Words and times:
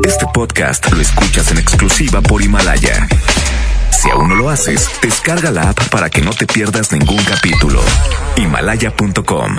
Este 0.00 0.26
podcast 0.34 0.90
lo 0.90 1.00
escuchas 1.00 1.52
en 1.52 1.58
exclusiva 1.58 2.20
por 2.20 2.42
Himalaya. 2.42 3.06
Si 3.90 4.10
aún 4.10 4.30
no 4.30 4.34
lo 4.34 4.50
haces, 4.50 4.88
descarga 5.00 5.52
la 5.52 5.70
app 5.70 5.88
para 5.90 6.10
que 6.10 6.20
no 6.20 6.30
te 6.32 6.46
pierdas 6.46 6.90
ningún 6.90 7.22
capítulo. 7.22 7.80
Himalaya.com. 8.36 9.56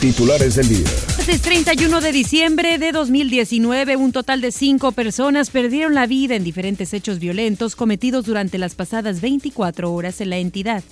Titulares 0.00 0.54
del 0.54 0.68
día. 0.68 0.88
Es 1.28 1.42
31 1.42 2.00
de 2.00 2.12
diciembre 2.12 2.78
de 2.78 2.92
2019. 2.92 3.96
Un 3.96 4.12
total 4.12 4.40
de 4.40 4.52
cinco 4.52 4.92
personas 4.92 5.50
perdieron 5.50 5.94
la 5.94 6.06
vida 6.06 6.34
en 6.34 6.44
diferentes 6.44 6.94
hechos 6.94 7.18
violentos 7.18 7.76
cometidos 7.76 8.24
durante 8.24 8.56
las 8.56 8.74
pasadas 8.74 9.20
24 9.20 9.92
horas 9.92 10.20
en 10.22 10.30
la 10.30 10.38
entidad. 10.38 10.82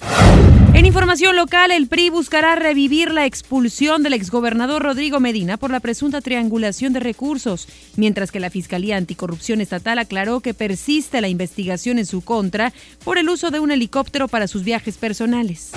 En 0.75 0.87
información 0.87 1.37
local, 1.37 1.71
el 1.71 1.87
PRI 1.87 2.09
buscará 2.09 2.55
revivir 2.55 3.11
la 3.11 3.27
expulsión 3.27 4.03
del 4.03 4.15
exgobernador 4.15 4.83
Rodrigo 4.83 5.21
Medina 5.21 5.59
por 5.59 5.71
la 5.71 5.81
presunta 5.81 6.23
triangulación 6.23 6.95
de 6.95 7.01
recursos, 7.01 7.69
mientras 7.97 8.33
que 8.33 8.41
la 8.41 8.49
Fiscalía 8.49 8.97
Anticorrupción 8.97 9.61
Estatal 9.61 9.99
aclaró 9.99 10.41
que 10.41 10.55
persiste 10.55 11.21
la 11.21 11.29
investigación 11.29 11.99
en 11.99 12.07
su 12.07 12.23
contra 12.23 12.73
por 13.05 13.19
el 13.19 13.29
uso 13.29 13.51
de 13.51 13.61
un 13.61 13.71
helicóptero 13.71 14.29
para 14.29 14.49
sus 14.49 14.65
viajes 14.65 14.97
personales. 14.97 15.73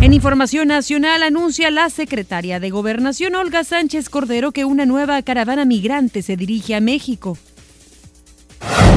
En 0.00 0.14
información 0.14 0.68
nacional, 0.68 1.22
anuncia 1.22 1.70
la 1.70 1.90
secretaria 1.90 2.60
de 2.60 2.70
Gobernación 2.70 3.34
Olga 3.34 3.62
Sánchez 3.62 4.08
Cordero 4.08 4.52
que 4.52 4.64
una 4.64 4.86
nueva 4.86 5.20
caravana 5.20 5.66
migrante 5.66 6.22
se 6.22 6.38
dirige 6.38 6.74
a 6.74 6.80
México. 6.80 7.36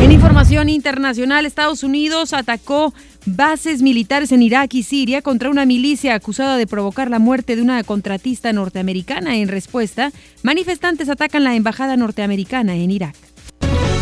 En 0.01 0.11
información 0.11 0.69
internacional, 0.69 1.45
Estados 1.45 1.83
Unidos 1.83 2.33
atacó 2.33 2.93
bases 3.25 3.81
militares 3.81 4.31
en 4.31 4.41
Irak 4.41 4.73
y 4.73 4.83
Siria 4.83 5.21
contra 5.21 5.49
una 5.49 5.65
milicia 5.65 6.15
acusada 6.15 6.57
de 6.57 6.67
provocar 6.67 7.09
la 7.09 7.19
muerte 7.19 7.55
de 7.55 7.61
una 7.61 7.83
contratista 7.83 8.53
norteamericana. 8.53 9.37
En 9.37 9.47
respuesta, 9.47 10.11
manifestantes 10.43 11.09
atacan 11.09 11.43
la 11.43 11.55
embajada 11.55 11.97
norteamericana 11.97 12.75
en 12.75 12.91
Irak. 12.91 13.15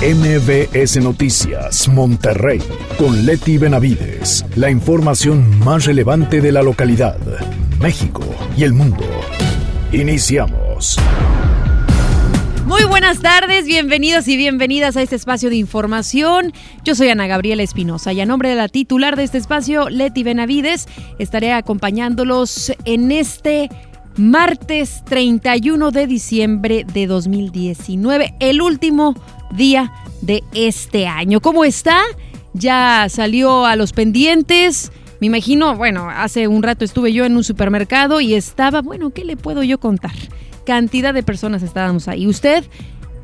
MBS 0.01 0.97
Noticias, 0.97 1.87
Monterrey, 1.87 2.61
con 2.99 3.25
Leti 3.25 3.57
Benavides. 3.57 4.45
La 4.55 4.69
información 4.69 5.57
más 5.59 5.85
relevante 5.85 6.41
de 6.41 6.51
la 6.51 6.61
localidad, 6.61 7.17
México 7.79 8.23
y 8.57 8.63
el 8.63 8.73
mundo. 8.73 9.05
Iniciamos. 9.93 10.99
Muy 12.65 12.83
buenas 12.83 13.19
tardes, 13.19 13.67
bienvenidos 13.67 14.27
y 14.27 14.37
bienvenidas 14.37 14.97
a 14.97 15.03
este 15.03 15.15
espacio 15.15 15.51
de 15.51 15.55
información. 15.55 16.51
Yo 16.83 16.95
soy 16.95 17.09
Ana 17.09 17.27
Gabriela 17.27 17.61
Espinosa 17.61 18.11
y 18.11 18.21
a 18.21 18.25
nombre 18.25 18.49
de 18.49 18.55
la 18.55 18.69
titular 18.69 19.15
de 19.15 19.23
este 19.23 19.37
espacio, 19.37 19.87
Leti 19.87 20.23
Benavides, 20.23 20.87
estaré 21.19 21.53
acompañándolos 21.53 22.71
en 22.85 23.11
este 23.11 23.69
martes 24.17 25.03
31 25.05 25.91
de 25.91 26.07
diciembre 26.07 26.87
de 26.91 27.05
2019, 27.05 28.33
el 28.39 28.63
último 28.63 29.13
día 29.51 29.93
de 30.23 30.43
este 30.55 31.05
año. 31.05 31.41
¿Cómo 31.41 31.65
está? 31.65 32.01
Ya 32.53 33.05
salió 33.09 33.67
a 33.67 33.75
los 33.75 33.93
pendientes. 33.93 34.91
Me 35.21 35.27
imagino, 35.27 35.75
bueno, 35.75 36.09
hace 36.09 36.47
un 36.47 36.63
rato 36.63 36.83
estuve 36.83 37.13
yo 37.13 37.25
en 37.25 37.37
un 37.37 37.43
supermercado 37.43 38.21
y 38.21 38.33
estaba, 38.33 38.81
bueno, 38.81 39.11
¿qué 39.11 39.23
le 39.23 39.37
puedo 39.37 39.61
yo 39.61 39.79
contar? 39.79 40.13
Cantidad 40.65 41.13
de 41.13 41.23
personas 41.23 41.63
estábamos 41.63 42.07
ahí. 42.07 42.27
¿Usted 42.27 42.65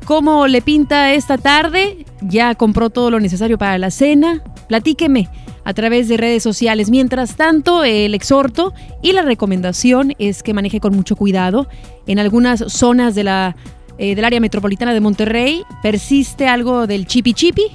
cómo 0.04 0.46
le 0.46 0.62
pinta 0.62 1.12
esta 1.12 1.38
tarde? 1.38 2.06
¿Ya 2.20 2.54
compró 2.54 2.90
todo 2.90 3.10
lo 3.10 3.20
necesario 3.20 3.58
para 3.58 3.78
la 3.78 3.90
cena? 3.90 4.42
Platíqueme 4.68 5.28
a 5.64 5.74
través 5.74 6.08
de 6.08 6.16
redes 6.16 6.42
sociales. 6.42 6.90
Mientras 6.90 7.36
tanto, 7.36 7.84
el 7.84 8.14
exhorto 8.14 8.72
y 9.02 9.12
la 9.12 9.22
recomendación 9.22 10.14
es 10.18 10.42
que 10.42 10.54
maneje 10.54 10.80
con 10.80 10.94
mucho 10.94 11.16
cuidado. 11.16 11.68
En 12.06 12.18
algunas 12.18 12.64
zonas 12.68 13.14
de 13.14 13.24
la, 13.24 13.56
eh, 13.98 14.14
del 14.14 14.24
área 14.24 14.40
metropolitana 14.40 14.92
de 14.94 15.00
Monterrey 15.00 15.62
persiste 15.82 16.48
algo 16.48 16.86
del 16.86 17.06
chipi 17.06 17.34
chipi, 17.34 17.66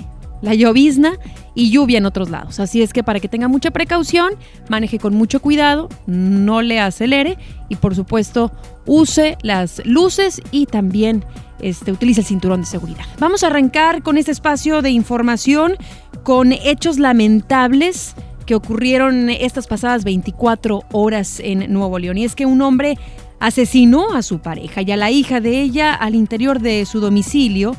la 0.41 0.53
llovizna 0.53 1.17
y 1.58 1.72
lluvia 1.72 1.97
en 1.97 2.05
otros 2.05 2.30
lados. 2.30 2.59
Así 2.59 2.83
es 2.83 2.94
que 2.94 3.03
para 3.03 3.19
que 3.19 3.27
tenga 3.27 3.47
mucha 3.47 3.72
precaución, 3.72 4.33
maneje 4.69 5.00
con 5.00 5.16
mucho 5.16 5.42
cuidado, 5.42 5.89
no 6.05 6.61
le 6.61 6.80
acelere 6.80 7.39
y 7.67 7.77
por 7.77 7.95
supuesto 7.95 8.52
use 8.86 9.39
las 9.42 9.81
luces 9.83 10.39
y 10.52 10.67
también 10.67 11.26
este, 11.59 11.92
utilice 11.92 12.21
el 12.21 12.27
cinturón 12.27 12.61
de 12.61 12.67
seguridad. 12.67 13.05
Vamos 13.17 13.43
a 13.43 13.48
arrancar 13.48 14.04
con 14.04 14.20
este 14.20 14.31
espacio 14.31 14.83
de 14.83 14.92
información 14.92 15.77
con 16.21 16.52
hechos 16.54 16.99
lamentables 16.99 18.14
que 18.45 18.54
ocurrieron 18.54 19.31
estas 19.31 19.65
pasadas 19.65 20.04
24 20.04 20.83
horas 20.92 21.39
en 21.39 21.73
Nuevo 21.73 21.98
León. 21.98 22.20
Y 22.20 22.26
es 22.26 22.36
que 22.36 22.45
un 22.45 22.61
hombre 22.61 22.99
asesinó 23.39 24.14
a 24.14 24.21
su 24.21 24.39
pareja 24.39 24.83
y 24.83 24.92
a 24.92 24.98
la 24.98 25.10
hija 25.10 25.42
de 25.42 25.60
ella 25.60 25.95
al 25.95 26.14
interior 26.14 26.60
de 26.60 26.86
su 26.86 26.99
domicilio. 26.99 27.76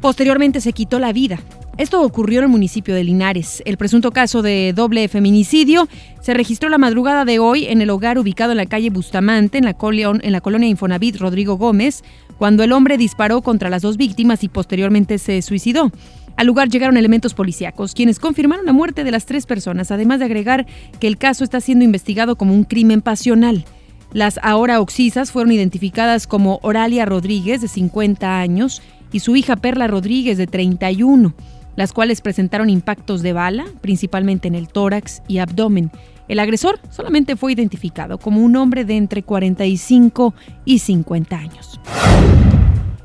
Posteriormente 0.00 0.62
se 0.62 0.72
quitó 0.72 0.98
la 0.98 1.12
vida. 1.12 1.38
Esto 1.78 2.00
ocurrió 2.00 2.38
en 2.38 2.44
el 2.44 2.50
municipio 2.50 2.94
de 2.94 3.04
Linares. 3.04 3.62
El 3.66 3.76
presunto 3.76 4.10
caso 4.10 4.40
de 4.40 4.72
doble 4.74 5.08
feminicidio 5.08 5.88
se 6.22 6.32
registró 6.32 6.70
la 6.70 6.78
madrugada 6.78 7.26
de 7.26 7.38
hoy 7.38 7.66
en 7.66 7.82
el 7.82 7.90
hogar 7.90 8.18
ubicado 8.18 8.52
en 8.52 8.56
la 8.56 8.64
calle 8.64 8.88
Bustamante, 8.88 9.58
en 9.58 9.66
la, 9.66 9.76
en 10.22 10.32
la 10.32 10.40
colonia 10.40 10.70
Infonavit 10.70 11.18
Rodrigo 11.18 11.58
Gómez, 11.58 12.02
cuando 12.38 12.64
el 12.64 12.72
hombre 12.72 12.96
disparó 12.96 13.42
contra 13.42 13.68
las 13.68 13.82
dos 13.82 13.98
víctimas 13.98 14.42
y 14.42 14.48
posteriormente 14.48 15.18
se 15.18 15.42
suicidó. 15.42 15.92
Al 16.36 16.46
lugar 16.46 16.70
llegaron 16.70 16.96
elementos 16.96 17.34
policíacos, 17.34 17.92
quienes 17.92 18.20
confirmaron 18.20 18.64
la 18.64 18.72
muerte 18.72 19.04
de 19.04 19.10
las 19.10 19.26
tres 19.26 19.44
personas, 19.44 19.90
además 19.90 20.20
de 20.20 20.24
agregar 20.24 20.64
que 20.98 21.08
el 21.08 21.18
caso 21.18 21.44
está 21.44 21.60
siendo 21.60 21.84
investigado 21.84 22.36
como 22.36 22.54
un 22.54 22.64
crimen 22.64 23.02
pasional. 23.02 23.66
Las 24.14 24.40
ahora 24.42 24.80
oxisas 24.80 25.30
fueron 25.30 25.52
identificadas 25.52 26.26
como 26.26 26.58
Oralia 26.62 27.04
Rodríguez, 27.04 27.60
de 27.60 27.68
50 27.68 28.38
años, 28.38 28.80
y 29.12 29.20
su 29.20 29.36
hija 29.36 29.56
Perla 29.56 29.88
Rodríguez, 29.88 30.38
de 30.38 30.46
31 30.46 31.34
las 31.76 31.92
cuales 31.92 32.20
presentaron 32.20 32.70
impactos 32.70 33.22
de 33.22 33.32
bala, 33.32 33.66
principalmente 33.80 34.48
en 34.48 34.54
el 34.54 34.68
tórax 34.68 35.22
y 35.28 35.38
abdomen. 35.38 35.90
El 36.28 36.40
agresor 36.40 36.80
solamente 36.90 37.36
fue 37.36 37.52
identificado 37.52 38.18
como 38.18 38.40
un 38.40 38.56
hombre 38.56 38.84
de 38.84 38.96
entre 38.96 39.22
45 39.22 40.34
y 40.64 40.80
50 40.80 41.36
años. 41.36 41.80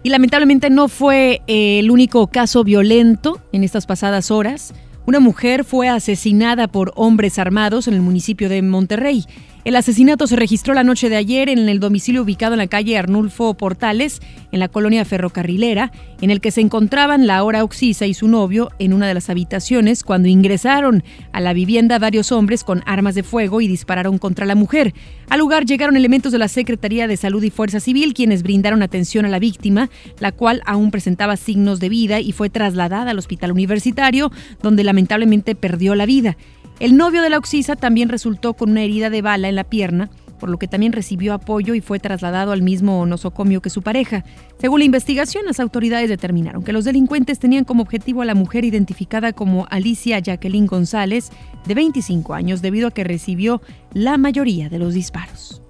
Y 0.03 0.09
lamentablemente 0.09 0.69
no 0.69 0.87
fue 0.87 1.41
eh, 1.45 1.79
el 1.79 1.91
único 1.91 2.27
caso 2.27 2.63
violento 2.63 3.39
en 3.51 3.63
estas 3.63 3.85
pasadas 3.85 4.31
horas. 4.31 4.73
Una 5.05 5.19
mujer 5.19 5.63
fue 5.63 5.89
asesinada 5.89 6.67
por 6.67 6.91
hombres 6.95 7.37
armados 7.37 7.87
en 7.87 7.93
el 7.93 8.01
municipio 8.01 8.49
de 8.49 8.61
Monterrey. 8.63 9.25
El 9.63 9.75
asesinato 9.75 10.25
se 10.25 10.35
registró 10.35 10.73
la 10.73 10.83
noche 10.83 11.07
de 11.07 11.17
ayer 11.17 11.47
en 11.47 11.69
el 11.69 11.79
domicilio 11.79 12.23
ubicado 12.23 12.55
en 12.55 12.57
la 12.57 12.65
calle 12.65 12.97
Arnulfo 12.97 13.53
Portales, 13.53 14.19
en 14.51 14.59
la 14.59 14.69
colonia 14.69 15.05
ferrocarrilera, 15.05 15.91
en 16.19 16.31
el 16.31 16.41
que 16.41 16.49
se 16.49 16.61
encontraban 16.61 17.27
la 17.27 17.43
hora 17.43 17.63
Oxisa 17.63 18.07
y 18.07 18.15
su 18.15 18.27
novio 18.27 18.69
en 18.79 18.91
una 18.91 19.07
de 19.07 19.13
las 19.13 19.29
habitaciones 19.29 20.03
cuando 20.03 20.29
ingresaron 20.29 21.03
a 21.31 21.41
la 21.41 21.53
vivienda 21.53 21.99
varios 21.99 22.31
hombres 22.31 22.63
con 22.63 22.81
armas 22.87 23.13
de 23.13 23.21
fuego 23.21 23.61
y 23.61 23.67
dispararon 23.67 24.17
contra 24.17 24.47
la 24.47 24.55
mujer. 24.55 24.95
Al 25.29 25.37
lugar 25.37 25.65
llegaron 25.65 25.95
elementos 25.95 26.31
de 26.31 26.39
la 26.39 26.47
Secretaría 26.47 27.07
de 27.07 27.15
Salud 27.15 27.43
y 27.43 27.51
Fuerza 27.51 27.79
Civil 27.79 28.15
quienes 28.15 28.41
brindaron 28.41 28.81
atención 28.81 29.25
a 29.25 29.29
la 29.29 29.37
víctima, 29.37 29.91
la 30.19 30.31
cual 30.31 30.63
aún 30.65 30.89
presentaba 30.89 31.37
signos 31.37 31.79
de 31.79 31.89
vida 31.89 32.19
y 32.19 32.31
fue 32.31 32.49
trasladada 32.49 33.11
al 33.11 33.19
hospital 33.19 33.51
universitario, 33.51 34.31
donde 34.63 34.83
lamentablemente 34.83 35.53
perdió 35.53 35.93
la 35.93 36.07
vida. 36.07 36.35
El 36.81 36.97
novio 36.97 37.21
de 37.21 37.29
la 37.29 37.37
Oxisa 37.37 37.75
también 37.75 38.09
resultó 38.09 38.55
con 38.55 38.71
una 38.71 38.81
herida 38.81 39.11
de 39.11 39.21
bala 39.21 39.47
en 39.47 39.55
la 39.55 39.63
pierna, 39.63 40.09
por 40.39 40.49
lo 40.49 40.57
que 40.57 40.67
también 40.67 40.93
recibió 40.93 41.35
apoyo 41.35 41.75
y 41.75 41.79
fue 41.79 41.99
trasladado 41.99 42.53
al 42.53 42.63
mismo 42.63 43.05
nosocomio 43.05 43.61
que 43.61 43.69
su 43.69 43.83
pareja. 43.83 44.25
Según 44.57 44.79
la 44.79 44.85
investigación, 44.85 45.45
las 45.45 45.59
autoridades 45.59 46.09
determinaron 46.09 46.63
que 46.63 46.73
los 46.73 46.83
delincuentes 46.83 47.37
tenían 47.37 47.65
como 47.65 47.83
objetivo 47.83 48.23
a 48.23 48.25
la 48.25 48.33
mujer 48.33 48.65
identificada 48.65 49.31
como 49.31 49.67
Alicia 49.69 50.17
Jacqueline 50.17 50.65
González, 50.65 51.29
de 51.67 51.75
25 51.75 52.33
años, 52.33 52.63
debido 52.63 52.87
a 52.87 52.91
que 52.91 53.03
recibió 53.03 53.61
la 53.93 54.17
mayoría 54.17 54.67
de 54.67 54.79
los 54.79 54.95
disparos. 54.95 55.61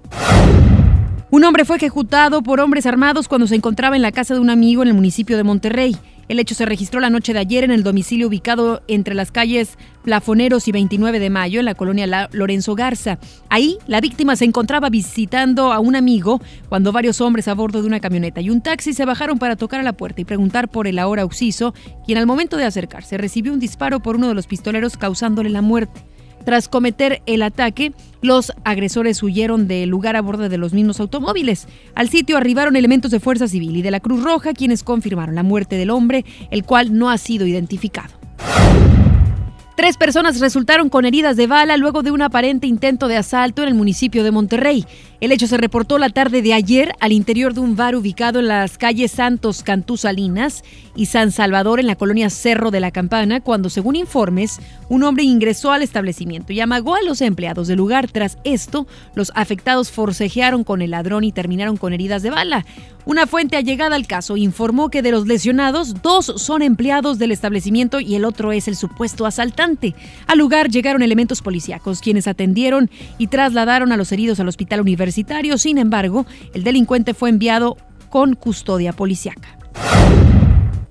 Un 1.30 1.44
hombre 1.44 1.66
fue 1.66 1.76
ejecutado 1.76 2.42
por 2.42 2.58
hombres 2.58 2.86
armados 2.86 3.28
cuando 3.28 3.46
se 3.46 3.54
encontraba 3.54 3.96
en 3.96 4.02
la 4.02 4.12
casa 4.12 4.32
de 4.32 4.40
un 4.40 4.48
amigo 4.48 4.80
en 4.80 4.88
el 4.88 4.94
municipio 4.94 5.36
de 5.36 5.44
Monterrey. 5.44 5.94
El 6.32 6.38
hecho 6.38 6.54
se 6.54 6.64
registró 6.64 6.98
la 6.98 7.10
noche 7.10 7.34
de 7.34 7.40
ayer 7.40 7.62
en 7.62 7.70
el 7.70 7.82
domicilio 7.82 8.28
ubicado 8.28 8.82
entre 8.88 9.14
las 9.14 9.30
calles 9.30 9.76
Plafoneros 10.02 10.66
y 10.66 10.72
29 10.72 11.20
de 11.20 11.28
Mayo, 11.28 11.60
en 11.60 11.66
la 11.66 11.74
colonia 11.74 12.30
Lorenzo 12.32 12.74
Garza. 12.74 13.18
Ahí, 13.50 13.76
la 13.86 14.00
víctima 14.00 14.34
se 14.34 14.46
encontraba 14.46 14.88
visitando 14.88 15.74
a 15.74 15.78
un 15.78 15.94
amigo 15.94 16.40
cuando 16.70 16.90
varios 16.90 17.20
hombres 17.20 17.48
a 17.48 17.54
bordo 17.54 17.82
de 17.82 17.86
una 17.86 18.00
camioneta 18.00 18.40
y 18.40 18.48
un 18.48 18.62
taxi 18.62 18.94
se 18.94 19.04
bajaron 19.04 19.38
para 19.38 19.56
tocar 19.56 19.80
a 19.80 19.82
la 19.82 19.92
puerta 19.92 20.22
y 20.22 20.24
preguntar 20.24 20.70
por 20.70 20.86
el 20.86 20.98
ahora 20.98 21.26
Oxiso, 21.26 21.74
quien 22.06 22.16
al 22.16 22.26
momento 22.26 22.56
de 22.56 22.64
acercarse 22.64 23.18
recibió 23.18 23.52
un 23.52 23.60
disparo 23.60 24.00
por 24.00 24.16
uno 24.16 24.28
de 24.28 24.34
los 24.34 24.46
pistoleros 24.46 24.96
causándole 24.96 25.50
la 25.50 25.60
muerte. 25.60 26.02
Tras 26.44 26.68
cometer 26.68 27.22
el 27.26 27.42
ataque, 27.42 27.92
los 28.20 28.52
agresores 28.64 29.22
huyeron 29.22 29.68
del 29.68 29.88
lugar 29.88 30.16
a 30.16 30.22
bordo 30.22 30.48
de 30.48 30.58
los 30.58 30.72
mismos 30.72 31.00
automóviles. 31.00 31.68
Al 31.94 32.08
sitio 32.08 32.36
arribaron 32.36 32.76
elementos 32.76 33.10
de 33.10 33.20
Fuerza 33.20 33.48
Civil 33.48 33.76
y 33.76 33.82
de 33.82 33.90
la 33.90 34.00
Cruz 34.00 34.22
Roja 34.22 34.52
quienes 34.52 34.82
confirmaron 34.82 35.34
la 35.34 35.42
muerte 35.42 35.76
del 35.76 35.90
hombre, 35.90 36.24
el 36.50 36.64
cual 36.64 36.96
no 36.96 37.10
ha 37.10 37.18
sido 37.18 37.46
identificado. 37.46 38.12
Tres 39.74 39.96
personas 39.96 40.38
resultaron 40.38 40.90
con 40.90 41.06
heridas 41.06 41.36
de 41.36 41.46
bala 41.46 41.78
luego 41.78 42.02
de 42.02 42.10
un 42.10 42.20
aparente 42.20 42.66
intento 42.66 43.08
de 43.08 43.16
asalto 43.16 43.62
en 43.62 43.68
el 43.68 43.74
municipio 43.74 44.22
de 44.22 44.30
Monterrey. 44.30 44.84
El 45.22 45.32
hecho 45.32 45.46
se 45.46 45.56
reportó 45.56 45.98
la 45.98 46.10
tarde 46.10 46.42
de 46.42 46.52
ayer 46.52 46.92
al 47.00 47.12
interior 47.12 47.54
de 47.54 47.60
un 47.60 47.74
bar 47.74 47.96
ubicado 47.96 48.40
en 48.40 48.48
las 48.48 48.76
calles 48.76 49.12
Santos 49.12 49.62
Cantú 49.62 49.96
Salinas 49.96 50.62
y 50.94 51.06
San 51.06 51.32
Salvador 51.32 51.80
en 51.80 51.86
la 51.86 51.96
colonia 51.96 52.28
Cerro 52.28 52.70
de 52.70 52.80
la 52.80 52.90
Campana, 52.90 53.40
cuando, 53.40 53.70
según 53.70 53.96
informes, 53.96 54.60
un 54.90 55.04
hombre 55.04 55.24
ingresó 55.24 55.72
al 55.72 55.82
establecimiento 55.82 56.52
y 56.52 56.60
amagó 56.60 56.94
a 56.94 57.02
los 57.02 57.22
empleados 57.22 57.66
del 57.66 57.78
lugar. 57.78 58.10
Tras 58.10 58.36
esto, 58.44 58.86
los 59.14 59.32
afectados 59.34 59.90
forcejearon 59.90 60.64
con 60.64 60.82
el 60.82 60.90
ladrón 60.90 61.24
y 61.24 61.32
terminaron 61.32 61.78
con 61.78 61.94
heridas 61.94 62.22
de 62.22 62.30
bala. 62.30 62.66
Una 63.04 63.26
fuente 63.26 63.56
allegada 63.56 63.96
al 63.96 64.06
caso 64.06 64.36
informó 64.36 64.88
que 64.88 65.02
de 65.02 65.10
los 65.10 65.26
lesionados, 65.26 66.02
dos 66.02 66.32
son 66.36 66.62
empleados 66.62 67.18
del 67.18 67.32
establecimiento 67.32 67.98
y 67.98 68.14
el 68.14 68.24
otro 68.24 68.52
es 68.52 68.68
el 68.68 68.76
supuesto 68.76 69.26
asaltante. 69.26 69.94
Al 70.26 70.38
lugar 70.38 70.70
llegaron 70.70 71.02
elementos 71.02 71.42
policíacos, 71.42 72.00
quienes 72.00 72.28
atendieron 72.28 72.90
y 73.18 73.26
trasladaron 73.26 73.90
a 73.90 73.96
los 73.96 74.12
heridos 74.12 74.38
al 74.38 74.48
hospital 74.48 74.80
universitario. 74.80 75.58
Sin 75.58 75.78
embargo, 75.78 76.26
el 76.54 76.62
delincuente 76.62 77.12
fue 77.12 77.30
enviado 77.30 77.76
con 78.08 78.34
custodia 78.34 78.92
policiaca. 78.92 79.58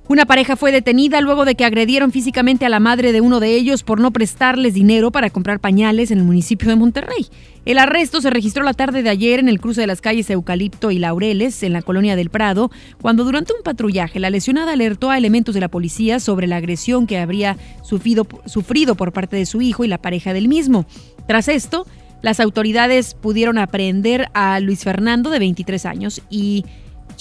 Una 0.08 0.26
pareja 0.26 0.58
fue 0.58 0.72
detenida 0.74 1.22
luego 1.22 1.46
de 1.46 1.56
que 1.56 1.64
agredieron 1.64 2.12
físicamente 2.12 2.66
a 2.66 2.70
la 2.70 2.82
madre 2.82 3.14
de 3.14 3.22
uno 3.22 3.40
de 3.40 3.56
ellos 3.56 3.84
por 3.84 4.02
no 4.02 4.12
prestarles 4.12 4.74
dinero 4.74 5.12
para 5.12 5.30
comprar 5.30 5.60
pañales 5.60 6.12
en 6.12 6.18
el 6.18 6.26
municipio 6.26 6.70
de 6.70 6.76
Monterrey. 6.76 7.28
El 7.64 7.78
arresto 7.78 8.20
se 8.20 8.30
registró 8.30 8.64
la 8.64 8.74
tarde 8.74 9.04
de 9.04 9.10
ayer 9.10 9.40
en 9.40 9.48
el 9.48 9.62
cruce 9.62 9.80
de 9.80 9.88
las 9.88 10.02
calles 10.02 10.30
Eucalipto 10.30 10.92
y 10.92 10.98
Laureles, 10.98 11.64
en 11.64 11.72
la 11.72 11.82
colonia 11.82 12.16
del 12.16 12.30
Prado, 12.30 12.72
cuando 13.02 13.24
durante 13.24 13.54
un 13.54 13.64
patrullaje 13.64 14.20
la 14.20 14.32
lesionada 14.32 14.74
alertó 14.74 15.12
a 15.12 15.18
elementos 15.18 15.56
de 15.56 15.62
la 15.62 15.70
policía 15.70 16.20
sobre 16.20 16.48
la 16.48 16.58
agresión 16.58 17.08
que 17.08 17.20
habría 17.20 17.56
sufrido, 17.84 18.28
sufrido 18.48 18.96
por 18.96 19.14
parte 19.14 19.38
de 19.38 19.46
su 19.46 19.62
hijo 19.62 19.86
y 19.86 19.88
la 19.88 20.00
pareja 20.00 20.34
del 20.34 20.50
mismo. 20.50 20.86
Tras 21.28 21.48
esto, 21.48 21.86
las 22.22 22.40
autoridades 22.40 23.14
pudieron 23.14 23.58
aprehender 23.58 24.28
a 24.34 24.60
Luis 24.60 24.84
Fernando, 24.84 25.30
de 25.30 25.40
23 25.40 25.86
años, 25.86 26.22
y 26.30 26.66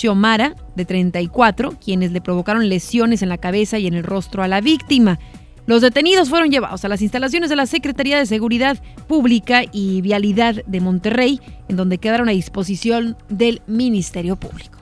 Xiomara, 0.00 0.56
de 0.76 0.84
34, 0.86 1.74
quienes 1.82 2.12
le 2.12 2.22
provocaron 2.22 2.68
lesiones 2.68 3.20
en 3.22 3.28
la 3.28 3.36
cabeza 3.36 3.78
y 3.78 3.86
en 3.86 3.94
el 3.94 4.02
rostro 4.04 4.42
a 4.42 4.48
la 4.48 4.62
víctima. 4.62 5.18
Los 5.66 5.82
detenidos 5.82 6.30
fueron 6.30 6.50
llevados 6.50 6.84
a 6.84 6.88
las 6.88 7.02
instalaciones 7.02 7.50
de 7.50 7.56
la 7.56 7.66
Secretaría 7.66 8.18
de 8.18 8.24
Seguridad 8.24 8.82
Pública 9.06 9.62
y 9.70 10.00
Vialidad 10.00 10.64
de 10.66 10.80
Monterrey, 10.80 11.40
en 11.68 11.76
donde 11.76 11.98
quedaron 11.98 12.30
a 12.30 12.32
disposición 12.32 13.16
del 13.28 13.60
Ministerio 13.66 14.36
Público. 14.36 14.78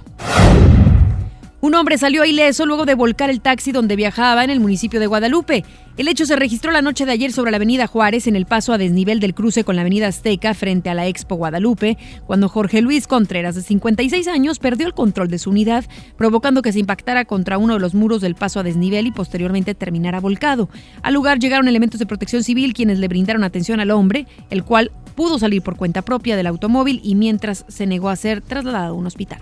Un 1.60 1.74
hombre 1.74 1.98
salió 1.98 2.24
ileso 2.24 2.66
luego 2.66 2.86
de 2.86 2.94
volcar 2.94 3.30
el 3.30 3.40
taxi 3.40 3.72
donde 3.72 3.96
viajaba 3.96 4.44
en 4.44 4.50
el 4.50 4.60
municipio 4.60 5.00
de 5.00 5.08
Guadalupe. 5.08 5.64
El 5.96 6.06
hecho 6.06 6.24
se 6.24 6.36
registró 6.36 6.70
la 6.70 6.82
noche 6.82 7.04
de 7.04 7.10
ayer 7.10 7.32
sobre 7.32 7.50
la 7.50 7.56
avenida 7.56 7.88
Juárez 7.88 8.28
en 8.28 8.36
el 8.36 8.46
paso 8.46 8.72
a 8.72 8.78
desnivel 8.78 9.18
del 9.18 9.34
cruce 9.34 9.64
con 9.64 9.74
la 9.74 9.82
avenida 9.82 10.06
Azteca 10.06 10.54
frente 10.54 10.88
a 10.88 10.94
la 10.94 11.08
Expo 11.08 11.34
Guadalupe, 11.34 11.98
cuando 12.28 12.48
Jorge 12.48 12.80
Luis 12.80 13.08
Contreras, 13.08 13.56
de 13.56 13.62
56 13.62 14.28
años, 14.28 14.60
perdió 14.60 14.86
el 14.86 14.94
control 14.94 15.26
de 15.26 15.40
su 15.40 15.50
unidad, 15.50 15.84
provocando 16.16 16.62
que 16.62 16.72
se 16.72 16.78
impactara 16.78 17.24
contra 17.24 17.58
uno 17.58 17.74
de 17.74 17.80
los 17.80 17.92
muros 17.92 18.20
del 18.20 18.36
paso 18.36 18.60
a 18.60 18.62
desnivel 18.62 19.08
y 19.08 19.10
posteriormente 19.10 19.74
terminara 19.74 20.20
volcado. 20.20 20.68
Al 21.02 21.14
lugar 21.14 21.40
llegaron 21.40 21.66
elementos 21.66 21.98
de 21.98 22.06
protección 22.06 22.44
civil 22.44 22.72
quienes 22.72 23.00
le 23.00 23.08
brindaron 23.08 23.42
atención 23.42 23.80
al 23.80 23.90
hombre, 23.90 24.28
el 24.50 24.62
cual 24.62 24.92
pudo 25.16 25.40
salir 25.40 25.62
por 25.62 25.74
cuenta 25.74 26.02
propia 26.02 26.36
del 26.36 26.46
automóvil 26.46 27.00
y 27.02 27.16
mientras 27.16 27.64
se 27.66 27.88
negó 27.88 28.10
a 28.10 28.16
ser 28.16 28.42
trasladado 28.42 28.94
a 28.94 28.96
un 28.96 29.08
hospital. 29.08 29.40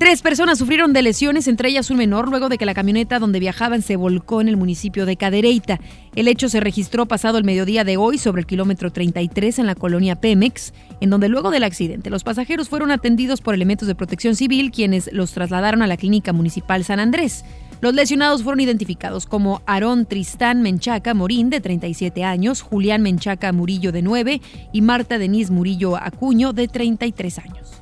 Tres 0.00 0.22
personas 0.22 0.58
sufrieron 0.58 0.94
de 0.94 1.02
lesiones, 1.02 1.46
entre 1.46 1.68
ellas 1.68 1.90
un 1.90 1.98
menor, 1.98 2.30
luego 2.30 2.48
de 2.48 2.56
que 2.56 2.64
la 2.64 2.72
camioneta 2.72 3.18
donde 3.18 3.38
viajaban 3.38 3.82
se 3.82 3.96
volcó 3.96 4.40
en 4.40 4.48
el 4.48 4.56
municipio 4.56 5.04
de 5.04 5.18
Cadereyta. 5.18 5.78
El 6.16 6.26
hecho 6.26 6.48
se 6.48 6.58
registró 6.58 7.04
pasado 7.04 7.36
el 7.36 7.44
mediodía 7.44 7.84
de 7.84 7.98
hoy 7.98 8.16
sobre 8.16 8.40
el 8.40 8.46
kilómetro 8.46 8.90
33 8.90 9.58
en 9.58 9.66
la 9.66 9.74
colonia 9.74 10.16
Pemex, 10.16 10.72
en 11.02 11.10
donde 11.10 11.28
luego 11.28 11.50
del 11.50 11.64
accidente 11.64 12.08
los 12.08 12.24
pasajeros 12.24 12.70
fueron 12.70 12.90
atendidos 12.92 13.42
por 13.42 13.54
elementos 13.54 13.86
de 13.86 13.94
protección 13.94 14.36
civil, 14.36 14.70
quienes 14.70 15.12
los 15.12 15.32
trasladaron 15.32 15.82
a 15.82 15.86
la 15.86 15.98
clínica 15.98 16.32
municipal 16.32 16.82
San 16.82 16.98
Andrés. 16.98 17.44
Los 17.82 17.92
lesionados 17.92 18.42
fueron 18.42 18.60
identificados 18.60 19.26
como 19.26 19.60
Aarón 19.66 20.06
Tristán 20.06 20.62
Menchaca 20.62 21.12
Morín, 21.12 21.50
de 21.50 21.60
37 21.60 22.24
años, 22.24 22.62
Julián 22.62 23.02
Menchaca 23.02 23.52
Murillo, 23.52 23.92
de 23.92 24.00
9, 24.00 24.40
y 24.72 24.80
Marta 24.80 25.18
Denise 25.18 25.52
Murillo 25.52 25.98
Acuño, 25.98 26.54
de 26.54 26.68
33 26.68 27.38
años. 27.38 27.79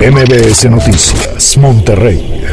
MBS 0.00 0.70
Noticias, 0.70 1.56
Monterrey. 1.56 2.44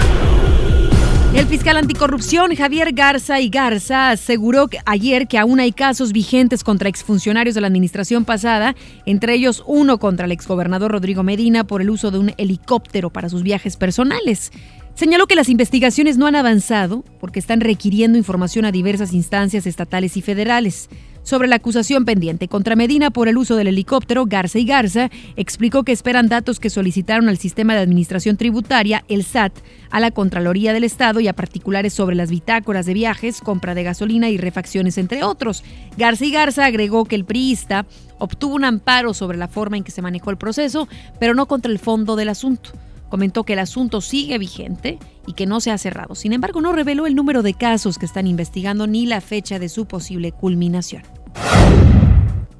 El 1.36 1.45
fiscal 1.45 1.77
anticorrupción 1.77 2.56
Javier 2.56 2.92
Garza 2.92 3.39
y 3.39 3.50
Garza 3.50 4.09
aseguró 4.09 4.68
ayer 4.88 5.27
que 5.27 5.38
aún 5.38 5.59
hay 5.59 5.71
casos 5.71 6.12
vigentes 6.12 6.63
contra 6.63 6.89
exfuncionarios 6.89 7.53
de 7.53 7.62
la 7.62 7.68
administración 7.68 8.25
pasada, 8.25 8.75
entre 9.06 9.36
ellos 9.36 9.63
uno 9.68 10.00
contra 10.00 10.25
el 10.25 10.31
exgobernador 10.31 10.92
Rodrigo 10.92 11.21
Medina 11.21 11.68
por 11.68 11.83
el 11.83 11.92
uso 11.92 12.09
de 12.09 12.18
un 12.18 12.33
helicóptero 12.38 13.12
para 13.12 13.30
sus 13.30 13.44
viajes 13.44 13.77
personales. 13.77 14.51
Señaló 14.95 15.27
que 15.27 15.36
las 15.36 15.50
investigaciones 15.50 16.18
no 16.18 16.25
han 16.25 16.36
avanzado 16.36 17.03
porque 17.19 17.38
están 17.38 17.62
requiriendo 17.62 18.18
información 18.18 18.65
a 18.65 18.71
diversas 18.71 19.13
instancias 19.13 19.68
estatales 19.68 20.18
y 20.18 20.24
federales. 20.24 20.89
Sobre 21.25 21.48
la 21.48 21.56
acusación 21.56 22.06
pendiente 22.06 22.48
contra 22.48 22.75
Medina 22.75 23.10
por 23.10 23.27
el 23.27 23.39
uso 23.39 23.56
del 23.56 23.66
helicóptero, 23.66 24.27
Garza 24.27 24.60
y 24.60 24.66
Garza 24.66 25.10
explicó 25.36 25.81
que 25.81 25.92
esperan 25.92 26.30
datos 26.30 26.60
que 26.60 26.69
solicitaron 26.69 27.30
al 27.30 27.39
sistema 27.39 27.74
de 27.74 27.80
administración 27.80 28.38
tributaria, 28.38 29.04
el 29.07 29.24
SAT, 29.24 29.51
a 29.89 30.00
la 30.00 30.12
Contraloría 30.12 30.72
del 30.72 30.83
Estado 30.83 31.19
y 31.19 31.27
a 31.27 31.33
particulares 31.33 31.94
sobre 31.94 32.16
las 32.16 32.30
bitácoras 32.30 32.86
de 32.86 32.94
viajes, 32.94 33.42
compra 33.42 33.74
de 33.74 33.81
gasolina 33.81 34.30
y 34.30 34.38
refacciones, 34.38 35.00
entre 35.00 35.24
otros. 35.24 35.63
Garza 35.98 36.25
y 36.25 36.31
Garza 36.31 36.63
agregó 36.63 37.06
que 37.06 37.16
el 37.16 37.25
priista 37.25 37.88
obtuvo 38.19 38.54
un 38.54 38.63
amparo 38.63 39.16
sobre 39.16 39.39
la 39.39 39.48
forma 39.48 39.78
en 39.78 39.83
que 39.83 39.92
se 39.92 40.04
manejó 40.04 40.30
el 40.30 40.38
proceso, 40.38 40.88
pero 41.19 41.33
no 41.33 41.48
contra 41.48 41.71
el 41.71 41.80
fondo 41.80 42.16
del 42.16 42.30
asunto. 42.30 42.69
Comentó 43.16 43.46
que 43.46 43.54
el 43.54 43.60
asunto 43.60 44.02
sigue 44.02 44.38
vigente 44.38 45.00
y 45.26 45.32
que 45.36 45.46
no 45.46 45.62
se 45.62 45.72
ha 45.72 45.78
cerrado. 45.78 46.16
Sin 46.16 46.34
embargo, 46.34 46.60
no 46.60 46.74
reveló 46.74 47.08
el 47.08 47.16
número 47.16 47.44
de 47.44 47.54
casos 47.54 47.98
que 47.98 48.06
están 48.06 48.28
investigando 48.28 48.88
ni 48.88 49.06
la 49.06 49.22
fecha 49.22 49.58
de 49.58 49.70
su 49.70 49.86
posible 49.86 50.34
culminación. 50.34 51.02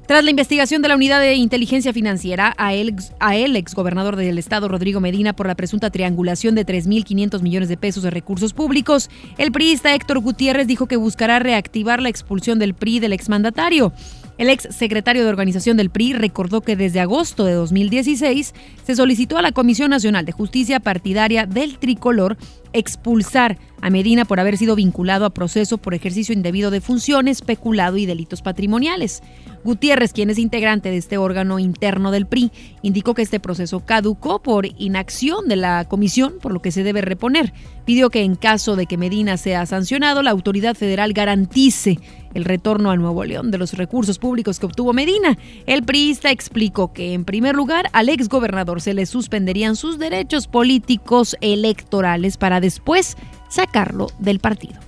Tras 0.06 0.24
la 0.24 0.30
investigación 0.30 0.80
de 0.80 0.88
la 0.88 0.96
Unidad 0.96 1.20
de 1.20 1.34
Inteligencia 1.34 1.92
Financiera 1.92 2.54
a 2.56 2.72
el, 2.72 2.96
a 3.20 3.36
el 3.36 3.54
exgobernador 3.54 4.16
del 4.16 4.38
estado, 4.38 4.66
Rodrigo 4.68 4.98
Medina, 4.98 5.36
por 5.36 5.46
la 5.46 5.56
presunta 5.56 5.90
triangulación 5.90 6.54
de 6.54 6.64
3.500 6.64 7.42
millones 7.42 7.68
de 7.68 7.76
pesos 7.76 8.02
de 8.02 8.10
recursos 8.10 8.54
públicos, 8.54 9.10
el 9.36 9.52
priista 9.52 9.94
Héctor 9.94 10.20
Gutiérrez 10.20 10.66
dijo 10.66 10.86
que 10.86 10.96
buscará 10.96 11.38
reactivar 11.38 12.00
la 12.00 12.08
expulsión 12.08 12.58
del 12.58 12.72
PRI 12.72 13.00
del 13.00 13.12
exmandatario. 13.12 13.92
El 14.38 14.50
ex 14.50 14.68
secretario 14.74 15.22
de 15.22 15.30
organización 15.30 15.76
del 15.76 15.90
PRI 15.90 16.12
recordó 16.12 16.60
que 16.60 16.76
desde 16.76 17.00
agosto 17.00 17.44
de 17.44 17.54
2016 17.54 18.54
se 18.84 18.96
solicitó 18.96 19.38
a 19.38 19.42
la 19.42 19.52
Comisión 19.52 19.90
Nacional 19.90 20.26
de 20.26 20.32
Justicia 20.32 20.78
Partidaria 20.80 21.46
del 21.46 21.78
Tricolor 21.78 22.36
expulsar 22.72 23.58
a 23.80 23.90
Medina 23.90 24.24
por 24.24 24.40
haber 24.40 24.56
sido 24.56 24.74
vinculado 24.74 25.24
a 25.24 25.30
proceso 25.30 25.78
por 25.78 25.94
ejercicio 25.94 26.32
indebido 26.32 26.70
de 26.70 26.80
funciones, 26.80 27.42
peculado 27.42 27.96
y 27.96 28.06
delitos 28.06 28.42
patrimoniales. 28.42 29.22
Gutiérrez, 29.64 30.12
quien 30.12 30.30
es 30.30 30.38
integrante 30.38 30.90
de 30.90 30.96
este 30.96 31.18
órgano 31.18 31.58
interno 31.58 32.12
del 32.12 32.26
PRI, 32.26 32.52
indicó 32.82 33.14
que 33.14 33.22
este 33.22 33.40
proceso 33.40 33.80
caducó 33.80 34.40
por 34.40 34.66
inacción 34.78 35.48
de 35.48 35.56
la 35.56 35.84
comisión, 35.86 36.34
por 36.40 36.52
lo 36.52 36.62
que 36.62 36.70
se 36.70 36.84
debe 36.84 37.00
reponer. 37.00 37.52
Pidió 37.84 38.08
que 38.08 38.22
en 38.22 38.36
caso 38.36 38.76
de 38.76 38.86
que 38.86 38.96
Medina 38.96 39.36
sea 39.36 39.66
sancionado, 39.66 40.22
la 40.22 40.30
autoridad 40.30 40.76
federal 40.76 41.12
garantice 41.12 41.98
el 42.32 42.44
retorno 42.44 42.90
a 42.90 42.96
Nuevo 42.96 43.24
León 43.24 43.50
de 43.50 43.58
los 43.58 43.72
recursos 43.72 44.18
públicos 44.18 44.60
que 44.60 44.66
obtuvo 44.66 44.92
Medina. 44.92 45.36
El 45.66 45.82
priista 45.82 46.30
explicó 46.30 46.92
que, 46.92 47.14
en 47.14 47.24
primer 47.24 47.56
lugar, 47.56 47.88
al 47.92 48.08
exgobernador 48.08 48.80
se 48.80 48.94
le 48.94 49.06
suspenderían 49.06 49.74
sus 49.74 49.98
derechos 49.98 50.46
políticos 50.46 51.36
electorales 51.40 52.36
para 52.36 52.55
después 52.60 53.16
sacarlo 53.48 54.08
del 54.18 54.38
partido. 54.40 54.80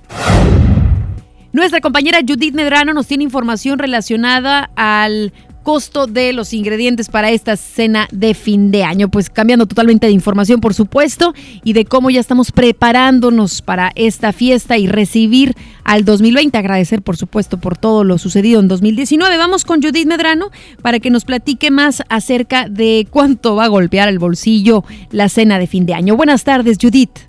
Nuestra 1.53 1.81
compañera 1.81 2.19
Judith 2.27 2.55
Medrano 2.55 2.93
nos 2.93 3.07
tiene 3.07 3.25
información 3.25 3.79
relacionada 3.79 4.71
al 4.77 5.33
costo 5.69 6.07
de 6.07 6.33
los 6.33 6.55
ingredientes 6.55 7.11
para 7.11 7.31
esta 7.31 7.57
cena 7.57 8.09
de 8.11 8.33
fin 8.33 8.71
de 8.71 8.85
año. 8.85 9.11
Pues 9.11 9.29
cambiando 9.29 9.67
totalmente 9.67 10.07
de 10.07 10.15
información, 10.15 10.61
por 10.61 10.73
supuesto, 10.73 11.35
y 11.63 11.75
de 11.75 11.85
cómo 11.85 12.09
ya 12.09 12.21
estamos 12.21 12.53
preparándonos 12.53 13.61
para 13.61 13.93
esta 13.95 14.33
fiesta 14.33 14.79
y 14.79 14.87
recibir 14.87 15.55
al 15.85 16.07
2020. 16.07 16.57
Agradecer, 16.57 17.03
por 17.03 17.19
supuesto, 17.19 17.59
por 17.59 17.77
todo 17.77 18.03
lo 18.03 18.17
sucedido 18.17 18.61
en 18.61 18.69
2019. 18.69 19.37
Vamos 19.37 19.67
con 19.67 19.83
Judith 19.83 20.07
Medrano 20.07 20.51
para 20.81 21.01
que 21.01 21.11
nos 21.11 21.27
platique 21.27 21.71
más 21.71 22.03
acerca 22.09 22.67
de 22.69 23.07
cuánto 23.11 23.55
va 23.55 23.65
a 23.65 23.69
golpear 23.69 24.09
el 24.09 24.19
bolsillo 24.19 24.85
la 25.11 25.29
cena 25.29 25.59
de 25.59 25.67
fin 25.67 25.85
de 25.85 25.93
año. 25.93 26.17
Buenas 26.17 26.45
tardes, 26.45 26.79
Judith. 26.81 27.29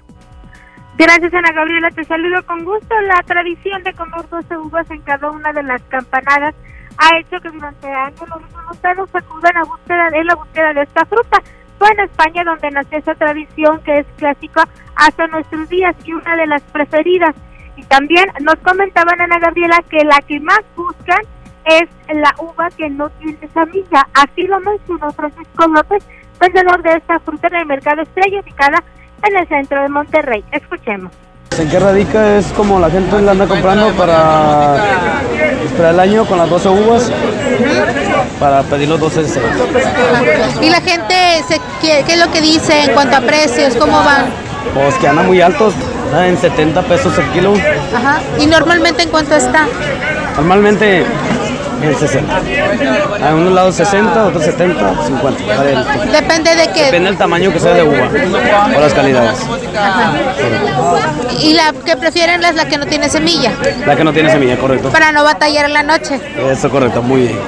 Gracias, 1.00 1.34
Ana 1.34 1.53
Gabriela. 1.53 1.89
Te 1.91 2.03
saludo 2.03 2.46
con 2.46 2.65
gusto. 2.65 2.94
La 3.03 3.24
tradición 3.24 3.82
de 3.84 3.94
comer 3.94 4.27
12 4.29 4.58
uvas 4.58 4.91
en 4.91 5.01
cada 5.03 5.32
una 5.32 5.53
de 5.53 5.63
las 5.63 5.82
campanadas 5.84 6.53
ha 6.98 7.18
hecho 7.18 7.39
que 7.39 7.48
durante 7.51 7.88
años 7.88 8.20
los 8.27 8.41
resultados 8.41 9.10
acudan 9.13 9.56
a 9.56 9.63
búsqueda, 9.63 10.10
en 10.12 10.27
la 10.27 10.36
búsqueda 10.36 10.74
de 10.74 10.82
esta 10.82 11.06
fruta. 11.06 11.41
Fue 11.77 11.88
en 11.91 12.01
España 12.01 12.44
donde 12.44 12.72
nació 12.72 12.98
esa 12.98 13.15
tradición 13.15 13.82
que 13.84 14.00
es 14.00 14.08
clásica 14.18 14.68
hasta 14.98 15.25
nuestros 15.27 15.70
días 15.70 15.96
y 16.03 16.12
una 16.12 16.36
de 16.36 16.48
las 16.48 16.62
preferidas. 16.63 17.34
Y 17.77 17.84
también 17.84 18.25
nos 18.41 18.56
comentaban 18.56 19.22
Ana 19.22 19.39
Gabriela 19.39 19.82
que 19.89 20.03
la 20.03 20.20
que 20.27 20.41
más 20.41 20.63
buscan 20.75 21.22
es 21.63 21.88
la 22.13 22.36
uva 22.39 22.68
que 22.75 22.89
no 22.89 23.10
tiene 23.12 23.48
semilla. 23.53 24.06
Así 24.15 24.48
lo 24.48 24.60
mencionó 24.60 25.10
Francisco 25.13 25.65
López, 25.65 26.06
vendedor 26.41 26.84
de 26.84 26.91
esta 26.91 27.22
fruta 27.22 27.48
en 27.48 27.56
el 27.56 27.65
mercado 27.68 28.01
Estrella 28.01 28.41
ubicada 28.41 28.84
en 29.23 29.38
el 29.38 29.47
centro 29.47 29.81
de 29.81 29.89
Monterrey. 29.89 30.43
Escuchemos. 30.51 31.11
¿En 31.57 31.69
qué 31.69 31.79
radica? 31.79 32.38
Es 32.38 32.45
como 32.53 32.79
la 32.79 32.89
gente 32.89 33.19
la 33.21 33.31
anda 33.31 33.45
comprando 33.45 33.89
para, 33.93 34.77
para 35.75 35.89
el 35.89 35.99
año 35.99 36.25
con 36.25 36.38
las 36.38 36.49
12 36.49 36.69
uvas, 36.69 37.11
para 38.39 38.61
pedir 38.63 38.88
los 38.88 38.99
12 38.99 39.23
deseos. 39.23 39.51
¿Y 40.61 40.69
la 40.69 40.79
gente 40.79 41.15
se, 41.47 41.59
qué, 41.81 42.03
qué 42.05 42.13
es 42.13 42.19
lo 42.19 42.31
que 42.31 42.39
dice 42.39 42.83
en 42.83 42.93
cuanto 42.93 43.17
a 43.17 43.21
precios? 43.21 43.75
¿Cómo 43.75 43.97
van? 43.97 44.27
Pues 44.73 44.95
que 44.95 45.07
andan 45.07 45.25
muy 45.25 45.41
altos, 45.41 45.73
en 46.15 46.38
70 46.38 46.81
pesos 46.83 47.17
el 47.17 47.25
kilo. 47.31 47.53
Ajá. 47.93 48.21
¿Y 48.39 48.45
normalmente 48.45 49.03
en 49.03 49.09
cuánto 49.09 49.35
está? 49.35 49.67
Normalmente 50.38 51.05
en 51.81 51.95
60. 51.95 52.38
A 53.29 53.36
unos 53.36 53.53
lados 53.53 53.75
60, 53.75 54.25
otros 54.25 54.43
70, 54.43 55.03
50. 55.05 55.45
varía 55.55 55.79
el 55.79 55.86
tipo. 55.86 56.12
Depende 56.12 56.55
de 56.55 56.67
qué. 56.74 56.86
Depende 56.86 57.09
del 57.09 57.17
tamaño 57.17 57.51
que 57.51 57.59
sea 57.59 57.74
de 57.74 57.83
uva 57.83 58.09
o 58.75 58.79
las 58.79 58.93
calidades. 58.93 59.45
Y 61.41 61.53
la 61.53 61.74
que 61.86 61.95
prefieren 61.98 62.43
es 62.43 62.55
la 62.55 62.67
que 62.67 62.77
no 62.77 62.86
tiene 62.86 63.09
semilla, 63.09 63.51
La 63.86 63.95
que 63.95 64.03
no 64.03 64.12
tiene 64.13 64.29
semilla, 64.31 64.57
correcto. 64.57 64.89
para 64.91 65.12
no 65.12 65.24
batallar 65.24 65.65
en 65.65 65.74
la 65.74 65.83
noche. 65.83 66.19
Eso 66.51 66.69
correcto, 66.69 67.01
muy 67.01 67.21
bien. 67.21 67.39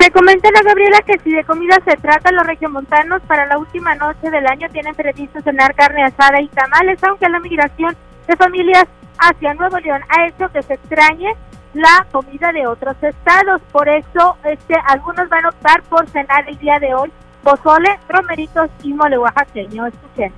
Se 0.00 0.10
comenta 0.12 0.48
Ana 0.48 0.60
Gabriela 0.64 0.98
que 1.06 1.18
si 1.24 1.32
de 1.32 1.42
comida 1.44 1.76
se 1.84 1.96
trata, 1.96 2.30
los 2.30 2.46
regiomontanos 2.46 3.22
para 3.26 3.46
la 3.46 3.58
última 3.58 3.94
noche 3.96 4.30
del 4.30 4.46
año 4.46 4.68
tienen 4.70 4.94
previsto 4.94 5.40
cenar 5.42 5.74
carne 5.74 6.04
asada 6.04 6.40
y 6.40 6.48
tamales, 6.48 6.98
aunque 7.02 7.28
la 7.28 7.40
migración 7.40 7.96
de 8.28 8.36
familias 8.36 8.84
hacia 9.18 9.54
Nuevo 9.54 9.78
León 9.78 10.02
ha 10.08 10.26
hecho 10.28 10.48
que 10.52 10.62
se 10.62 10.74
extrañe 10.74 11.34
la 11.76 12.06
comida 12.10 12.52
de 12.52 12.66
otros 12.66 12.96
estados. 13.02 13.60
Por 13.72 13.88
eso, 13.88 14.36
este, 14.44 14.74
algunos 14.88 15.28
van 15.28 15.44
a 15.44 15.48
optar 15.50 15.82
por 15.84 16.08
cenar 16.10 16.48
el 16.48 16.58
día 16.58 16.78
de 16.80 16.94
hoy 16.94 17.12
pozole, 17.42 17.98
romeritos 18.08 18.68
y 18.82 18.92
mole 18.92 19.18
oaxaqueño. 19.18 19.86
Escuchen. 19.86 20.32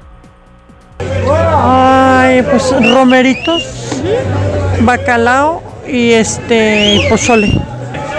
Ay, 1.54 2.42
pues 2.42 2.74
romeritos, 2.92 4.02
bacalao 4.80 5.62
y 5.86 6.12
este 6.12 7.06
pozole. 7.08 7.58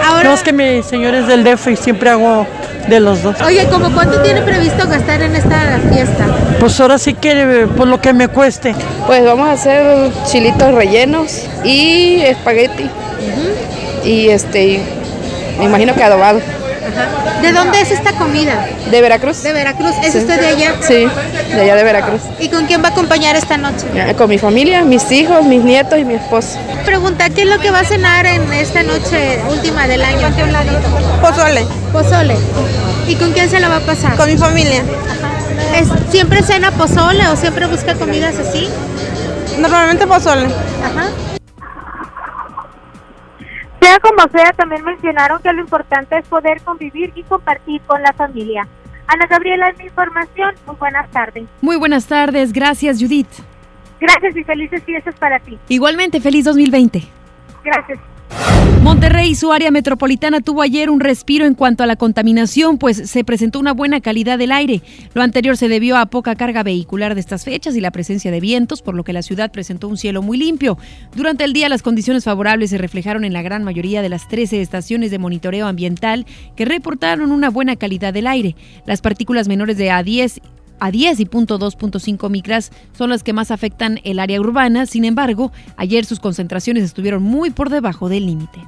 Ahora, 0.04 0.24
No 0.24 0.34
es 0.34 0.42
que 0.42 0.52
mi 0.52 0.82
señor 0.82 1.14
es 1.14 1.26
del 1.26 1.44
DF 1.44 1.68
y 1.68 1.76
siempre 1.76 2.10
hago 2.10 2.46
de 2.88 3.00
los 3.00 3.22
dos. 3.22 3.40
oye, 3.42 3.66
¿cómo 3.70 3.92
cuánto 3.92 4.20
tiene 4.22 4.40
previsto 4.42 4.88
gastar 4.88 5.22
en 5.22 5.36
esta 5.36 5.78
fiesta? 5.92 6.26
Pues 6.58 6.80
ahora 6.80 6.98
sí 6.98 7.14
que 7.14 7.68
por 7.76 7.86
lo 7.86 8.00
que 8.00 8.12
me 8.12 8.28
cueste. 8.28 8.74
Pues 9.06 9.24
vamos 9.24 9.48
a 9.48 9.52
hacer 9.52 10.10
chilitos 10.24 10.74
rellenos 10.74 11.46
y 11.64 12.22
espagueti. 12.22 12.90
Y 14.04 14.28
este, 14.28 14.64
y 14.66 14.82
me 15.58 15.64
imagino 15.66 15.94
que 15.94 16.02
adobado. 16.04 16.40
¿De 17.42 17.52
dónde 17.52 17.80
es 17.80 17.90
esta 17.90 18.12
comida? 18.12 18.66
¿De 18.90 19.00
Veracruz? 19.00 19.42
¿De 19.42 19.52
Veracruz? 19.52 19.92
¿Es 20.02 20.12
Sí. 20.12 20.18
usted 20.18 20.40
de 20.40 20.46
allá? 20.48 20.74
Sí, 20.80 21.06
de 21.54 21.60
allá 21.60 21.74
de 21.76 21.84
Veracruz. 21.84 22.20
¿Y 22.38 22.48
con 22.48 22.66
quién 22.66 22.82
va 22.82 22.88
a 22.88 22.90
acompañar 22.90 23.36
esta 23.36 23.56
noche? 23.56 23.86
Con 24.16 24.28
mi 24.28 24.38
familia, 24.38 24.82
mis 24.82 25.10
hijos, 25.12 25.44
mis 25.44 25.62
nietos 25.62 25.98
y 25.98 26.04
mi 26.04 26.14
esposo. 26.14 26.58
Pregunta, 26.84 27.28
¿qué 27.30 27.42
es 27.42 27.48
lo 27.48 27.58
que 27.58 27.70
va 27.70 27.80
a 27.80 27.84
cenar 27.84 28.26
en 28.26 28.52
esta 28.52 28.82
noche 28.82 29.38
última 29.50 29.86
del 29.86 30.02
año? 30.02 30.28
Pozole, 31.20 31.64
Pozole. 31.92 32.34
¿Y 33.08 33.14
con 33.16 33.32
quién 33.32 33.48
se 33.48 33.60
la 33.60 33.68
va 33.68 33.76
a 33.76 33.80
pasar? 33.80 34.16
con 34.16 34.28
mi 34.28 34.36
familia. 34.36 34.82
¿Es- 35.76 35.88
¿Siempre 36.10 36.42
cena 36.42 36.72
pozole 36.72 37.26
o 37.28 37.36
siempre 37.36 37.66
busca 37.66 37.94
comidas 37.94 38.34
así? 38.38 38.68
Normalmente 39.58 40.06
pozole. 40.06 40.46
Ajá. 40.46 41.08
Sea 43.90 43.98
como 43.98 44.22
sea, 44.28 44.52
también 44.52 44.84
mencionaron 44.84 45.42
que 45.42 45.52
lo 45.52 45.62
importante 45.62 46.16
es 46.16 46.28
poder 46.28 46.62
convivir 46.62 47.10
y 47.16 47.24
compartir 47.24 47.80
con 47.88 48.00
la 48.00 48.12
familia. 48.12 48.68
Ana 49.08 49.26
Gabriela, 49.26 49.68
es 49.70 49.78
mi 49.78 49.86
información. 49.86 50.54
Muy 50.64 50.76
buenas 50.76 51.10
tardes. 51.10 51.48
Muy 51.60 51.76
buenas 51.76 52.06
tardes, 52.06 52.52
gracias 52.52 53.00
Judith. 53.00 53.26
Gracias 53.98 54.36
y 54.36 54.44
felices 54.44 54.84
fiestas 54.84 55.16
para 55.16 55.40
ti. 55.40 55.58
Igualmente, 55.66 56.20
feliz 56.20 56.44
2020. 56.44 57.02
Gracias. 57.64 57.98
Monterrey 58.82 59.32
y 59.32 59.34
su 59.34 59.52
área 59.52 59.70
metropolitana 59.70 60.40
tuvo 60.40 60.62
ayer 60.62 60.88
un 60.88 61.00
respiro 61.00 61.44
en 61.44 61.54
cuanto 61.54 61.82
a 61.82 61.86
la 61.86 61.96
contaminación, 61.96 62.78
pues 62.78 63.10
se 63.10 63.24
presentó 63.24 63.60
una 63.60 63.74
buena 63.74 64.00
calidad 64.00 64.38
del 64.38 64.52
aire. 64.52 64.80
Lo 65.12 65.20
anterior 65.20 65.58
se 65.58 65.68
debió 65.68 65.98
a 65.98 66.06
poca 66.06 66.34
carga 66.34 66.62
vehicular 66.62 67.14
de 67.14 67.20
estas 67.20 67.44
fechas 67.44 67.76
y 67.76 67.82
la 67.82 67.90
presencia 67.90 68.30
de 68.30 68.40
vientos, 68.40 68.80
por 68.80 68.94
lo 68.94 69.04
que 69.04 69.12
la 69.12 69.20
ciudad 69.20 69.52
presentó 69.52 69.86
un 69.86 69.98
cielo 69.98 70.22
muy 70.22 70.38
limpio. 70.38 70.78
Durante 71.14 71.44
el 71.44 71.52
día 71.52 71.68
las 71.68 71.82
condiciones 71.82 72.24
favorables 72.24 72.70
se 72.70 72.78
reflejaron 72.78 73.24
en 73.24 73.34
la 73.34 73.42
gran 73.42 73.64
mayoría 73.64 74.00
de 74.00 74.08
las 74.08 74.26
13 74.28 74.62
estaciones 74.62 75.10
de 75.10 75.18
monitoreo 75.18 75.66
ambiental 75.66 76.24
que 76.56 76.64
reportaron 76.64 77.32
una 77.32 77.50
buena 77.50 77.76
calidad 77.76 78.14
del 78.14 78.26
aire. 78.26 78.56
Las 78.86 79.02
partículas 79.02 79.46
menores 79.46 79.76
de 79.76 79.90
A10 79.90 80.40
a 80.80 80.90
10 80.90 81.20
y 81.20 81.26
punto 81.26 81.58
2.5 81.58 82.28
micras 82.30 82.72
son 82.96 83.10
las 83.10 83.22
que 83.22 83.32
más 83.32 83.50
afectan 83.50 84.00
el 84.04 84.18
área 84.18 84.40
urbana. 84.40 84.86
Sin 84.86 85.04
embargo, 85.04 85.52
ayer 85.76 86.04
sus 86.04 86.20
concentraciones 86.20 86.84
estuvieron 86.84 87.22
muy 87.22 87.50
por 87.50 87.70
debajo 87.70 88.08
del 88.08 88.26
límite. 88.26 88.60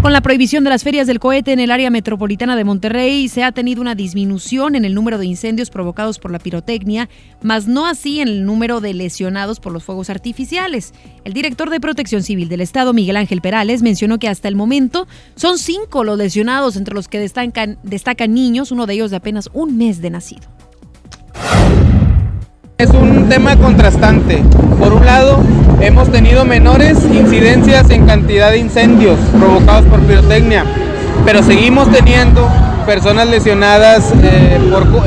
Con 0.00 0.12
la 0.12 0.20
prohibición 0.20 0.62
de 0.62 0.70
las 0.70 0.84
ferias 0.84 1.08
del 1.08 1.18
cohete 1.18 1.52
en 1.52 1.58
el 1.58 1.72
área 1.72 1.90
metropolitana 1.90 2.54
de 2.54 2.62
Monterrey, 2.62 3.28
se 3.28 3.42
ha 3.42 3.50
tenido 3.50 3.80
una 3.80 3.96
disminución 3.96 4.76
en 4.76 4.84
el 4.84 4.94
número 4.94 5.18
de 5.18 5.26
incendios 5.26 5.70
provocados 5.70 6.20
por 6.20 6.30
la 6.30 6.38
pirotecnia, 6.38 7.08
mas 7.42 7.66
no 7.66 7.84
así 7.84 8.20
en 8.20 8.28
el 8.28 8.44
número 8.46 8.80
de 8.80 8.94
lesionados 8.94 9.58
por 9.58 9.72
los 9.72 9.82
fuegos 9.82 10.08
artificiales. 10.08 10.94
El 11.24 11.32
director 11.32 11.68
de 11.68 11.80
Protección 11.80 12.22
Civil 12.22 12.48
del 12.48 12.60
Estado, 12.60 12.92
Miguel 12.92 13.16
Ángel 13.16 13.40
Perales, 13.40 13.82
mencionó 13.82 14.20
que 14.20 14.28
hasta 14.28 14.46
el 14.46 14.54
momento 14.54 15.08
son 15.34 15.58
cinco 15.58 16.04
los 16.04 16.16
lesionados, 16.16 16.76
entre 16.76 16.94
los 16.94 17.08
que 17.08 17.18
destacan 17.18 18.34
niños, 18.34 18.70
uno 18.70 18.86
de 18.86 18.94
ellos 18.94 19.10
de 19.10 19.16
apenas 19.16 19.50
un 19.52 19.76
mes 19.76 20.00
de 20.00 20.10
nacido. 20.10 20.48
Es 22.78 22.90
un 22.90 23.28
tema 23.28 23.56
contrastante. 23.56 24.42
Por 24.78 24.92
un 24.92 25.04
lado, 25.04 25.40
hemos 25.80 26.10
tenido 26.12 26.44
menores 26.44 26.98
incidencias 27.12 27.90
en 27.90 28.06
cantidad 28.06 28.50
de 28.52 28.58
incendios 28.58 29.18
provocados 29.36 29.84
por 29.86 30.00
pirotecnia, 30.00 30.64
pero 31.24 31.42
seguimos 31.42 31.90
teniendo 31.90 32.48
personas 32.86 33.28
lesionadas 33.28 34.12
eh, 34.22 34.58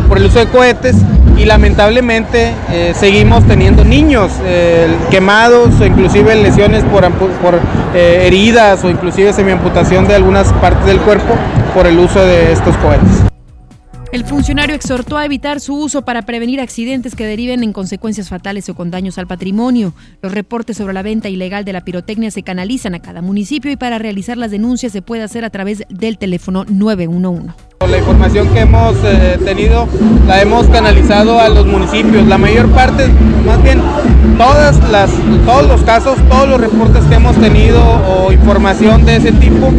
por, 0.08 0.18
el 0.18 0.26
uso 0.26 0.40
de 0.40 0.46
cohetes 0.48 0.98
y 1.36 1.46
lamentablemente 1.46 2.54
eh, 2.72 2.94
seguimos 2.96 3.44
teniendo 3.46 3.84
niños 3.84 4.32
eh, 4.46 4.88
quemados 5.10 5.70
o 5.80 5.86
inclusive 5.86 6.36
lesiones 6.36 6.84
por, 6.84 7.10
por 7.12 7.60
heridas 7.96 8.84
o 8.84 8.90
inclusive 8.90 9.34
semiamputación 9.34 10.08
de 10.08 10.14
algunas 10.14 10.54
partes 10.54 10.86
del 10.86 11.00
cuerpo 11.00 11.34
por 11.74 11.88
el 11.88 11.98
uso 11.98 12.20
de 12.24 12.52
estos 12.52 12.78
cohetes. 12.78 13.31
El 14.12 14.26
funcionario 14.26 14.76
exhortó 14.76 15.18
a 15.18 15.24
evitar 15.24 15.62
su 15.62 15.74
uso 15.74 16.02
para 16.02 16.24
prevenir 16.24 16.60
accidentes 16.60 17.16
que 17.16 17.26
deriven 17.26 17.64
en 17.64 17.72
consecuencias 17.72 18.28
fatales 18.28 18.68
o 18.68 18.76
con 18.76 18.92
daños 18.92 19.18
al 19.18 19.26
patrimonio. 19.26 19.94
Los 20.22 20.34
reportes 20.34 20.76
sobre 20.76 20.94
la 20.94 21.02
venta 21.02 21.30
ilegal 21.30 21.64
de 21.64 21.72
la 21.72 21.86
pirotecnia 21.86 22.30
se 22.30 22.44
canalizan 22.44 22.94
a 22.94 23.02
cada 23.02 23.22
municipio 23.22 23.72
y 23.72 23.78
para 23.78 24.00
realizar 24.00 24.36
las 24.36 24.52
denuncias 24.52 24.92
se 24.92 25.02
puede 25.02 25.24
hacer 25.24 25.46
a 25.46 25.50
través 25.50 25.86
del 25.88 26.18
teléfono 26.18 26.66
911. 26.66 27.71
La 27.90 27.98
información 27.98 28.48
que 28.50 28.60
hemos 28.60 28.96
eh, 29.04 29.40
tenido 29.44 29.88
la 30.28 30.40
hemos 30.42 30.68
canalizado 30.68 31.40
a 31.40 31.50
los 31.50 31.66
municipios. 31.66 32.28
La 32.28 32.38
mayor 32.38 32.70
parte, 32.70 33.08
más 33.46 33.62
bien 33.64 33.82
todas 34.38 34.78
las, 34.92 35.10
todos 35.46 35.68
los 35.68 35.82
casos, 35.82 36.18
todos 36.30 36.48
los 36.48 36.62
reportes 36.62 37.04
que 37.06 37.16
hemos 37.16 37.36
tenido 37.38 37.82
o 37.82 38.32
información 38.32 39.04
de 39.04 39.16
ese 39.16 39.32
tipo 39.32 39.72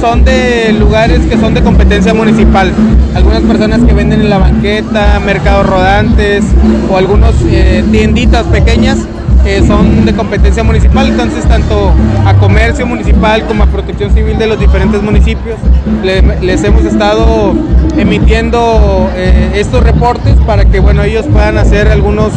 son 0.00 0.24
de 0.24 0.74
lugares 0.78 1.20
que 1.20 1.38
son 1.38 1.54
de 1.54 1.62
competencia 1.62 2.12
municipal. 2.12 2.70
Algunas 3.14 3.42
personas 3.42 3.80
que 3.80 3.94
venden 3.94 4.20
en 4.20 4.30
la 4.30 4.38
banqueta, 4.38 5.18
mercados 5.24 5.66
rodantes 5.66 6.44
o 6.90 6.98
algunos 6.98 7.34
eh, 7.48 7.82
tienditas 7.90 8.44
pequeñas 8.46 8.98
que 9.46 9.64
son 9.64 10.04
de 10.04 10.12
competencia 10.12 10.64
municipal, 10.64 11.06
entonces 11.06 11.44
tanto 11.44 11.92
a 12.26 12.34
comercio 12.34 12.84
municipal 12.84 13.44
como 13.46 13.62
a 13.62 13.66
protección 13.66 14.12
civil 14.12 14.36
de 14.38 14.48
los 14.48 14.58
diferentes 14.58 15.00
municipios 15.00 15.56
le- 16.02 16.20
les 16.40 16.64
hemos 16.64 16.84
estado 16.84 17.54
emitiendo 17.96 19.08
eh, 19.14 19.52
estos 19.54 19.84
reportes 19.84 20.34
para 20.46 20.64
que 20.64 20.80
bueno 20.80 21.04
ellos 21.04 21.26
puedan 21.32 21.58
hacer 21.58 21.86
algunos 21.86 22.32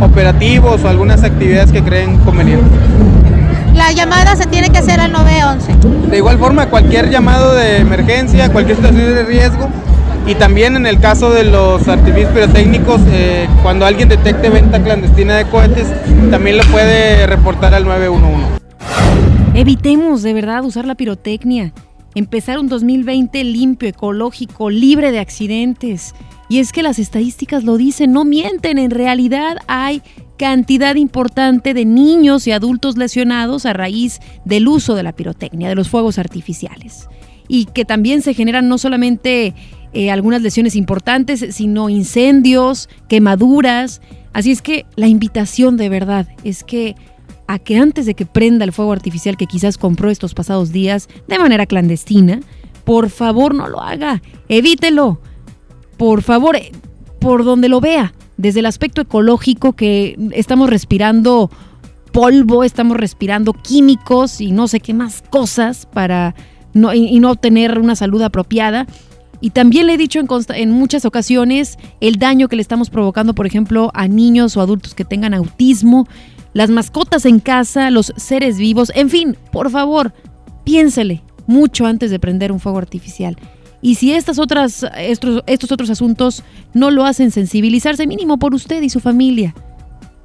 operativos 0.00 0.84
o 0.84 0.88
algunas 0.88 1.24
actividades 1.24 1.72
que 1.72 1.82
creen 1.82 2.18
convenientes. 2.18 2.70
La 3.74 3.90
llamada 3.90 4.36
se 4.36 4.46
tiene 4.46 4.70
que 4.70 4.78
hacer 4.78 5.00
al 5.00 5.10
911. 5.10 6.10
De 6.10 6.16
igual 6.18 6.38
forma, 6.38 6.66
cualquier 6.66 7.10
llamado 7.10 7.54
de 7.54 7.78
emergencia, 7.78 8.50
cualquier 8.52 8.76
situación 8.76 9.14
de 9.16 9.24
riesgo 9.24 9.68
y 10.26 10.34
también 10.36 10.76
en 10.76 10.86
el 10.86 11.00
caso 11.00 11.30
de 11.30 11.44
los 11.44 11.88
artificios 11.88 12.30
pirotécnicos, 12.32 13.00
eh, 13.08 13.48
cuando 13.62 13.86
alguien 13.86 14.08
detecte 14.08 14.50
venta 14.50 14.82
clandestina 14.82 15.36
de 15.36 15.44
cohetes, 15.46 15.88
también 16.30 16.58
lo 16.58 16.64
puede 16.64 17.26
reportar 17.26 17.74
al 17.74 17.84
911. 17.84 18.62
Evitemos 19.54 20.22
de 20.22 20.32
verdad 20.32 20.64
usar 20.64 20.86
la 20.86 20.94
pirotecnia. 20.94 21.72
Empezar 22.14 22.58
un 22.58 22.68
2020 22.68 23.42
limpio, 23.44 23.88
ecológico, 23.88 24.70
libre 24.70 25.12
de 25.12 25.18
accidentes. 25.18 26.14
Y 26.48 26.58
es 26.58 26.72
que 26.72 26.82
las 26.82 26.98
estadísticas 26.98 27.64
lo 27.64 27.76
dicen, 27.76 28.12
no 28.12 28.24
mienten. 28.24 28.78
En 28.78 28.90
realidad 28.90 29.56
hay 29.66 30.02
cantidad 30.38 30.94
importante 30.94 31.74
de 31.74 31.84
niños 31.84 32.46
y 32.46 32.52
adultos 32.52 32.96
lesionados 32.96 33.66
a 33.66 33.72
raíz 33.72 34.20
del 34.44 34.68
uso 34.68 34.94
de 34.94 35.02
la 35.02 35.12
pirotecnia, 35.12 35.68
de 35.68 35.74
los 35.74 35.88
fuegos 35.88 36.18
artificiales. 36.18 37.08
Y 37.48 37.66
que 37.66 37.84
también 37.84 38.22
se 38.22 38.34
generan 38.34 38.68
no 38.68 38.78
solamente 38.78 39.54
eh, 39.92 40.10
algunas 40.10 40.42
lesiones 40.42 40.76
importantes, 40.76 41.44
sino 41.50 41.88
incendios, 41.88 42.88
quemaduras. 43.08 44.00
Así 44.32 44.50
es 44.50 44.62
que 44.62 44.86
la 44.96 45.08
invitación 45.08 45.76
de 45.76 45.88
verdad 45.88 46.28
es 46.44 46.64
que 46.64 46.94
a 47.46 47.58
que 47.58 47.76
antes 47.76 48.06
de 48.06 48.14
que 48.14 48.24
prenda 48.24 48.64
el 48.64 48.72
fuego 48.72 48.92
artificial 48.92 49.36
que 49.36 49.46
quizás 49.46 49.76
compró 49.76 50.10
estos 50.10 50.32
pasados 50.32 50.72
días 50.72 51.08
de 51.28 51.38
manera 51.38 51.66
clandestina, 51.66 52.40
por 52.84 53.10
favor 53.10 53.54
no 53.54 53.68
lo 53.68 53.80
haga, 53.80 54.22
evítelo. 54.48 55.20
Por 55.96 56.22
favor, 56.22 56.56
eh, 56.56 56.72
por 57.20 57.44
donde 57.44 57.68
lo 57.68 57.80
vea, 57.80 58.14
desde 58.36 58.60
el 58.60 58.66
aspecto 58.66 59.02
ecológico 59.02 59.74
que 59.74 60.16
estamos 60.32 60.70
respirando 60.70 61.50
polvo, 62.12 62.64
estamos 62.64 62.96
respirando 62.96 63.52
químicos 63.52 64.40
y 64.40 64.52
no 64.52 64.68
sé 64.68 64.80
qué 64.80 64.94
más 64.94 65.22
cosas 65.22 65.86
para 65.86 66.34
no, 66.74 66.94
y, 66.94 67.18
no 67.20 67.30
obtener 67.30 67.78
una 67.78 67.96
salud 67.96 68.22
apropiada. 68.22 68.86
Y 69.42 69.50
también 69.50 69.88
le 69.88 69.94
he 69.94 69.98
dicho 69.98 70.20
en, 70.20 70.70
muchas 70.70 71.04
ocasiones 71.04 71.76
el 72.00 72.16
daño 72.16 72.46
que 72.46 72.54
le 72.54 72.62
estamos 72.62 72.90
provocando, 72.90 73.34
por 73.34 73.44
ejemplo, 73.44 73.90
a 73.92 74.06
niños 74.06 74.56
o 74.56 74.60
adultos 74.60 74.94
que 74.94 75.04
tengan 75.04 75.34
autismo, 75.34 76.06
las 76.54 76.70
mascotas 76.70 77.26
en 77.26 77.40
casa, 77.40 77.90
los 77.90 78.12
seres 78.16 78.56
vivos, 78.56 78.92
en 78.94 79.10
fin, 79.10 79.36
por 79.50 79.68
favor, 79.70 80.14
piénsele 80.62 81.24
mucho 81.48 81.86
antes 81.86 82.12
de 82.12 82.20
prender 82.20 82.52
un 82.52 82.60
fuego 82.60 82.78
artificial. 82.78 83.36
Y 83.80 83.96
si 83.96 84.12
estas 84.12 84.38
otras, 84.38 84.86
estos 84.96 85.72
otros 85.72 85.90
asuntos 85.90 86.44
no 86.72 86.92
lo 86.92 87.04
hacen 87.04 87.32
sensibilizarse, 87.32 88.06
mínimo 88.06 88.38
por 88.38 88.54
usted 88.54 88.80
y 88.80 88.90
su 88.90 89.00
familia, 89.00 89.56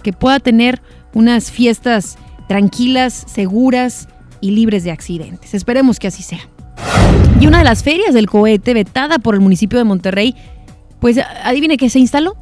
que 0.04 0.14
pueda 0.14 0.40
tener 0.40 0.80
unas 1.16 1.50
fiestas 1.50 2.20
tranquilas, 2.48 3.26
seguras 3.26 4.10
y 4.42 4.52
libres 4.52 4.84
de 4.84 4.92
accidentes. 4.92 5.56
Esperemos 5.56 5.98
que 5.98 6.06
así 6.06 6.22
sea. 6.22 6.48
Y 7.40 7.46
una 7.46 7.60
de 7.60 7.64
las 7.64 7.84
ferias 7.84 8.14
del 8.14 8.28
cohete 8.28 8.74
vetada 8.74 9.20
por 9.20 9.36
el 9.36 9.42
municipio 9.42 9.78
de 9.78 9.86
Monterrey, 9.86 10.36
pues 11.00 11.20
adivine 11.44 11.78
que 11.78 11.90
se 11.90 12.00
instaló. 12.00 12.36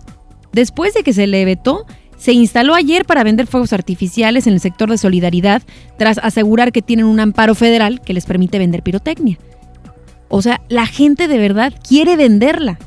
Después 0.53 0.93
de 0.93 1.03
que 1.03 1.11
se 1.11 1.27
le 1.27 1.43
vetó, 1.43 1.85
se 2.17 2.31
instaló 2.31 2.73
ayer 2.75 3.05
para 3.05 3.23
vender 3.25 3.45
fuegos 3.45 3.73
artificiales 3.73 4.47
en 4.47 4.53
el 4.53 4.61
sector 4.61 4.89
de 4.89 4.97
solidaridad, 4.97 5.61
tras 5.97 6.17
asegurar 6.17 6.71
que 6.71 6.81
tienen 6.81 7.05
un 7.05 7.19
amparo 7.19 7.55
federal 7.55 7.99
que 7.99 8.13
les 8.13 8.25
permite 8.25 8.57
vender 8.57 8.83
pirotecnia. 8.83 9.37
O 10.29 10.41
sea, 10.41 10.61
la 10.69 10.85
gente 10.85 11.27
de 11.27 11.37
verdad 11.37 11.73
quiere 11.87 12.15
venderla. 12.15 12.79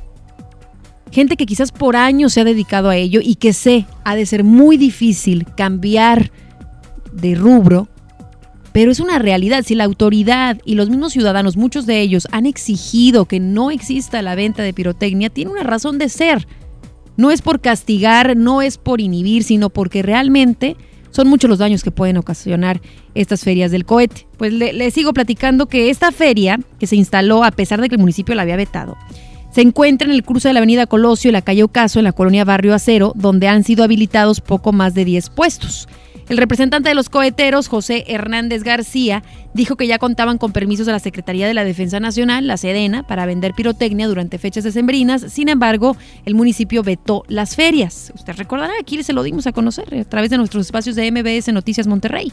Gente 1.11 1.37
que 1.37 1.47
quizás 1.47 1.73
por 1.73 1.97
años 1.97 2.33
se 2.33 2.41
ha 2.41 2.45
dedicado 2.45 2.88
a 2.88 2.97
ello 2.97 3.21
y 3.23 3.37
que 3.37 3.53
sé 3.53 3.87
ha 4.05 4.15
de 4.15 4.27
ser 4.27 4.45
muy 4.45 4.77
difícil 4.77 5.47
cambiar 5.57 6.31
de 7.12 7.35
rubro, 7.35 7.88
pero 8.78 8.92
es 8.92 9.00
una 9.00 9.18
realidad. 9.18 9.64
Si 9.66 9.75
la 9.75 9.82
autoridad 9.82 10.61
y 10.64 10.76
los 10.76 10.88
mismos 10.88 11.12
ciudadanos, 11.12 11.56
muchos 11.56 11.85
de 11.85 12.00
ellos, 12.00 12.28
han 12.30 12.47
exigido 12.47 13.25
que 13.25 13.40
no 13.40 13.73
exista 13.73 14.23
la 14.23 14.37
venta 14.37 14.62
de 14.62 14.73
pirotecnia, 14.73 15.30
tiene 15.30 15.50
una 15.50 15.64
razón 15.64 15.99
de 15.99 16.08
ser. 16.08 16.47
No 17.16 17.32
es 17.32 17.42
por 17.42 17.61
castigar, 17.61 18.37
no 18.37 18.62
es 18.62 18.78
por 18.78 19.00
inhibir, 19.00 19.42
sino 19.42 19.68
porque 19.68 20.02
realmente 20.02 20.76
son 21.11 21.26
muchos 21.26 21.50
los 21.50 21.58
daños 21.58 21.82
que 21.82 21.90
pueden 21.90 22.18
ocasionar 22.18 22.80
estas 23.16 23.42
ferias 23.42 23.73
del 23.73 23.85
cohete. 23.85 24.28
Pues 24.37 24.52
le, 24.52 24.90
sigo 24.92 25.12
platicando 25.12 25.66
que 25.66 25.90
esta 25.90 26.12
feria, 26.12 26.61
que 26.78 26.87
se 26.87 26.94
instaló 26.94 27.42
a 27.42 27.50
pesar 27.50 27.80
de 27.80 27.88
que 27.88 27.97
el 27.97 28.00
municipio 28.00 28.37
la 28.37 28.42
había 28.42 28.54
vetado, 28.54 28.97
se 29.50 29.62
encuentra 29.62 30.06
en 30.06 30.14
el 30.14 30.23
cruce 30.23 30.47
de 30.47 30.54
la 30.54 30.61
avenida 30.61 30.87
Colosio 30.87 31.30
y 31.30 31.32
la 31.32 31.42
calle 31.42 31.64
Ocaso, 31.64 31.99
en 31.99 32.04
la 32.04 32.12
colonia 32.12 32.44
Barrio 32.44 32.76
Acero, 32.76 33.12
donde 33.16 33.49
han 33.49 33.64
sido 33.64 33.82
habilitados 33.82 34.40
poco 34.40 34.70
más 34.70 34.94
de 34.94 35.04
10 35.04 35.30
puestos. 35.30 35.88
El 36.28 36.37
representante 36.37 36.90
de 36.90 36.94
los 36.94 37.08
coheteros, 37.08 37.68
José 37.68 38.04
Hernández 38.06 38.62
García, 38.62 39.23
dijo 39.54 39.76
que 39.76 39.87
ya 39.87 39.99
contaban 39.99 40.37
con 40.37 40.52
permisos 40.52 40.85
de 40.85 40.92
la 40.92 40.99
Secretaría 40.99 41.47
de 41.47 41.54
la 41.54 41.64
Defensa 41.64 42.00
Nacional, 42.00 42.47
la 42.47 42.58
Sedena, 42.58 43.02
para 43.02 43.25
vender 43.25 43.54
pirotecnia 43.54 44.06
durante 44.06 44.37
fechas 44.37 44.62
decembrinas. 44.62 45.25
Sin 45.32 45.49
embargo, 45.49 45.97
el 46.26 46.35
municipio 46.35 46.82
vetó 46.82 47.25
las 47.28 47.56
ferias. 47.56 48.12
Usted 48.14 48.35
recordará, 48.35 48.75
aquí 48.78 49.02
se 49.02 49.14
lo 49.14 49.23
dimos 49.23 49.47
a 49.47 49.52
conocer 49.52 49.94
a 49.94 50.04
través 50.04 50.28
de 50.28 50.37
nuestros 50.37 50.66
espacios 50.66 50.97
de 50.97 51.11
MBS 51.11 51.50
Noticias 51.50 51.87
Monterrey. 51.87 52.30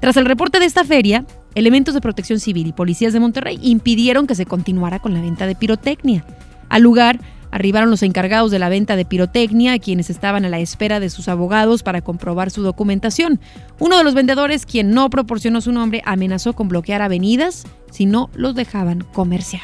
Tras 0.00 0.16
el 0.16 0.26
reporte 0.26 0.58
de 0.58 0.66
esta 0.66 0.84
feria, 0.84 1.24
elementos 1.54 1.94
de 1.94 2.00
protección 2.00 2.40
civil 2.40 2.66
y 2.66 2.72
policías 2.72 3.12
de 3.12 3.20
Monterrey 3.20 3.60
impidieron 3.62 4.26
que 4.26 4.34
se 4.34 4.44
continuara 4.44 4.98
con 4.98 5.14
la 5.14 5.20
venta 5.20 5.46
de 5.46 5.54
pirotecnia. 5.54 6.24
Al 6.68 6.82
lugar 6.82 7.20
Arribaron 7.50 7.90
los 7.90 8.02
encargados 8.02 8.50
de 8.50 8.58
la 8.58 8.68
venta 8.68 8.96
de 8.96 9.04
pirotecnia, 9.04 9.78
quienes 9.78 10.10
estaban 10.10 10.44
a 10.44 10.48
la 10.48 10.58
espera 10.58 11.00
de 11.00 11.10
sus 11.10 11.28
abogados 11.28 11.82
para 11.82 12.02
comprobar 12.02 12.50
su 12.50 12.62
documentación. 12.62 13.40
Uno 13.78 13.96
de 13.98 14.04
los 14.04 14.14
vendedores, 14.14 14.66
quien 14.66 14.90
no 14.90 15.10
proporcionó 15.10 15.60
su 15.60 15.72
nombre, 15.72 16.02
amenazó 16.04 16.52
con 16.54 16.68
bloquear 16.68 17.02
avenidas 17.02 17.64
si 17.90 18.06
no 18.06 18.30
los 18.34 18.54
dejaban 18.54 19.04
comerciar. 19.12 19.62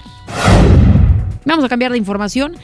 Vamos 1.44 1.64
a 1.64 1.68
cambiar 1.68 1.92
de 1.92 1.98
información. 1.98 2.54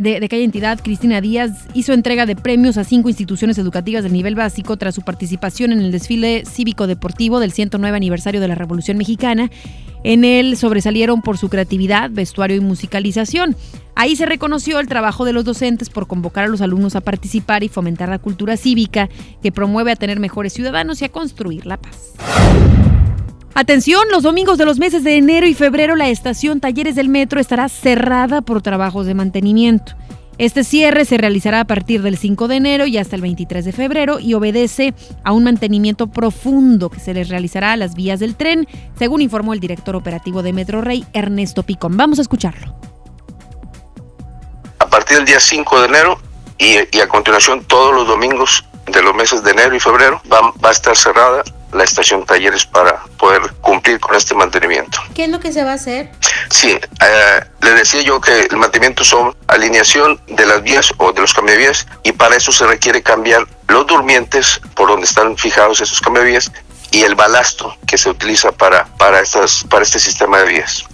de, 0.00 0.20
de, 0.20 0.44
entidad, 0.44 0.80
Cristina 0.82 1.20
Díaz, 1.20 1.66
hizo 1.74 1.92
entrega 1.92 2.24
de 2.24 2.34
premios 2.34 2.78
a 2.78 2.84
cinco 2.84 3.10
instituciones 3.10 3.58
educativas 3.58 4.02
del 4.02 4.14
nivel 4.14 4.34
básico 4.34 4.76
tras 4.78 4.94
su 4.94 5.02
participación 5.02 5.70
en 5.72 5.80
el 5.80 5.92
desfile 5.92 6.44
cívico-deportivo 6.46 7.40
del 7.40 7.52
109 7.52 7.96
aniversario 7.96 8.40
de 8.40 8.48
la 8.48 8.54
Revolución 8.54 8.96
Mexicana. 8.96 9.50
En 10.02 10.24
él 10.24 10.56
sobresalieron 10.56 11.20
por 11.20 11.36
su 11.36 11.48
creatividad, 11.48 12.10
vestuario 12.10 12.56
y 12.56 12.60
musicalización. 12.60 13.54
Ahí 13.94 14.16
se 14.16 14.24
reconoció 14.24 14.80
el 14.80 14.88
trabajo 14.88 15.26
de 15.26 15.34
los 15.34 15.44
docentes 15.44 15.90
por 15.90 16.06
convocar 16.06 16.44
a 16.44 16.48
los 16.48 16.62
alumnos 16.62 16.96
a 16.96 17.02
participar 17.02 17.62
y 17.62 17.68
fomentar 17.68 18.08
la 18.08 18.18
cultura 18.18 18.56
cívica 18.56 19.10
que 19.42 19.52
promueve 19.52 19.92
a 19.92 19.96
tener 19.96 20.18
mejores 20.18 20.54
ciudadanos 20.54 21.02
y 21.02 21.04
a 21.04 21.10
construir 21.10 21.66
la 21.66 21.76
paz. 21.76 22.14
Atención, 23.54 24.04
los 24.10 24.22
domingos 24.22 24.56
de 24.56 24.64
los 24.64 24.78
meses 24.78 25.04
de 25.04 25.16
enero 25.16 25.46
y 25.46 25.52
febrero 25.52 25.94
la 25.94 26.08
estación 26.08 26.58
Talleres 26.58 26.94
del 26.94 27.10
Metro 27.10 27.38
estará 27.38 27.68
cerrada 27.68 28.40
por 28.40 28.62
trabajos 28.62 29.04
de 29.04 29.12
mantenimiento. 29.12 29.92
Este 30.38 30.64
cierre 30.64 31.04
se 31.04 31.18
realizará 31.18 31.60
a 31.60 31.66
partir 31.66 32.00
del 32.00 32.16
5 32.16 32.48
de 32.48 32.56
enero 32.56 32.86
y 32.86 32.96
hasta 32.96 33.14
el 33.14 33.20
23 33.20 33.66
de 33.66 33.72
febrero 33.72 34.18
y 34.18 34.32
obedece 34.32 34.94
a 35.22 35.32
un 35.32 35.44
mantenimiento 35.44 36.06
profundo 36.06 36.88
que 36.88 36.98
se 36.98 37.12
les 37.12 37.28
realizará 37.28 37.72
a 37.72 37.76
las 37.76 37.94
vías 37.94 38.20
del 38.20 38.36
tren, 38.36 38.66
según 38.98 39.20
informó 39.20 39.52
el 39.52 39.60
director 39.60 39.96
operativo 39.96 40.42
de 40.42 40.54
Metro 40.54 40.80
Rey, 40.80 41.04
Ernesto 41.12 41.62
Picón. 41.62 41.98
Vamos 41.98 42.18
a 42.20 42.22
escucharlo. 42.22 42.74
A 44.78 44.86
partir 44.86 45.18
del 45.18 45.26
día 45.26 45.38
5 45.38 45.80
de 45.80 45.86
enero 45.88 46.18
y, 46.56 46.98
a 46.98 47.06
continuación 47.06 47.62
todos 47.64 47.94
los 47.94 48.06
domingos 48.06 48.64
de 48.86 49.02
los 49.02 49.14
meses 49.14 49.44
de 49.44 49.50
enero 49.50 49.76
y 49.76 49.80
febrero 49.80 50.22
va, 50.32 50.52
va 50.64 50.70
a 50.70 50.72
estar 50.72 50.96
cerrada 50.96 51.44
la 51.72 51.84
estación 51.84 52.24
Talleres 52.24 52.66
para 52.66 53.02
poder 53.18 53.42
cumplir 53.60 53.98
con 54.00 54.14
este 54.14 54.34
mantenimiento. 54.34 54.98
¿Qué 55.14 55.24
es 55.24 55.30
lo 55.30 55.40
que 55.40 55.52
se 55.52 55.64
va 55.64 55.72
a 55.72 55.74
hacer? 55.74 56.10
Sí, 56.50 56.70
eh, 56.70 57.44
le 57.62 57.70
decía 57.72 58.02
yo 58.02 58.20
que 58.20 58.46
el 58.50 58.56
mantenimiento 58.56 59.04
son 59.04 59.34
alineación 59.46 60.20
de 60.28 60.46
las 60.46 60.62
vías 60.62 60.92
o 60.98 61.12
de 61.12 61.20
los 61.20 61.32
cambiavías 61.32 61.86
y 62.02 62.12
para 62.12 62.36
eso 62.36 62.52
se 62.52 62.66
requiere 62.66 63.02
cambiar 63.02 63.46
los 63.68 63.86
durmientes 63.86 64.60
por 64.74 64.88
donde 64.88 65.06
están 65.06 65.36
fijados 65.36 65.80
esos 65.80 66.00
cambiavías 66.00 66.50
y 66.90 67.02
el 67.02 67.14
balasto 67.14 67.74
que 67.86 67.96
se 67.96 68.10
utiliza 68.10 68.52
para, 68.52 68.84
para, 68.98 69.20
estas, 69.20 69.64
para 69.68 69.82
este 69.82 69.98
sistema 69.98 70.38
de 70.40 70.48
vías. 70.48 70.84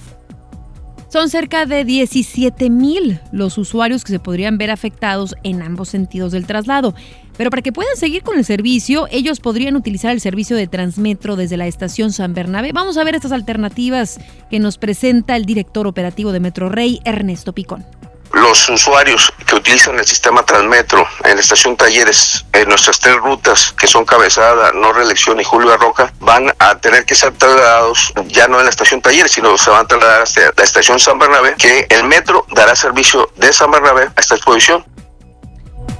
Son 1.10 1.30
cerca 1.30 1.64
de 1.64 1.84
17 1.84 2.68
mil 2.68 3.20
los 3.32 3.56
usuarios 3.56 4.04
que 4.04 4.12
se 4.12 4.18
podrían 4.20 4.58
ver 4.58 4.70
afectados 4.70 5.34
en 5.42 5.62
ambos 5.62 5.88
sentidos 5.88 6.32
del 6.32 6.46
traslado. 6.46 6.94
Pero 7.38 7.50
para 7.50 7.62
que 7.62 7.72
puedan 7.72 7.96
seguir 7.96 8.22
con 8.22 8.36
el 8.36 8.44
servicio, 8.44 9.06
ellos 9.10 9.40
podrían 9.40 9.76
utilizar 9.76 10.10
el 10.10 10.20
servicio 10.20 10.56
de 10.56 10.66
Transmetro 10.66 11.36
desde 11.36 11.56
la 11.56 11.66
estación 11.68 12.12
San 12.12 12.34
Bernabé. 12.34 12.72
Vamos 12.72 12.98
a 12.98 13.04
ver 13.04 13.14
estas 13.14 13.32
alternativas 13.32 14.18
que 14.50 14.58
nos 14.58 14.76
presenta 14.76 15.36
el 15.36 15.46
director 15.46 15.86
operativo 15.86 16.32
de 16.32 16.40
Metro 16.40 16.68
Rey, 16.68 17.00
Ernesto 17.04 17.54
Picón 17.54 17.86
los 18.32 18.68
usuarios 18.68 19.32
que 19.46 19.54
utilizan 19.54 19.98
el 19.98 20.04
sistema 20.04 20.44
Transmetro 20.44 21.06
en 21.24 21.36
la 21.36 21.40
estación 21.40 21.76
Talleres, 21.76 22.44
en 22.52 22.68
nuestras 22.68 23.00
tres 23.00 23.16
rutas 23.16 23.72
que 23.72 23.86
son 23.86 24.04
Cabezada, 24.04 24.72
No 24.72 24.92
Reelección 24.92 25.40
y 25.40 25.44
Julio 25.44 25.72
Arroca, 25.72 26.12
van 26.20 26.52
a 26.58 26.78
tener 26.78 27.04
que 27.04 27.14
ser 27.14 27.32
trasladados 27.32 28.12
ya 28.26 28.48
no 28.48 28.58
en 28.58 28.64
la 28.64 28.70
estación 28.70 29.00
Talleres, 29.00 29.32
sino 29.32 29.56
se 29.56 29.70
van 29.70 29.84
a 29.84 29.88
trasladar 29.88 30.22
hasta 30.22 30.40
la 30.56 30.62
estación 30.64 30.98
San 30.98 31.18
Bernabé, 31.18 31.54
que 31.56 31.86
el 31.88 32.04
metro 32.04 32.46
dará 32.54 32.76
servicio 32.76 33.30
de 33.36 33.52
San 33.52 33.70
Bernabé 33.70 34.04
a 34.14 34.20
esta 34.20 34.34
exposición. 34.34 34.84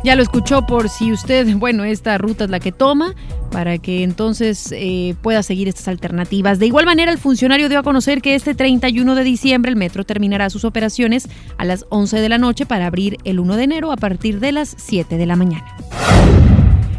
Ya 0.05 0.15
lo 0.15 0.23
escuchó 0.23 0.65
por 0.67 0.89
si 0.89 1.13
usted, 1.13 1.47
bueno, 1.57 1.85
esta 1.85 2.19
ruta 2.19 2.45
es 2.45 2.51
la 2.51 2.61
que 2.61 2.73
toma, 2.73 3.15
para 3.51 3.79
que 3.79 4.03
entonces 4.03 4.73
eh, 4.73 5.15
pueda 5.23 5.43
seguir 5.43 5.69
estas 5.69 5.89
alternativas. 5.89 6.59
De 6.59 6.67
igual 6.67 6.87
manera, 6.87 7.11
el 7.11 7.19
funcionario 7.19 7.69
dio 7.69 7.79
a 7.79 7.83
conocer 7.83 8.23
que 8.23 8.35
este 8.35 8.55
31 8.55 9.15
de 9.15 9.25
diciembre 9.25 9.71
el 9.71 9.77
metro 9.77 10.05
terminará 10.05 10.51
sus 10.51 10.65
operaciones 10.65 11.29
a 11.57 11.65
las 11.65 11.87
11 11.89 12.21
de 12.21 12.29
la 12.29 12.39
noche 12.39 12.67
para 12.67 12.87
abrir 12.87 13.19
el 13.25 13.41
1 13.41 13.57
de 13.57 13.63
enero 13.65 13.93
a 13.93 13.97
partir 13.97 14.41
de 14.41 14.53
las 14.53 14.75
7 14.79 15.17
de 15.17 15.27
la 15.27 15.37
mañana. 15.37 15.77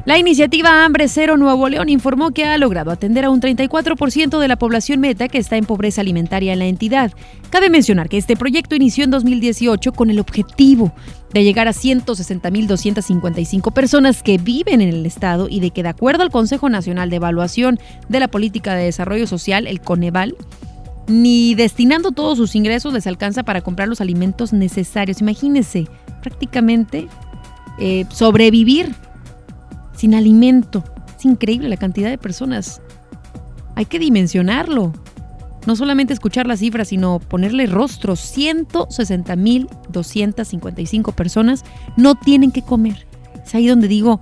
La 0.09 0.17
iniciativa 0.17 0.83
Hambre 0.83 1.07
Cero 1.07 1.37
Nuevo 1.37 1.69
León 1.69 1.87
informó 1.87 2.31
que 2.31 2.43
ha 2.43 2.57
logrado 2.57 2.89
atender 2.89 3.25
a 3.25 3.29
un 3.29 3.41
34% 3.41 4.39
de 4.39 4.47
la 4.47 4.55
población 4.55 4.99
meta 5.01 5.27
que 5.27 5.37
está 5.37 5.55
en 5.55 5.65
pobreza 5.65 6.01
alimentaria 6.01 6.51
en 6.51 6.57
la 6.57 6.65
entidad. 6.65 7.11
Cabe 7.51 7.69
mencionar 7.69 8.09
que 8.09 8.17
este 8.17 8.35
proyecto 8.35 8.73
inició 8.73 9.03
en 9.03 9.11
2018 9.11 9.91
con 9.91 10.09
el 10.09 10.19
objetivo 10.19 10.91
de 11.31 11.43
llegar 11.43 11.67
a 11.67 11.73
160.255 11.73 13.71
personas 13.71 14.23
que 14.23 14.39
viven 14.39 14.81
en 14.81 14.89
el 14.89 15.05
estado 15.05 15.47
y 15.47 15.59
de 15.59 15.69
que 15.69 15.83
de 15.83 15.89
acuerdo 15.89 16.23
al 16.23 16.31
Consejo 16.31 16.69
Nacional 16.69 17.11
de 17.11 17.17
Evaluación 17.17 17.77
de 18.07 18.19
la 18.19 18.29
Política 18.29 18.73
de 18.73 18.85
Desarrollo 18.85 19.27
Social, 19.27 19.67
el 19.67 19.79
Coneval, 19.79 20.35
ni 21.05 21.53
destinando 21.53 22.09
todos 22.09 22.39
sus 22.39 22.55
ingresos 22.55 22.93
les 22.93 23.05
alcanza 23.05 23.43
para 23.43 23.61
comprar 23.61 23.87
los 23.87 24.01
alimentos 24.01 24.53
necesarios. 24.53 25.21
Imagínense, 25.21 25.87
prácticamente 26.23 27.07
eh, 27.79 28.07
sobrevivir 28.09 28.95
sin 29.99 30.15
alimento. 30.15 30.83
Es 31.17 31.25
increíble 31.25 31.67
la 31.67 31.75
cantidad 31.75 32.09
de 32.09 32.17
personas. 32.17 32.81
Hay 33.75 33.83
que 33.85 33.99
dimensionarlo. 33.99 34.93
No 35.67 35.75
solamente 35.75 36.13
escuchar 36.13 36.47
las 36.47 36.59
cifras, 36.59 36.87
sino 36.87 37.19
ponerle 37.19 37.65
rostro. 37.65 38.13
160.255 38.13 41.13
personas 41.13 41.65
no 41.97 42.15
tienen 42.15 42.51
que 42.51 42.61
comer. 42.61 43.05
Es 43.45 43.53
ahí 43.53 43.67
donde 43.67 43.89
digo 43.89 44.21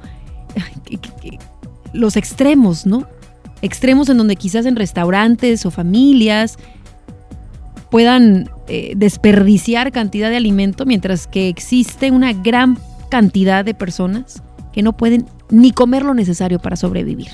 los 1.94 2.18
extremos, 2.18 2.88
¿no? 2.88 3.08
Extremos 3.62 4.10
en 4.10 4.18
donde 4.18 4.36
quizás 4.36 4.66
en 4.66 4.76
restaurantes 4.76 5.64
o 5.68 5.72
familias 5.72 6.58
puedan 7.92 8.50
eh, 8.68 8.94
desperdiciar 8.98 9.92
cantidad 9.92 10.32
de 10.32 10.38
alimento, 10.38 10.88
mientras 10.88 11.28
que 11.28 11.50
existe 11.50 12.10
una 12.10 12.34
gran 12.34 12.80
cantidad 13.10 13.64
de 13.64 13.76
personas 13.76 14.42
que 14.74 14.82
no 14.82 14.98
pueden 14.98 15.28
ni 15.50 15.72
comer 15.72 16.04
lo 16.04 16.14
necesario 16.14 16.60
para 16.60 16.76
sobrevivir. 16.76 17.30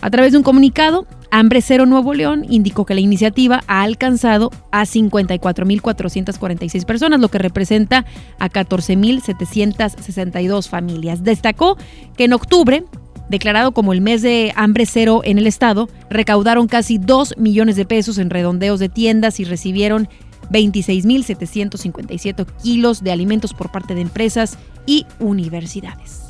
A 0.00 0.10
través 0.10 0.32
de 0.32 0.38
un 0.38 0.44
comunicado, 0.44 1.06
Hambre 1.30 1.60
Cero 1.60 1.84
Nuevo 1.84 2.14
León 2.14 2.46
indicó 2.48 2.86
que 2.86 2.94
la 2.94 3.00
iniciativa 3.00 3.62
ha 3.66 3.82
alcanzado 3.82 4.50
a 4.70 4.84
54.446 4.84 6.84
personas, 6.84 7.18
lo 7.20 7.28
que 7.28 7.38
representa 7.38 8.06
a 8.38 8.48
14.762 8.48 10.68
familias. 10.68 11.24
Destacó 11.24 11.76
que 12.16 12.24
en 12.24 12.32
octubre, 12.32 12.84
declarado 13.28 13.72
como 13.72 13.92
el 13.92 14.00
mes 14.00 14.22
de 14.22 14.52
hambre 14.54 14.86
cero 14.86 15.22
en 15.24 15.38
el 15.38 15.48
estado, 15.48 15.88
recaudaron 16.10 16.68
casi 16.68 16.98
2 16.98 17.34
millones 17.36 17.74
de 17.74 17.84
pesos 17.84 18.18
en 18.18 18.30
redondeos 18.30 18.78
de 18.78 18.88
tiendas 18.88 19.40
y 19.40 19.44
recibieron 19.44 20.08
26.757 20.50 22.46
kilos 22.62 23.02
de 23.02 23.10
alimentos 23.10 23.52
por 23.52 23.72
parte 23.72 23.96
de 23.96 24.02
empresas 24.02 24.56
y 24.86 25.04
universidades. 25.18 26.27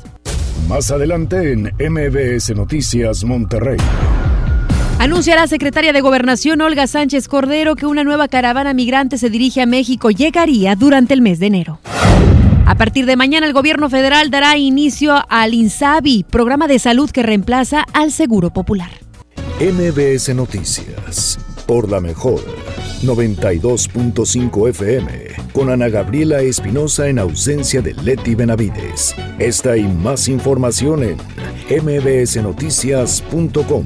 Más 0.67 0.91
adelante 0.91 1.53
en 1.53 1.73
MBS 1.79 2.55
Noticias 2.55 3.23
Monterrey. 3.23 3.77
Anuncia 4.99 5.35
la 5.35 5.47
secretaria 5.47 5.93
de 5.93 6.01
Gobernación 6.01 6.61
Olga 6.61 6.85
Sánchez 6.85 7.27
Cordero 7.27 7.75
que 7.75 7.85
una 7.85 8.03
nueva 8.03 8.27
caravana 8.27 8.73
migrante 8.73 9.17
se 9.17 9.29
dirige 9.29 9.61
a 9.61 9.65
México. 9.65 10.11
Llegaría 10.11 10.75
durante 10.75 11.13
el 11.13 11.21
mes 11.21 11.39
de 11.39 11.47
enero. 11.47 11.79
A 12.65 12.75
partir 12.75 13.05
de 13.05 13.15
mañana 13.15 13.47
el 13.47 13.53
gobierno 13.53 13.89
federal 13.89 14.29
dará 14.29 14.57
inicio 14.57 15.15
al 15.29 15.53
INSABI, 15.53 16.25
programa 16.29 16.67
de 16.67 16.79
salud 16.79 17.09
que 17.09 17.23
reemplaza 17.23 17.85
al 17.93 18.11
Seguro 18.11 18.51
Popular. 18.51 18.91
MBS 19.59 20.35
Noticias, 20.35 21.39
por 21.69 21.89
la 21.91 21.99
mejor 21.99 22.41
92.5 23.03 24.69
FM, 24.69 25.07
con 25.53 25.69
Ana 25.69 25.87
Gabriela 25.87 26.41
Espinosa 26.41 27.09
en 27.09 27.19
ausencia 27.19 27.83
de 27.83 27.93
Leti 27.93 28.33
Benavides. 28.33 29.15
Esta 29.37 29.77
y 29.77 29.83
más 29.83 30.27
información 30.29 31.03
en 31.03 31.17
mbsnoticias.com. 31.69 33.85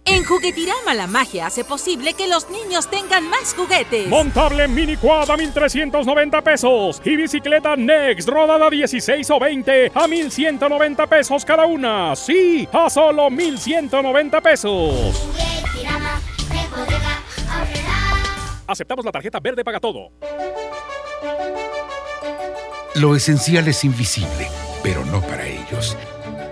En 0.11 0.25
Juguetirama 0.25 0.93
la 0.93 1.07
magia 1.07 1.45
hace 1.45 1.63
posible 1.63 2.13
que 2.13 2.27
los 2.27 2.49
niños 2.49 2.89
tengan 2.89 3.29
más 3.29 3.53
juguetes. 3.55 4.09
Montable 4.09 4.67
mini 4.67 4.97
quad 4.97 5.31
a 5.31 5.37
1390 5.37 6.41
pesos 6.41 7.01
y 7.05 7.15
bicicleta 7.15 7.77
Next 7.77 8.27
rodada 8.27 8.69
16 8.69 9.29
o 9.29 9.39
20 9.39 9.91
a 9.95 10.07
1190 10.09 11.07
pesos 11.07 11.45
cada 11.45 11.65
una. 11.65 12.13
Sí, 12.17 12.67
a 12.73 12.89
solo 12.89 13.29
1190 13.29 14.41
pesos. 14.41 15.29
Aceptamos 18.67 19.05
la 19.05 19.11
tarjeta 19.13 19.39
verde 19.39 19.63
paga 19.63 19.79
todo. 19.79 20.11
Lo 22.95 23.15
esencial 23.15 23.65
es 23.69 23.85
invisible, 23.85 24.49
pero 24.83 25.05
no 25.05 25.21
para 25.21 25.47
ellos. 25.47 25.95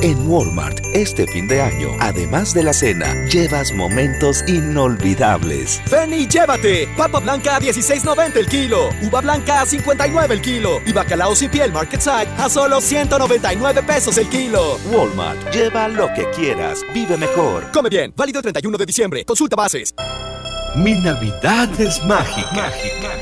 En 0.00 0.28
Walmart, 0.28 0.80
este 0.94 1.26
fin 1.26 1.46
de 1.46 1.60
año, 1.60 1.90
además 2.00 2.54
de 2.54 2.62
la 2.62 2.72
cena, 2.72 3.14
llevas 3.26 3.72
momentos 3.72 4.42
inolvidables. 4.48 5.80
Ven 5.90 6.12
y 6.12 6.26
llévate. 6.26 6.88
Papa 6.96 7.20
blanca 7.20 7.56
a 7.56 7.60
16.90 7.60 8.36
el 8.36 8.46
kilo. 8.46 8.88
Uva 9.02 9.20
blanca 9.20 9.60
a 9.60 9.66
59 9.66 10.34
el 10.34 10.40
kilo. 10.40 10.80
Y 10.86 10.92
bacalao 10.92 11.36
sin 11.36 11.50
piel 11.50 11.72
Market 11.72 12.00
Side 12.00 12.28
a 12.38 12.48
solo 12.48 12.80
199 12.80 13.82
pesos 13.82 14.16
el 14.18 14.28
kilo. 14.28 14.78
Walmart, 14.90 15.52
lleva 15.52 15.88
lo 15.88 16.08
que 16.14 16.28
quieras. 16.30 16.80
Vive 16.92 17.16
mejor. 17.16 17.70
Come 17.72 17.88
bien. 17.88 18.12
Válido 18.16 18.40
31 18.42 18.78
de 18.78 18.86
diciembre. 18.86 19.24
Consulta 19.24 19.56
bases. 19.56 19.94
Mi 20.74 20.94
Navidad 20.94 21.68
es 21.78 22.02
mágica. 22.04 22.50
mágica 22.54 23.21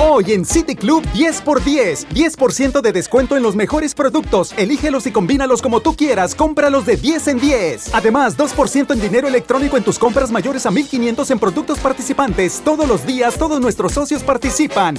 Hoy 0.00 0.32
en 0.32 0.44
City 0.44 0.74
Club 0.74 1.04
10 1.12 1.42
x 1.46 1.64
10. 1.64 2.08
10% 2.08 2.80
de 2.80 2.92
descuento 2.92 3.36
en 3.36 3.42
los 3.42 3.54
mejores 3.54 3.94
productos. 3.94 4.52
Elígelos 4.56 5.06
y 5.06 5.12
combínalos 5.12 5.62
como 5.62 5.80
tú 5.80 5.94
quieras. 5.94 6.34
Cómpralos 6.34 6.86
de 6.86 6.96
10 6.96 7.28
en 7.28 7.40
10. 7.40 7.94
Además, 7.94 8.36
2% 8.36 8.92
en 8.92 9.00
dinero 9.00 9.28
electrónico 9.28 9.76
en 9.76 9.84
tus 9.84 9.98
compras 9.98 10.30
mayores 10.30 10.66
a 10.66 10.70
1500 10.70 11.30
en 11.30 11.38
productos 11.38 11.78
participantes. 11.78 12.60
Todos 12.64 12.88
los 12.88 13.06
días, 13.06 13.36
todos 13.38 13.60
nuestros 13.60 13.92
socios 13.92 14.22
participan. 14.22 14.96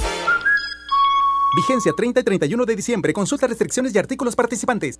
Vigencia 1.56 1.91
30 1.95 2.19
y 2.19 2.23
31 2.23 2.65
de 2.65 2.75
diciembre. 2.75 3.13
Consulta 3.13 3.47
restricciones 3.47 3.93
y 3.93 3.97
artículos 3.97 4.36
participantes. 4.36 4.99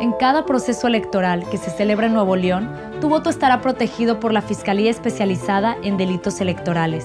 En 0.00 0.12
cada 0.12 0.46
proceso 0.46 0.88
electoral 0.88 1.48
que 1.50 1.58
se 1.58 1.70
celebra 1.70 2.06
en 2.06 2.14
Nuevo 2.14 2.34
León, 2.34 2.70
tu 3.00 3.08
voto 3.08 3.30
estará 3.30 3.60
protegido 3.60 4.18
por 4.18 4.32
la 4.32 4.42
Fiscalía 4.42 4.90
Especializada 4.90 5.76
en 5.82 5.96
Delitos 5.96 6.40
Electorales. 6.40 7.04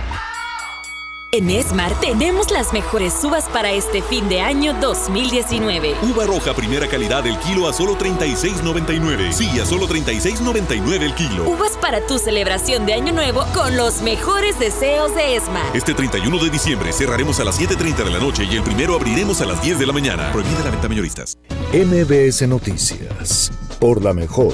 En 1.33 1.49
Esmar 1.49 1.97
tenemos 2.01 2.51
las 2.51 2.73
mejores 2.73 3.13
uvas 3.23 3.45
para 3.45 3.71
este 3.71 4.01
fin 4.01 4.27
de 4.27 4.41
año 4.41 4.73
2019. 4.81 5.95
Uva 6.01 6.25
roja 6.25 6.53
primera 6.53 6.89
calidad 6.89 7.25
el 7.25 7.39
kilo 7.39 7.69
a 7.69 7.73
solo 7.73 7.97
36.99. 7.97 9.31
Sí, 9.31 9.47
a 9.57 9.65
solo 9.65 9.87
36.99 9.87 11.01
el 11.01 11.15
kilo. 11.15 11.49
Uvas 11.49 11.77
para 11.79 12.05
tu 12.05 12.19
celebración 12.19 12.85
de 12.85 12.95
año 12.95 13.13
nuevo 13.13 13.45
con 13.53 13.77
los 13.77 14.01
mejores 14.01 14.59
deseos 14.59 15.15
de 15.15 15.37
Esmar. 15.37 15.73
Este 15.73 15.93
31 15.93 16.37
de 16.37 16.49
diciembre 16.49 16.91
cerraremos 16.91 17.39
a 17.39 17.45
las 17.45 17.57
7.30 17.57 18.03
de 18.03 18.11
la 18.11 18.19
noche 18.19 18.43
y 18.43 18.57
el 18.57 18.63
primero 18.63 18.95
abriremos 18.95 19.39
a 19.39 19.45
las 19.45 19.63
10 19.63 19.79
de 19.79 19.87
la 19.87 19.93
mañana. 19.93 20.33
Prohibida 20.33 20.65
la 20.65 20.71
venta 20.71 20.89
mayoristas. 20.89 21.37
MBS 21.71 22.45
Noticias, 22.45 23.53
por 23.81 24.01
la 24.03 24.13
mejor, 24.13 24.53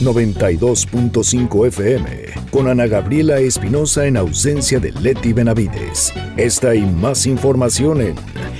92.5 0.00 1.68
FM, 1.68 2.06
con 2.50 2.68
Ana 2.68 2.88
Gabriela 2.88 3.38
Espinosa 3.38 4.06
en 4.06 4.16
ausencia 4.16 4.80
de 4.80 4.90
Leti 4.90 5.32
Benavides. 5.32 6.12
Esta 6.36 6.74
y 6.74 6.80
más 6.80 7.26
información 7.26 8.00
en 8.02 8.16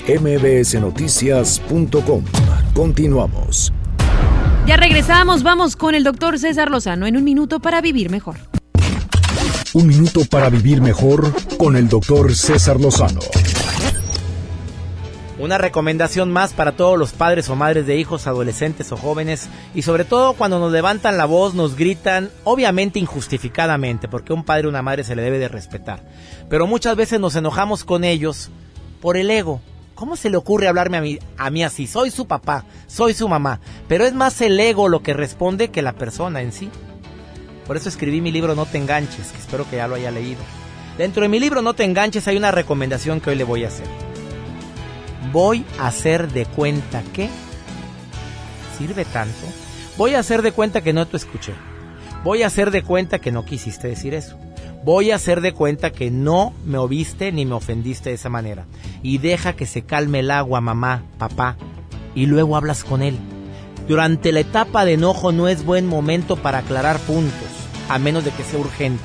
mbsnoticias.com. 0.07 2.23
Continuamos. 2.73 3.73
Ya 4.69 4.77
regresamos, 4.77 5.43
vamos 5.43 5.75
con 5.75 5.97
el 5.97 6.05
doctor 6.05 6.39
César 6.39 6.71
Lozano 6.71 7.09
en 7.09 7.17
un 7.17 7.25
minuto 7.25 7.59
para 7.59 7.81
vivir 7.81 8.09
mejor. 8.09 8.37
Un 9.75 9.89
minuto 9.89 10.21
para 10.31 10.51
vivir 10.51 10.81
mejor 10.81 11.33
con 11.57 11.75
el 11.75 11.89
doctor 11.89 12.33
César 12.33 12.81
Lozano. 12.81 13.23
Una 15.39 15.59
recomendación 15.59 16.33
más 16.33 16.55
para 16.55 16.73
todos 16.73 16.99
los 16.99 17.13
padres 17.13 17.51
o 17.51 17.57
madres 17.57 17.87
de 17.87 17.99
hijos, 17.99 18.27
adolescentes 18.27 18.91
o 18.91 18.97
jóvenes 18.97 19.51
y 19.75 19.83
sobre 19.83 20.07
todo 20.07 20.33
cuando 20.33 20.59
nos 20.59 20.73
levantan 20.73 21.19
la 21.19 21.27
voz, 21.27 21.53
nos 21.53 21.77
gritan, 21.77 22.31
obviamente 22.45 22.99
injustificadamente, 22.99 24.09
porque 24.09 24.33
un 24.33 24.45
padre 24.45 24.67
o 24.67 24.71
una 24.71 24.81
madre 24.81 25.05
se 25.05 25.15
le 25.15 25.21
debe 25.21 25.39
de 25.39 25.49
respetar. 25.49 26.01
Pero 26.49 26.67
muchas 26.67 26.97
veces 26.97 27.21
nos 27.21 27.37
enojamos 27.37 27.85
con 27.85 28.03
ellos 28.03 28.49
por 29.03 29.19
el 29.19 29.31
ego. 29.31 29.61
¿Cómo 29.95 30.17
se 30.17 30.31
le 30.31 30.39
ocurre 30.39 30.69
hablarme 30.69 30.97
a 30.97 31.03
mí, 31.03 31.19
a 31.37 31.51
mí 31.51 31.63
así? 31.63 31.87
Soy 31.87 32.11
su 32.11 32.27
papá, 32.27 32.65
soy 32.87 33.13
su 33.13 33.29
mamá. 33.29 33.61
Pero 33.89 34.07
es 34.07 34.15
más 34.15 34.41
el 34.41 34.59
ego 34.59 34.89
lo 34.89 35.03
que 35.03 35.13
responde 35.13 35.69
que 35.69 35.83
la 35.83 35.93
persona 35.93 36.41
en 36.41 36.53
sí. 36.53 36.71
Por 37.67 37.77
eso 37.77 37.91
escribí 37.91 38.23
mi 38.23 38.33
libro 38.33 38.55
No 38.55 38.65
te 38.65 38.79
enganches, 38.79 39.33
que 39.33 39.39
espero 39.39 39.69
que 39.69 39.77
ya 39.77 39.87
lo 39.87 39.97
haya 39.97 40.11
leído. 40.11 40.41
Dentro 40.97 41.23
de 41.23 41.29
mi 41.29 41.41
libro 41.41 41.61
No 41.61 41.75
te 41.75 41.85
enganches 41.85 42.27
hay 42.27 42.39
una 42.39 42.53
recomendación 42.53 43.21
que 43.21 43.29
hoy 43.29 43.37
le 43.37 43.45
voy 43.45 43.65
a 43.65 43.69
hacer 43.69 44.16
voy 45.37 45.67
a 45.79 45.89
hacer 45.89 46.33
de 46.33 46.47
cuenta 46.47 47.03
que... 47.13 47.29
¿Sirve 48.79 49.05
tanto? 49.05 49.47
Voy 49.99 50.15
a 50.15 50.21
hacer 50.21 50.41
de 50.41 50.51
cuenta 50.51 50.81
que 50.81 50.95
no 50.95 51.07
te 51.07 51.19
escuché. 51.19 51.53
Voy 52.25 52.43
a 52.43 52.47
hacer 52.47 52.71
de 52.71 52.83
cuenta 52.83 53.19
que 53.19 53.33
no 53.33 53.45
quisiste 53.45 53.87
decir 53.87 54.15
eso. 54.15 54.39
Voy 54.83 55.11
a 55.11 55.17
hacer 55.17 55.43
de 55.43 55.53
cuenta 55.53 55.93
que 55.93 56.11
no 56.11 56.55
me 56.65 56.79
oviste 56.79 57.33
ni 57.33 57.45
me 57.45 57.53
ofendiste 57.53 58.09
de 58.09 58.15
esa 58.15 58.31
manera. 58.31 58.65
Y 59.03 59.19
deja 59.19 59.53
que 59.53 59.67
se 59.67 59.83
calme 59.83 60.21
el 60.21 60.31
agua, 60.31 60.63
mamá, 60.63 61.03
papá. 61.19 61.59
Y 62.15 62.25
luego 62.25 62.57
hablas 62.57 62.83
con 62.83 63.03
él. 63.03 63.19
Durante 63.87 64.33
la 64.33 64.41
etapa 64.41 64.87
de 64.87 64.95
enojo 64.95 65.33
no 65.33 65.49
es 65.49 65.67
buen 65.67 65.87
momento 65.87 66.37
para 66.37 66.61
aclarar 66.61 66.99
puntos, 67.01 67.51
a 67.91 67.99
menos 67.99 68.25
de 68.25 68.31
que 68.31 68.43
sea 68.43 68.59
urgente. 68.59 69.05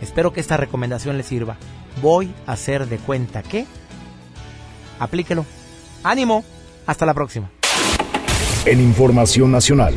Espero 0.00 0.32
que 0.32 0.40
esta 0.40 0.56
recomendación 0.56 1.16
le 1.16 1.22
sirva. 1.22 1.58
Voy 2.02 2.34
a 2.44 2.54
hacer 2.54 2.88
de 2.88 2.98
cuenta 2.98 3.44
que 3.44 3.68
aplíquelo. 4.98 5.44
Ánimo, 6.02 6.44
hasta 6.86 7.06
la 7.06 7.14
próxima. 7.14 7.50
En 8.66 8.80
Información 8.80 9.50
Nacional. 9.52 9.94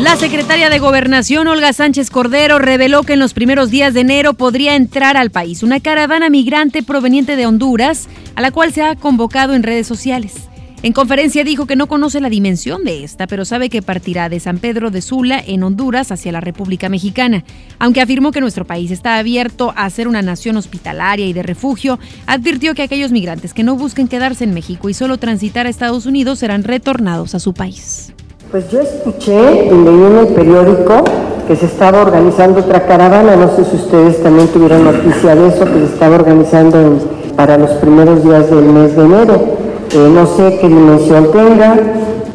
La 0.00 0.16
secretaria 0.16 0.68
de 0.68 0.80
Gobernación, 0.80 1.46
Olga 1.46 1.72
Sánchez 1.72 2.10
Cordero, 2.10 2.58
reveló 2.58 3.04
que 3.04 3.12
en 3.12 3.20
los 3.20 3.34
primeros 3.34 3.70
días 3.70 3.94
de 3.94 4.00
enero 4.00 4.34
podría 4.34 4.74
entrar 4.74 5.16
al 5.16 5.30
país 5.30 5.62
una 5.62 5.78
caravana 5.78 6.28
migrante 6.28 6.82
proveniente 6.82 7.36
de 7.36 7.46
Honduras, 7.46 8.08
a 8.34 8.40
la 8.40 8.50
cual 8.50 8.72
se 8.72 8.82
ha 8.82 8.96
convocado 8.96 9.54
en 9.54 9.62
redes 9.62 9.86
sociales. 9.86 10.48
En 10.84 10.92
conferencia 10.92 11.44
dijo 11.44 11.66
que 11.66 11.76
no 11.76 11.86
conoce 11.86 12.20
la 12.20 12.28
dimensión 12.28 12.82
de 12.82 13.04
esta, 13.04 13.28
pero 13.28 13.44
sabe 13.44 13.70
que 13.70 13.82
partirá 13.82 14.28
de 14.28 14.40
San 14.40 14.58
Pedro 14.58 14.90
de 14.90 15.00
Sula, 15.00 15.40
en 15.46 15.62
Honduras, 15.62 16.10
hacia 16.10 16.32
la 16.32 16.40
República 16.40 16.88
Mexicana. 16.88 17.44
Aunque 17.78 18.00
afirmó 18.00 18.32
que 18.32 18.40
nuestro 18.40 18.64
país 18.64 18.90
está 18.90 19.18
abierto 19.18 19.72
a 19.76 19.88
ser 19.90 20.08
una 20.08 20.22
nación 20.22 20.56
hospitalaria 20.56 21.24
y 21.24 21.32
de 21.32 21.44
refugio, 21.44 22.00
advirtió 22.26 22.74
que 22.74 22.82
aquellos 22.82 23.12
migrantes 23.12 23.54
que 23.54 23.62
no 23.62 23.76
busquen 23.76 24.08
quedarse 24.08 24.42
en 24.42 24.54
México 24.54 24.88
y 24.88 24.94
solo 24.94 25.18
transitar 25.18 25.66
a 25.66 25.68
Estados 25.68 26.04
Unidos 26.04 26.40
serán 26.40 26.64
retornados 26.64 27.36
a 27.36 27.38
su 27.38 27.54
país. 27.54 28.12
Pues 28.50 28.68
yo 28.72 28.80
escuché 28.80 29.66
y 29.66 29.70
leí 29.70 30.02
en 30.02 30.18
el 30.18 30.34
periódico 30.34 31.04
que 31.46 31.54
se 31.54 31.66
estaba 31.66 32.02
organizando 32.02 32.58
otra 32.58 32.88
caravana, 32.88 33.36
no 33.36 33.54
sé 33.54 33.64
si 33.66 33.76
ustedes 33.76 34.20
también 34.20 34.48
tuvieron 34.48 34.82
noticia 34.82 35.36
de 35.36 35.46
eso, 35.46 35.64
que 35.64 35.78
se 35.78 35.84
estaba 35.84 36.16
organizando 36.16 36.98
para 37.36 37.56
los 37.56 37.70
primeros 37.74 38.24
días 38.24 38.50
del 38.50 38.64
mes 38.64 38.96
de 38.96 39.04
enero. 39.04 39.61
Eh, 39.90 40.10
no 40.14 40.26
sé 40.26 40.58
qué 40.60 40.68
dimensión 40.68 41.30
tenga, 41.32 41.76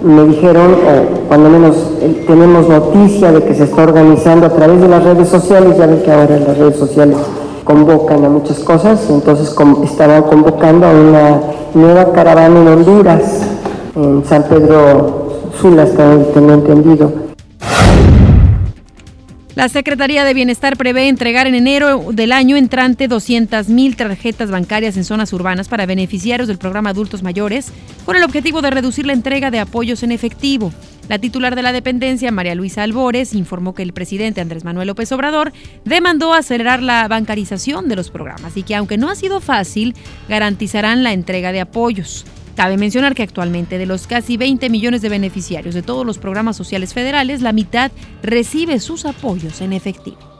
me 0.03 0.25
dijeron, 0.25 0.73
o 0.73 1.27
cuando 1.27 1.49
menos 1.49 1.75
eh, 2.01 2.23
tenemos 2.27 2.69
noticia 2.69 3.31
de 3.31 3.43
que 3.43 3.55
se 3.55 3.63
está 3.63 3.83
organizando 3.83 4.45
a 4.45 4.49
través 4.49 4.81
de 4.81 4.87
las 4.87 5.03
redes 5.03 5.27
sociales, 5.29 5.77
ya 5.77 5.87
ven 5.87 6.01
que 6.03 6.11
ahora 6.11 6.37
las 6.37 6.57
redes 6.57 6.77
sociales 6.77 7.17
convocan 7.63 8.23
a 8.23 8.29
muchas 8.29 8.59
cosas, 8.59 9.09
entonces 9.09 9.55
estaban 9.83 10.23
convocando 10.23 10.85
a 10.85 10.91
una 10.91 11.41
nueva 11.73 12.11
caravana 12.13 12.61
en 12.61 12.67
Honduras, 12.67 13.41
en 13.95 14.23
San 14.25 14.43
Pedro 14.43 15.27
Sula, 15.59 15.83
hasta 15.83 16.17
tengo 16.33 16.53
entendido 16.53 17.26
la 19.57 19.69
Secretaría 19.69 20.23
de 20.23 20.35
Bienestar 20.35 20.77
prevé 20.77 21.07
entregar 21.07 21.47
en 21.47 21.55
enero 21.55 22.11
del 22.13 22.31
año 22.31 22.57
entrante 22.57 23.09
200.000 23.09 23.95
tarjetas 23.95 24.51
bancarias 24.51 24.97
en 24.97 25.03
zonas 25.03 25.33
urbanas 25.33 25.67
para 25.67 25.87
beneficiarios 25.87 26.47
del 26.47 26.59
programa 26.59 26.91
Adultos 26.91 27.23
Mayores, 27.23 27.71
con 28.05 28.15
el 28.15 28.21
objetivo 28.21 28.61
de 28.61 28.69
reducir 28.69 29.07
la 29.07 29.13
entrega 29.13 29.49
de 29.49 29.57
apoyos 29.57 30.03
en 30.03 30.11
efectivo. 30.11 30.71
La 31.09 31.17
titular 31.17 31.55
de 31.55 31.63
la 31.63 31.71
dependencia, 31.71 32.31
María 32.31 32.53
Luisa 32.53 32.83
Albores, 32.83 33.33
informó 33.33 33.73
que 33.73 33.81
el 33.81 33.93
presidente 33.93 34.41
Andrés 34.41 34.63
Manuel 34.63 34.89
López 34.89 35.11
Obrador 35.11 35.51
demandó 35.85 36.35
acelerar 36.35 36.83
la 36.83 37.07
bancarización 37.07 37.89
de 37.89 37.95
los 37.95 38.11
programas 38.11 38.57
y 38.57 38.61
que 38.61 38.75
aunque 38.75 38.99
no 38.99 39.09
ha 39.09 39.15
sido 39.15 39.41
fácil, 39.41 39.95
garantizarán 40.29 41.01
la 41.01 41.13
entrega 41.13 41.51
de 41.51 41.61
apoyos. 41.61 42.27
Cabe 42.57 42.75
mencionar 42.75 43.13
que 43.13 43.21
actualmente 43.21 43.77
de 43.77 43.85
los 43.85 44.07
casi 44.07 44.35
20 44.35 44.71
millones 44.71 45.03
de 45.03 45.09
beneficiarios 45.09 45.75
de 45.75 45.83
todos 45.83 46.03
los 46.03 46.17
programas 46.17 46.57
sociales 46.57 46.91
federales, 46.91 47.43
la 47.43 47.53
mitad 47.53 47.91
recibe 48.23 48.79
sus 48.79 49.05
apoyos 49.05 49.61
en 49.61 49.73
efectivo. 49.73 50.36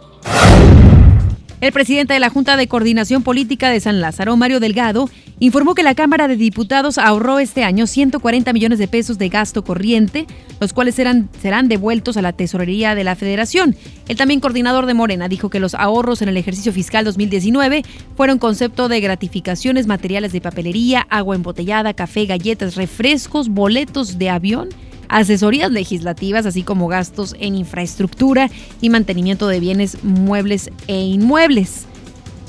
El 1.60 1.72
presidente 1.72 2.14
de 2.14 2.20
la 2.20 2.30
Junta 2.30 2.56
de 2.56 2.68
Coordinación 2.68 3.24
Política 3.24 3.72
de 3.72 3.80
San 3.80 4.00
Lázaro, 4.00 4.38
Mario 4.38 4.60
Delgado, 4.60 5.10
informó 5.40 5.74
que 5.74 5.82
la 5.82 5.96
Cámara 5.96 6.28
de 6.28 6.36
Diputados 6.36 7.00
ahorró 7.00 7.40
este 7.40 7.64
año 7.64 7.88
140 7.88 8.54
millones 8.54 8.78
de 8.78 8.88
pesos 8.88 9.18
de 9.18 9.30
gasto 9.30 9.64
corriente, 9.64 10.28
los 10.60 10.72
cuales 10.72 10.94
serán, 10.94 11.30
serán 11.42 11.68
devueltos 11.68 12.16
a 12.16 12.22
la 12.22 12.32
tesorería 12.32 12.94
de 12.94 13.04
la 13.04 13.16
Federación. 13.16 13.76
El 14.08 14.18
también 14.18 14.40
coordinador 14.40 14.86
de 14.86 14.94
Morena 14.94 15.28
dijo 15.30 15.50
que 15.50 15.60
los 15.60 15.74
ahorros 15.74 16.22
en 16.22 16.30
el 16.30 16.38
ejercicio 16.38 16.72
fiscal 16.72 17.04
2019 17.06 17.84
fueron 18.16 18.38
concepto 18.38 18.88
de 18.88 19.02
gratificaciones 19.02 19.88
materiales 19.88 20.34
de 20.34 20.42
papelería, 20.42 21.08
agua 21.10 21.36
embotellada, 21.36 21.96
café, 21.96 22.28
galletas, 22.28 22.76
refrescos, 22.76 23.50
boletos 23.50 24.20
de 24.20 24.30
avión 24.30 24.70
asesorías 25.10 25.72
legislativas, 25.72 26.46
así 26.46 26.64
como 26.64 26.88
gastos 26.88 27.36
en 27.40 27.56
infraestructura 27.56 28.50
y 28.82 28.90
mantenimiento 28.90 29.48
de 29.48 29.60
bienes 29.60 30.04
muebles 30.04 30.70
e 30.88 31.00
inmuebles. 31.00 31.88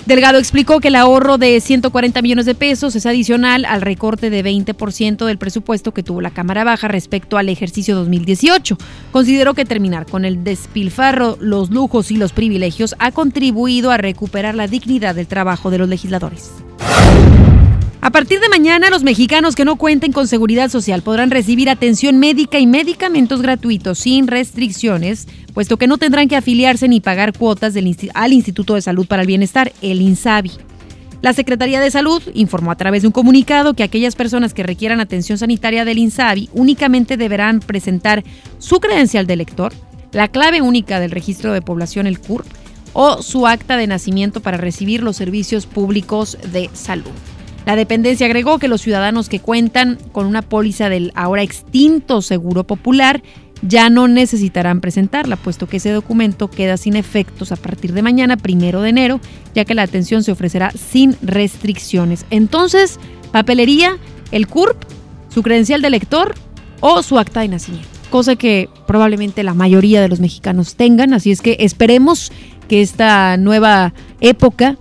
Delgado 0.08 0.38
explicó 0.38 0.80
que 0.80 0.88
el 0.88 0.94
ahorro 0.94 1.36
de 1.36 1.60
140 1.60 2.22
millones 2.22 2.46
de 2.46 2.54
pesos 2.54 2.96
es 2.96 3.04
adicional 3.04 3.66
al 3.66 3.82
recorte 3.82 4.30
de 4.30 4.42
20% 4.42 5.26
del 5.26 5.36
presupuesto 5.36 5.92
que 5.92 6.02
tuvo 6.02 6.22
la 6.22 6.30
Cámara 6.30 6.64
Baja 6.64 6.88
respecto 6.88 7.36
al 7.36 7.50
ejercicio 7.50 7.94
2018. 7.94 8.78
Consideró 9.12 9.52
que 9.52 9.66
terminar 9.66 10.06
con 10.06 10.24
el 10.24 10.44
despilfarro, 10.44 11.36
los 11.40 11.68
lujos 11.68 12.10
y 12.10 12.16
los 12.16 12.32
privilegios 12.32 12.94
ha 12.98 13.12
contribuido 13.12 13.90
a 13.90 13.98
recuperar 13.98 14.54
la 14.54 14.66
dignidad 14.66 15.14
del 15.14 15.26
trabajo 15.26 15.70
de 15.70 15.76
los 15.76 15.90
legisladores. 15.90 16.52
A 18.00 18.10
partir 18.10 18.38
de 18.38 18.48
mañana, 18.48 18.90
los 18.90 19.02
mexicanos 19.02 19.56
que 19.56 19.64
no 19.64 19.74
cuenten 19.74 20.12
con 20.12 20.28
seguridad 20.28 20.70
social 20.70 21.02
podrán 21.02 21.32
recibir 21.32 21.68
atención 21.68 22.18
médica 22.18 22.60
y 22.60 22.66
medicamentos 22.66 23.42
gratuitos 23.42 23.98
sin 23.98 24.28
restricciones, 24.28 25.26
puesto 25.52 25.78
que 25.78 25.88
no 25.88 25.98
tendrán 25.98 26.28
que 26.28 26.36
afiliarse 26.36 26.86
ni 26.86 27.00
pagar 27.00 27.36
cuotas 27.36 27.74
al 28.14 28.32
Instituto 28.32 28.76
de 28.76 28.82
Salud 28.82 29.06
para 29.08 29.22
el 29.22 29.26
Bienestar, 29.26 29.72
el 29.82 30.00
INSABI. 30.00 30.52
La 31.22 31.32
Secretaría 31.32 31.80
de 31.80 31.90
Salud 31.90 32.22
informó 32.34 32.70
a 32.70 32.76
través 32.76 33.02
de 33.02 33.08
un 33.08 33.12
comunicado 33.12 33.74
que 33.74 33.82
aquellas 33.82 34.14
personas 34.14 34.54
que 34.54 34.62
requieran 34.62 35.00
atención 35.00 35.36
sanitaria 35.36 35.84
del 35.84 35.98
INSABI 35.98 36.50
únicamente 36.52 37.16
deberán 37.16 37.58
presentar 37.58 38.22
su 38.58 38.78
credencial 38.78 39.26
de 39.26 39.34
elector, 39.34 39.72
la 40.12 40.28
clave 40.28 40.62
única 40.62 41.00
del 41.00 41.10
registro 41.10 41.52
de 41.52 41.62
población, 41.62 42.06
el 42.06 42.20
CURP, 42.20 42.46
o 42.92 43.22
su 43.22 43.48
acta 43.48 43.76
de 43.76 43.88
nacimiento 43.88 44.40
para 44.40 44.56
recibir 44.56 45.02
los 45.02 45.16
servicios 45.16 45.66
públicos 45.66 46.38
de 46.52 46.70
salud. 46.74 47.10
La 47.68 47.76
dependencia 47.76 48.24
agregó 48.24 48.58
que 48.58 48.66
los 48.66 48.80
ciudadanos 48.80 49.28
que 49.28 49.40
cuentan 49.40 49.98
con 50.12 50.24
una 50.24 50.40
póliza 50.40 50.88
del 50.88 51.12
ahora 51.14 51.42
extinto 51.42 52.22
Seguro 52.22 52.64
Popular 52.64 53.22
ya 53.60 53.90
no 53.90 54.08
necesitarán 54.08 54.80
presentarla, 54.80 55.36
puesto 55.36 55.66
que 55.66 55.76
ese 55.76 55.90
documento 55.90 56.48
queda 56.48 56.78
sin 56.78 56.96
efectos 56.96 57.52
a 57.52 57.56
partir 57.56 57.92
de 57.92 58.00
mañana, 58.00 58.38
primero 58.38 58.80
de 58.80 58.88
enero, 58.88 59.20
ya 59.54 59.66
que 59.66 59.74
la 59.74 59.82
atención 59.82 60.24
se 60.24 60.32
ofrecerá 60.32 60.70
sin 60.70 61.14
restricciones. 61.20 62.24
Entonces, 62.30 62.98
papelería, 63.32 63.98
el 64.32 64.46
CURP, 64.46 64.82
su 65.28 65.42
credencial 65.42 65.82
de 65.82 65.90
lector 65.90 66.36
o 66.80 67.02
su 67.02 67.18
acta 67.18 67.40
de 67.40 67.48
nacimiento, 67.48 67.90
cosa 68.08 68.36
que 68.36 68.70
probablemente 68.86 69.42
la 69.42 69.52
mayoría 69.52 70.00
de 70.00 70.08
los 70.08 70.20
mexicanos 70.20 70.74
tengan, 70.74 71.12
así 71.12 71.32
es 71.32 71.42
que 71.42 71.58
esperemos 71.60 72.32
que 72.66 72.80
esta 72.80 73.36
nueva 73.36 73.92
época 74.22 74.78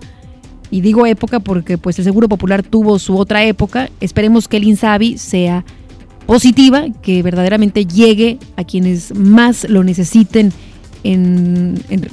y 0.70 0.80
digo 0.80 1.06
época 1.06 1.40
porque 1.40 1.78
pues 1.78 1.98
el 1.98 2.04
Seguro 2.04 2.28
Popular 2.28 2.62
tuvo 2.62 2.98
su 2.98 3.16
otra 3.16 3.44
época. 3.44 3.90
Esperemos 4.00 4.48
que 4.48 4.58
el 4.58 4.64
INSABI 4.64 5.18
sea 5.18 5.64
positiva, 6.26 6.86
que 7.02 7.22
verdaderamente 7.22 7.86
llegue 7.86 8.38
a 8.56 8.64
quienes 8.64 9.14
más 9.14 9.68
lo 9.68 9.82
necesiten 9.82 10.52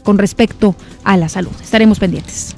con 0.03 0.17
respecto 0.17 0.75
a 1.03 1.17
la 1.17 1.27
salud. 1.27 1.51
Estaremos 1.61 1.99
pendientes. 1.99 2.55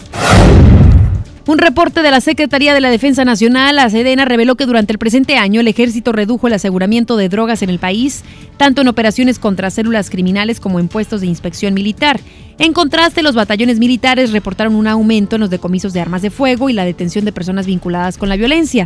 Un 1.48 1.60
reporte 1.60 2.02
de 2.02 2.12
la 2.12 2.20
Secretaría 2.20 2.74
de 2.74 2.82
la 2.82 2.90
Defensa 2.90 3.24
Nacional, 3.24 3.78
la 3.78 3.90
Sedena, 3.90 4.26
reveló 4.26 4.56
que 4.56 4.66
durante 4.66 4.92
el 4.92 5.00
presente 5.00 5.38
año 5.38 5.62
el 5.62 5.70
ejército 5.70 6.12
redujo 6.12 6.48
el 6.48 6.54
aseguramiento 6.54 7.16
de 7.16 7.30
drogas 7.30 7.62
en 7.62 7.70
el 7.70 7.80
país, 7.80 8.26
tanto 8.58 8.82
en 8.82 8.90
operaciones 8.90 9.40
contra 9.40 9.70
células 9.70 10.10
criminales 10.10 10.60
como 10.60 10.78
en 10.78 10.90
puestos 10.90 11.22
de 11.22 11.28
inspección 11.28 11.74
militar. 11.74 12.20
En 12.60 12.74
contraste, 12.74 13.24
los 13.24 13.34
batallones 13.34 13.80
militares 13.80 14.34
reportaron 14.34 14.76
un 14.76 14.88
aumento 14.88 15.38
en 15.38 15.40
los 15.40 15.50
decomisos 15.50 15.94
de 15.94 16.02
armas 16.02 16.22
de 16.22 16.32
fuego 16.32 16.70
y 16.70 16.74
la 16.74 16.84
detención 16.84 17.24
de 17.24 17.32
personas 17.32 17.66
vinculadas 17.66 18.18
con 18.18 18.28
la 18.28 18.36
violencia. 18.36 18.86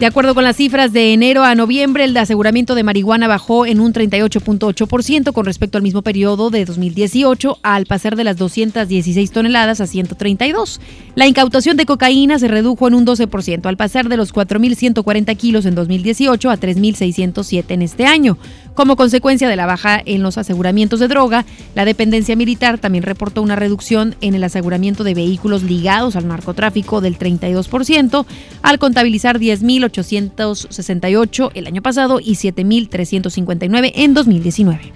De 0.00 0.06
acuerdo 0.06 0.34
con 0.34 0.42
las 0.42 0.56
cifras 0.56 0.92
de 0.92 1.12
enero 1.12 1.44
a 1.44 1.54
noviembre, 1.54 2.02
el 2.02 2.16
aseguramiento 2.16 2.74
de 2.74 2.82
marihuana 2.82 3.28
bajó 3.28 3.64
en 3.64 3.78
un 3.78 3.92
38.8% 3.92 5.32
con 5.32 5.44
respecto 5.44 5.78
al 5.78 5.84
mismo 5.84 6.02
periodo 6.02 6.50
de 6.50 6.64
2018, 6.64 7.58
al 7.62 7.86
pasar 7.86 8.16
de 8.16 8.24
las 8.24 8.36
216 8.36 9.30
toneladas 9.30 9.80
a 9.80 9.86
132. 9.86 10.80
La 11.14 11.28
incautación 11.28 11.76
de 11.76 11.86
cocaína 11.86 12.40
se 12.40 12.48
redujo 12.48 12.88
en 12.88 12.94
un 12.94 13.06
12%, 13.06 13.66
al 13.66 13.76
pasar 13.76 14.08
de 14.08 14.16
los 14.16 14.34
4.140 14.34 15.36
kilos 15.36 15.64
en 15.64 15.76
2018 15.76 16.50
a 16.50 16.58
3.607 16.58 17.64
en 17.68 17.82
este 17.82 18.04
año. 18.06 18.36
Como 18.74 18.96
consecuencia 18.96 19.48
de 19.48 19.54
la 19.54 19.66
baja 19.66 20.02
en 20.04 20.24
los 20.24 20.36
aseguramientos 20.36 20.98
de 20.98 21.06
droga, 21.06 21.44
la 21.76 21.84
dependencia 21.84 22.34
militar 22.34 22.78
también 22.78 23.04
reportó 23.04 23.40
una 23.40 23.54
reducción 23.54 24.16
en 24.20 24.34
el 24.34 24.42
aseguramiento 24.42 25.04
de 25.04 25.14
vehículos 25.14 25.62
ligados 25.62 26.16
al 26.16 26.26
narcotráfico 26.26 27.00
del 27.00 27.16
32%, 27.16 28.26
al 28.62 28.78
contabilizar 28.80 29.38
10.868 29.38 31.52
el 31.54 31.68
año 31.68 31.82
pasado 31.82 32.18
y 32.18 32.32
7.359 32.32 33.92
en 33.94 34.12
2019. 34.12 34.92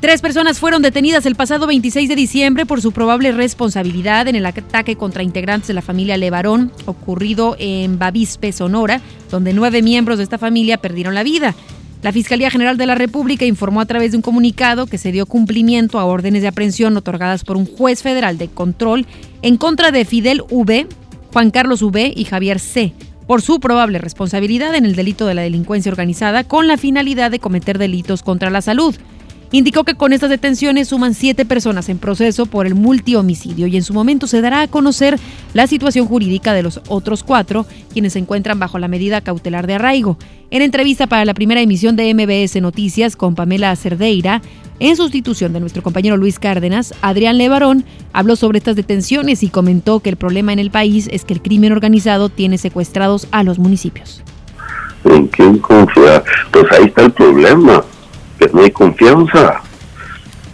Tres 0.00 0.22
personas 0.22 0.60
fueron 0.60 0.80
detenidas 0.80 1.26
el 1.26 1.34
pasado 1.34 1.66
26 1.66 2.08
de 2.08 2.16
diciembre 2.16 2.64
por 2.64 2.80
su 2.80 2.92
probable 2.92 3.32
responsabilidad 3.32 4.28
en 4.28 4.36
el 4.36 4.46
ataque 4.46 4.96
contra 4.96 5.22
integrantes 5.22 5.68
de 5.68 5.74
la 5.74 5.82
familia 5.82 6.16
Levarón 6.16 6.72
ocurrido 6.86 7.54
en 7.58 7.98
Bavispe, 7.98 8.50
Sonora, 8.52 9.02
donde 9.30 9.52
nueve 9.52 9.82
miembros 9.82 10.16
de 10.16 10.24
esta 10.24 10.38
familia 10.38 10.78
perdieron 10.78 11.14
la 11.14 11.22
vida. 11.22 11.54
La 12.02 12.12
Fiscalía 12.12 12.50
General 12.50 12.78
de 12.78 12.86
la 12.86 12.94
República 12.94 13.44
informó 13.44 13.82
a 13.82 13.86
través 13.86 14.12
de 14.12 14.16
un 14.16 14.22
comunicado 14.22 14.86
que 14.86 14.96
se 14.96 15.12
dio 15.12 15.26
cumplimiento 15.26 15.98
a 15.98 16.06
órdenes 16.06 16.40
de 16.40 16.48
aprehensión 16.48 16.96
otorgadas 16.96 17.44
por 17.44 17.58
un 17.58 17.66
juez 17.66 18.02
federal 18.02 18.38
de 18.38 18.48
control 18.48 19.06
en 19.42 19.58
contra 19.58 19.90
de 19.90 20.06
Fidel 20.06 20.42
V, 20.48 20.86
Juan 21.30 21.50
Carlos 21.50 21.82
V 21.82 22.12
y 22.16 22.24
Javier 22.24 22.58
C 22.58 22.94
por 23.26 23.42
su 23.42 23.60
probable 23.60 23.98
responsabilidad 23.98 24.74
en 24.74 24.86
el 24.86 24.96
delito 24.96 25.26
de 25.26 25.34
la 25.34 25.42
delincuencia 25.42 25.92
organizada 25.92 26.42
con 26.42 26.66
la 26.66 26.78
finalidad 26.78 27.30
de 27.30 27.38
cometer 27.38 27.78
delitos 27.78 28.22
contra 28.22 28.50
la 28.50 28.62
salud. 28.62 28.96
Indicó 29.52 29.82
que 29.82 29.94
con 29.94 30.12
estas 30.12 30.30
detenciones 30.30 30.88
suman 30.88 31.12
siete 31.12 31.44
personas 31.44 31.88
en 31.88 31.98
proceso 31.98 32.46
por 32.46 32.68
el 32.68 32.76
multihomicidio 32.76 33.66
y 33.66 33.76
en 33.76 33.82
su 33.82 33.92
momento 33.92 34.28
se 34.28 34.40
dará 34.40 34.62
a 34.62 34.68
conocer 34.68 35.18
la 35.54 35.66
situación 35.66 36.06
jurídica 36.06 36.54
de 36.54 36.62
los 36.62 36.80
otros 36.86 37.24
cuatro, 37.24 37.66
quienes 37.92 38.12
se 38.12 38.20
encuentran 38.20 38.60
bajo 38.60 38.78
la 38.78 38.86
medida 38.86 39.20
cautelar 39.22 39.66
de 39.66 39.74
arraigo. 39.74 40.16
En 40.52 40.62
entrevista 40.62 41.08
para 41.08 41.24
la 41.24 41.34
primera 41.34 41.60
emisión 41.60 41.96
de 41.96 42.14
MBS 42.14 42.60
Noticias 42.62 43.16
con 43.16 43.34
Pamela 43.34 43.74
Cerdeira, 43.74 44.40
en 44.78 44.94
sustitución 44.94 45.52
de 45.52 45.58
nuestro 45.58 45.82
compañero 45.82 46.16
Luis 46.16 46.38
Cárdenas, 46.38 46.94
Adrián 47.02 47.36
Levarón 47.36 47.84
habló 48.12 48.36
sobre 48.36 48.58
estas 48.58 48.76
detenciones 48.76 49.42
y 49.42 49.48
comentó 49.48 49.98
que 49.98 50.10
el 50.10 50.16
problema 50.16 50.52
en 50.52 50.60
el 50.60 50.70
país 50.70 51.08
es 51.10 51.24
que 51.24 51.34
el 51.34 51.42
crimen 51.42 51.72
organizado 51.72 52.28
tiene 52.28 52.56
secuestrados 52.56 53.26
a 53.32 53.42
los 53.42 53.58
municipios. 53.58 54.22
¿En 55.04 55.26
quién 55.26 55.58
confía? 55.58 56.22
Pues 56.52 56.66
ahí 56.70 56.84
está 56.84 57.02
el 57.02 57.12
problema 57.12 57.84
que 58.40 58.50
no 58.52 58.62
hay 58.62 58.70
confianza. 58.70 59.60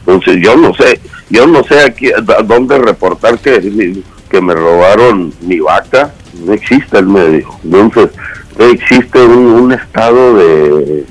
Entonces 0.01 0.39
yo 0.43 0.57
no 0.57 0.75
sé, 0.75 1.01
yo 1.31 1.47
no 1.47 1.63
sé 1.65 1.81
aquí 1.81 2.11
a 2.13 2.43
dónde 2.43 2.79
reportar 2.79 3.39
que, 3.39 4.03
que 4.29 4.41
me 4.41 4.55
robaron 4.55 5.33
mi 5.41 5.61
vaca, 5.61 6.13
no 6.45 6.53
existe 6.53 6.99
el 6.99 7.07
medio. 7.07 7.49
Entonces 7.65 8.11
existe 8.59 9.21
un, 9.25 9.73
estado 9.73 10.35
de... 10.37 11.05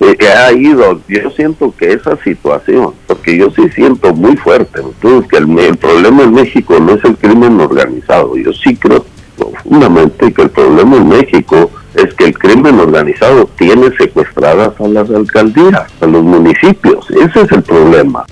Eh, 0.00 0.28
ha 0.28 0.52
ido, 0.52 1.00
yo 1.08 1.30
siento 1.32 1.74
que 1.76 1.92
esa 1.92 2.16
situación, 2.22 2.94
porque 3.06 3.36
yo 3.36 3.50
sí 3.50 3.68
siento 3.74 4.14
muy 4.14 4.36
fuerte, 4.36 4.80
entonces 4.80 5.28
que 5.28 5.36
el, 5.38 5.58
el 5.58 5.76
problema 5.76 6.22
en 6.22 6.34
México 6.34 6.78
no 6.78 6.92
es 6.92 7.04
el 7.04 7.16
crimen 7.16 7.60
organizado, 7.60 8.36
yo 8.36 8.52
sí 8.52 8.76
creo 8.76 9.04
profundamente 9.36 10.32
que 10.32 10.42
el 10.42 10.50
problema 10.50 10.96
en 10.96 11.08
México 11.08 11.67
es 11.94 12.14
que 12.14 12.26
el 12.26 12.38
crimen 12.38 12.78
organizado 12.78 13.48
tiene 13.56 13.90
secuestradas 13.96 14.80
a 14.80 14.88
las 14.88 15.10
alcaldías, 15.10 15.90
a 16.00 16.06
los 16.06 16.22
municipios. 16.22 17.10
Ese 17.10 17.42
es 17.42 17.52
el 17.52 17.62
problema. 17.62 18.24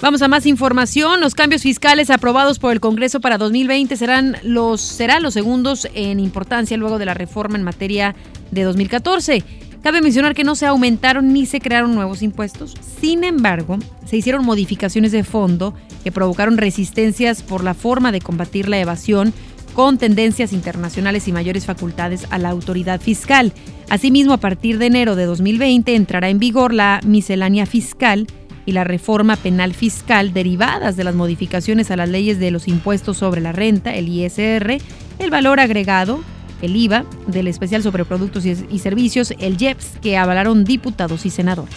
Vamos 0.00 0.22
a 0.22 0.28
más 0.28 0.46
información. 0.46 1.20
Los 1.20 1.34
cambios 1.34 1.62
fiscales 1.62 2.10
aprobados 2.10 2.60
por 2.60 2.72
el 2.72 2.78
Congreso 2.78 3.20
para 3.20 3.36
2020 3.36 3.96
serán 3.96 4.36
los, 4.44 4.80
serán 4.80 5.24
los 5.24 5.34
segundos 5.34 5.88
en 5.92 6.20
importancia 6.20 6.76
luego 6.76 6.98
de 6.98 7.06
la 7.06 7.14
reforma 7.14 7.58
en 7.58 7.64
materia 7.64 8.14
de 8.52 8.62
2014. 8.62 9.42
Cabe 9.82 10.00
mencionar 10.00 10.34
que 10.34 10.44
no 10.44 10.54
se 10.54 10.66
aumentaron 10.66 11.32
ni 11.32 11.46
se 11.46 11.60
crearon 11.60 11.94
nuevos 11.94 12.22
impuestos. 12.22 12.74
Sin 13.00 13.24
embargo, 13.24 13.78
se 14.06 14.16
hicieron 14.16 14.44
modificaciones 14.44 15.10
de 15.10 15.24
fondo 15.24 15.74
que 16.04 16.12
provocaron 16.12 16.58
resistencias 16.58 17.42
por 17.42 17.64
la 17.64 17.74
forma 17.74 18.12
de 18.12 18.20
combatir 18.20 18.68
la 18.68 18.78
evasión 18.78 19.32
con 19.78 19.96
tendencias 19.96 20.52
internacionales 20.52 21.28
y 21.28 21.32
mayores 21.32 21.64
facultades 21.64 22.26
a 22.30 22.38
la 22.40 22.48
autoridad 22.48 23.00
fiscal. 23.00 23.52
Asimismo, 23.88 24.32
a 24.32 24.38
partir 24.38 24.76
de 24.78 24.86
enero 24.86 25.14
de 25.14 25.24
2020 25.24 25.94
entrará 25.94 26.30
en 26.30 26.40
vigor 26.40 26.74
la 26.74 27.00
miscelánea 27.06 27.64
fiscal, 27.64 28.26
y 28.66 28.72
la 28.72 28.82
reforma 28.82 29.36
penal 29.36 29.74
fiscal 29.74 30.32
derivadas 30.32 30.96
de 30.96 31.04
las 31.04 31.14
modificaciones 31.14 31.92
a 31.92 31.96
las 31.96 32.08
leyes 32.08 32.40
de 32.40 32.50
los 32.50 32.66
impuestos 32.66 33.18
sobre 33.18 33.40
la 33.40 33.52
renta, 33.52 33.94
el 33.94 34.08
ISR, 34.08 34.78
el 35.20 35.30
valor 35.30 35.60
agregado, 35.60 36.24
el 36.60 36.74
IVA, 36.74 37.04
del 37.28 37.46
especial 37.46 37.84
sobre 37.84 38.04
productos 38.04 38.44
y, 38.46 38.78
servicios, 38.80 39.32
el 39.38 39.62
IEPS, 39.62 40.00
que 40.02 40.16
avalaron 40.16 40.64
diputados 40.64 41.24
y 41.24 41.30
senadores. 41.30 41.76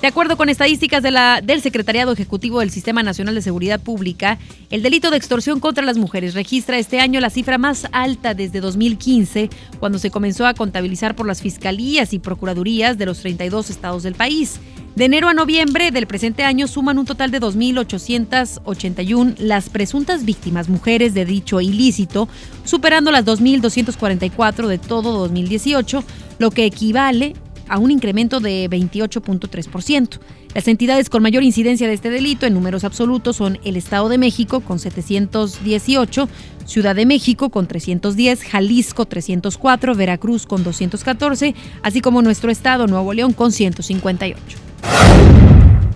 De 0.00 0.06
acuerdo 0.06 0.36
con 0.36 0.48
estadísticas 0.48 1.02
de 1.02 1.10
la, 1.10 1.40
del 1.42 1.60
Secretariado 1.60 2.12
Ejecutivo 2.12 2.60
del 2.60 2.70
Sistema 2.70 3.02
Nacional 3.02 3.34
de 3.34 3.42
Seguridad 3.42 3.80
Pública, 3.80 4.38
el 4.70 4.80
delito 4.80 5.10
de 5.10 5.16
extorsión 5.16 5.58
contra 5.58 5.84
las 5.84 5.98
mujeres 5.98 6.34
registra 6.34 6.78
este 6.78 7.00
año 7.00 7.18
la 7.18 7.30
cifra 7.30 7.58
más 7.58 7.88
alta 7.90 8.32
desde 8.32 8.60
2015, 8.60 9.50
cuando 9.80 9.98
se 9.98 10.12
comenzó 10.12 10.46
a 10.46 10.54
contabilizar 10.54 11.16
por 11.16 11.26
las 11.26 11.42
fiscalías 11.42 12.12
y 12.12 12.20
procuradurías 12.20 12.96
de 12.96 13.06
los 13.06 13.18
32 13.18 13.70
estados 13.70 14.04
del 14.04 14.14
país. 14.14 14.60
De 14.94 15.06
enero 15.06 15.28
a 15.28 15.34
noviembre 15.34 15.90
del 15.90 16.06
presente 16.06 16.44
año 16.44 16.68
suman 16.68 16.98
un 16.98 17.04
total 17.04 17.32
de 17.32 17.40
2.881 17.40 19.34
las 19.38 19.68
presuntas 19.68 20.24
víctimas 20.24 20.68
mujeres 20.68 21.12
de 21.12 21.24
dicho 21.24 21.60
ilícito, 21.60 22.28
superando 22.64 23.10
las 23.10 23.24
2.244 23.24 24.68
de 24.68 24.78
todo 24.78 25.18
2018, 25.18 26.04
lo 26.38 26.52
que 26.52 26.66
equivale 26.66 27.34
a 27.68 27.78
un 27.78 27.90
incremento 27.90 28.40
de 28.40 28.68
28.3%. 28.70 30.18
Las 30.54 30.66
entidades 30.66 31.10
con 31.10 31.22
mayor 31.22 31.42
incidencia 31.42 31.86
de 31.86 31.94
este 31.94 32.10
delito 32.10 32.46
en 32.46 32.54
números 32.54 32.84
absolutos 32.84 33.36
son 33.36 33.58
el 33.64 33.76
Estado 33.76 34.08
de 34.08 34.18
México 34.18 34.60
con 34.60 34.78
718, 34.78 36.28
Ciudad 36.64 36.96
de 36.96 37.06
México 37.06 37.50
con 37.50 37.66
310, 37.66 38.44
Jalisco 38.44 39.06
304, 39.06 39.94
Veracruz 39.94 40.46
con 40.46 40.64
214, 40.64 41.54
así 41.82 42.00
como 42.00 42.22
nuestro 42.22 42.50
estado 42.50 42.86
Nuevo 42.86 43.12
León 43.12 43.32
con 43.32 43.52
158. 43.52 44.58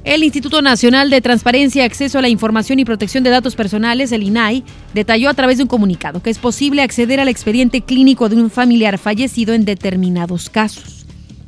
El 0.05 0.25
Instituto 0.25 0.63
Nacional 0.63 1.11
de 1.11 1.21
Transparencia, 1.21 1.85
Acceso 1.85 2.19
a 2.19 2.23
la 2.23 2.29
Información 2.29 2.81
y 2.81 2.85
Protección 2.85 3.23
de 3.23 3.31
Datos 3.31 3.55
Personales, 3.55 4.11
el 4.11 4.25
INAI, 4.25 4.65
detalló 4.95 5.31
a 5.31 5.35
través 5.35 5.59
de 5.59 5.63
un 5.63 5.69
comunicado 5.69 6.21
que 6.21 6.31
es 6.31 6.39
posible 6.39 6.83
acceder 6.83 7.21
al 7.21 7.29
expediente 7.29 7.83
clínico 7.83 8.29
de 8.29 8.35
un 8.35 8.51
familiar 8.51 8.99
fallecido 8.99 9.55
en 9.55 9.65
determinados 9.65 10.51
casos. 10.51 11.02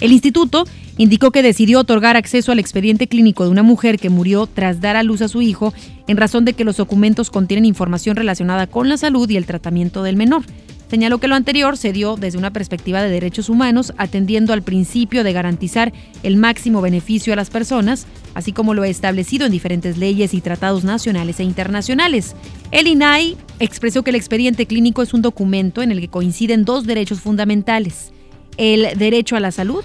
El 0.04 0.12
instituto 0.12 0.66
indicó 0.98 1.30
que 1.30 1.42
decidió 1.42 1.80
otorgar 1.80 2.18
acceso 2.18 2.52
al 2.52 2.58
expediente 2.58 3.08
clínico 3.08 3.44
de 3.44 3.50
una 3.50 3.62
mujer 3.62 3.98
que 3.98 4.10
murió 4.10 4.46
tras 4.46 4.82
dar 4.82 4.96
a 4.96 5.02
luz 5.02 5.22
a 5.22 5.28
su 5.28 5.40
hijo 5.40 5.72
en 6.06 6.18
razón 6.18 6.44
de 6.44 6.52
que 6.52 6.64
los 6.64 6.76
documentos 6.76 7.30
contienen 7.30 7.64
información 7.64 8.14
relacionada 8.14 8.66
con 8.66 8.90
la 8.90 8.98
salud 8.98 9.30
y 9.30 9.38
el 9.38 9.46
tratamiento 9.46 10.02
del 10.02 10.16
menor. 10.16 10.42
Señaló 10.90 11.16
que 11.16 11.26
lo 11.26 11.36
anterior 11.36 11.78
se 11.78 11.94
dio 11.94 12.16
desde 12.16 12.36
una 12.36 12.52
perspectiva 12.52 13.02
de 13.02 13.08
derechos 13.08 13.48
humanos, 13.48 13.94
atendiendo 13.96 14.52
al 14.52 14.60
principio 14.60 15.24
de 15.24 15.32
garantizar 15.32 15.94
el 16.22 16.36
máximo 16.36 16.82
beneficio 16.82 17.32
a 17.32 17.36
las 17.36 17.48
personas, 17.48 18.06
así 18.34 18.52
como 18.52 18.74
lo 18.74 18.84
establecido 18.84 19.46
en 19.46 19.52
diferentes 19.52 19.96
leyes 19.96 20.34
y 20.34 20.42
tratados 20.42 20.84
nacionales 20.84 21.40
e 21.40 21.44
internacionales. 21.44 22.36
El 22.72 22.88
INAI 22.88 23.38
expresó 23.58 24.02
que 24.02 24.10
el 24.10 24.16
expediente 24.16 24.66
clínico 24.66 25.00
es 25.00 25.14
un 25.14 25.22
documento 25.22 25.80
en 25.80 25.92
el 25.92 26.00
que 26.00 26.08
coinciden 26.08 26.66
dos 26.66 26.84
derechos 26.84 27.20
fundamentales, 27.20 28.12
el 28.56 28.98
derecho 28.98 29.36
a 29.36 29.40
la 29.40 29.50
salud 29.50 29.84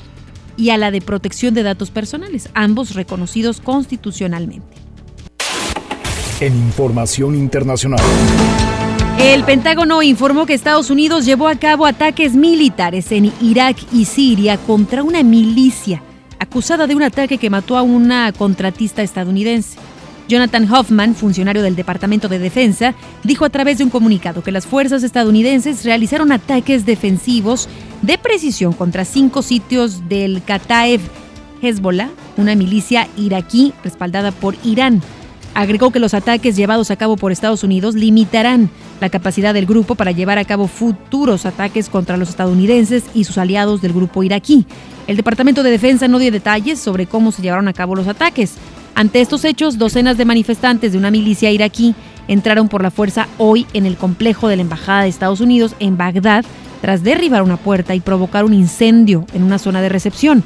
y 0.57 0.71
a 0.71 0.77
la 0.77 0.91
de 0.91 1.01
protección 1.01 1.53
de 1.53 1.63
datos 1.63 1.89
personales, 1.91 2.49
ambos 2.53 2.93
reconocidos 2.93 3.61
constitucionalmente. 3.61 4.77
En 6.41 6.55
información 6.55 7.35
internacional. 7.35 7.99
El 9.19 9.43
Pentágono 9.43 10.01
informó 10.01 10.45
que 10.45 10.53
Estados 10.53 10.89
Unidos 10.89 11.25
llevó 11.25 11.49
a 11.49 11.55
cabo 11.55 11.85
ataques 11.85 12.35
militares 12.35 13.11
en 13.11 13.33
Irak 13.41 13.77
y 13.91 14.05
Siria 14.05 14.57
contra 14.57 15.03
una 15.03 15.23
milicia 15.23 16.01
acusada 16.39 16.87
de 16.87 16.95
un 16.95 17.03
ataque 17.03 17.37
que 17.37 17.49
mató 17.49 17.77
a 17.77 17.81
una 17.81 18.31
contratista 18.31 19.01
estadounidense. 19.01 19.77
Jonathan 20.29 20.71
Hoffman, 20.71 21.15
funcionario 21.15 21.63
del 21.63 21.75
Departamento 21.75 22.29
de 22.29 22.37
Defensa, 22.37 22.93
dijo 23.23 23.45
a 23.45 23.49
través 23.49 23.79
de 23.79 23.83
un 23.83 23.89
comunicado 23.89 24.43
que 24.43 24.51
las 24.51 24.67
fuerzas 24.67 25.01
estadounidenses 25.01 25.83
realizaron 25.83 26.31
ataques 26.31 26.85
defensivos 26.85 27.67
de 28.03 28.19
precisión 28.19 28.73
contra 28.73 29.05
cinco 29.05 29.41
sitios 29.41 30.07
del 30.07 30.43
Kataeb 30.43 31.01
Hezbollah, 31.63 32.11
una 32.37 32.53
milicia 32.55 33.07
iraquí 33.17 33.73
respaldada 33.83 34.31
por 34.31 34.55
Irán. 34.63 35.01
Agregó 35.55 35.89
que 35.89 35.99
los 35.99 36.13
ataques 36.13 36.55
llevados 36.55 36.91
a 36.91 36.95
cabo 36.95 37.17
por 37.17 37.31
Estados 37.31 37.63
Unidos 37.63 37.95
limitarán 37.95 38.69
la 39.01 39.09
capacidad 39.09 39.55
del 39.55 39.65
grupo 39.65 39.95
para 39.95 40.11
llevar 40.11 40.37
a 40.37 40.45
cabo 40.45 40.67
futuros 40.67 41.47
ataques 41.47 41.89
contra 41.89 42.17
los 42.17 42.29
estadounidenses 42.29 43.03
y 43.15 43.23
sus 43.23 43.39
aliados 43.39 43.81
del 43.81 43.93
grupo 43.93 44.21
iraquí. 44.21 44.67
El 45.07 45.17
Departamento 45.17 45.63
de 45.63 45.71
Defensa 45.71 46.07
no 46.07 46.19
dio 46.19 46.31
detalles 46.31 46.79
sobre 46.79 47.07
cómo 47.07 47.31
se 47.31 47.41
llevaron 47.41 47.67
a 47.67 47.73
cabo 47.73 47.95
los 47.95 48.07
ataques, 48.07 48.53
ante 48.99 49.21
estos 49.21 49.45
hechos, 49.45 49.77
docenas 49.77 50.17
de 50.17 50.25
manifestantes 50.25 50.91
de 50.91 50.97
una 50.97 51.09
milicia 51.09 51.49
iraquí 51.51 51.95
entraron 52.27 52.67
por 52.67 52.83
la 52.83 52.91
fuerza 52.91 53.29
hoy 53.37 53.65
en 53.71 53.85
el 53.85 53.95
complejo 53.95 54.49
de 54.49 54.57
la 54.57 54.61
Embajada 54.61 55.03
de 55.03 55.07
Estados 55.07 55.39
Unidos 55.39 55.73
en 55.79 55.95
Bagdad 55.95 56.43
tras 56.81 57.01
derribar 57.01 57.41
una 57.43 57.55
puerta 57.55 57.95
y 57.95 58.01
provocar 58.01 58.43
un 58.43 58.53
incendio 58.53 59.25
en 59.31 59.43
una 59.43 59.57
zona 59.57 59.81
de 59.81 59.87
recepción. 59.87 60.43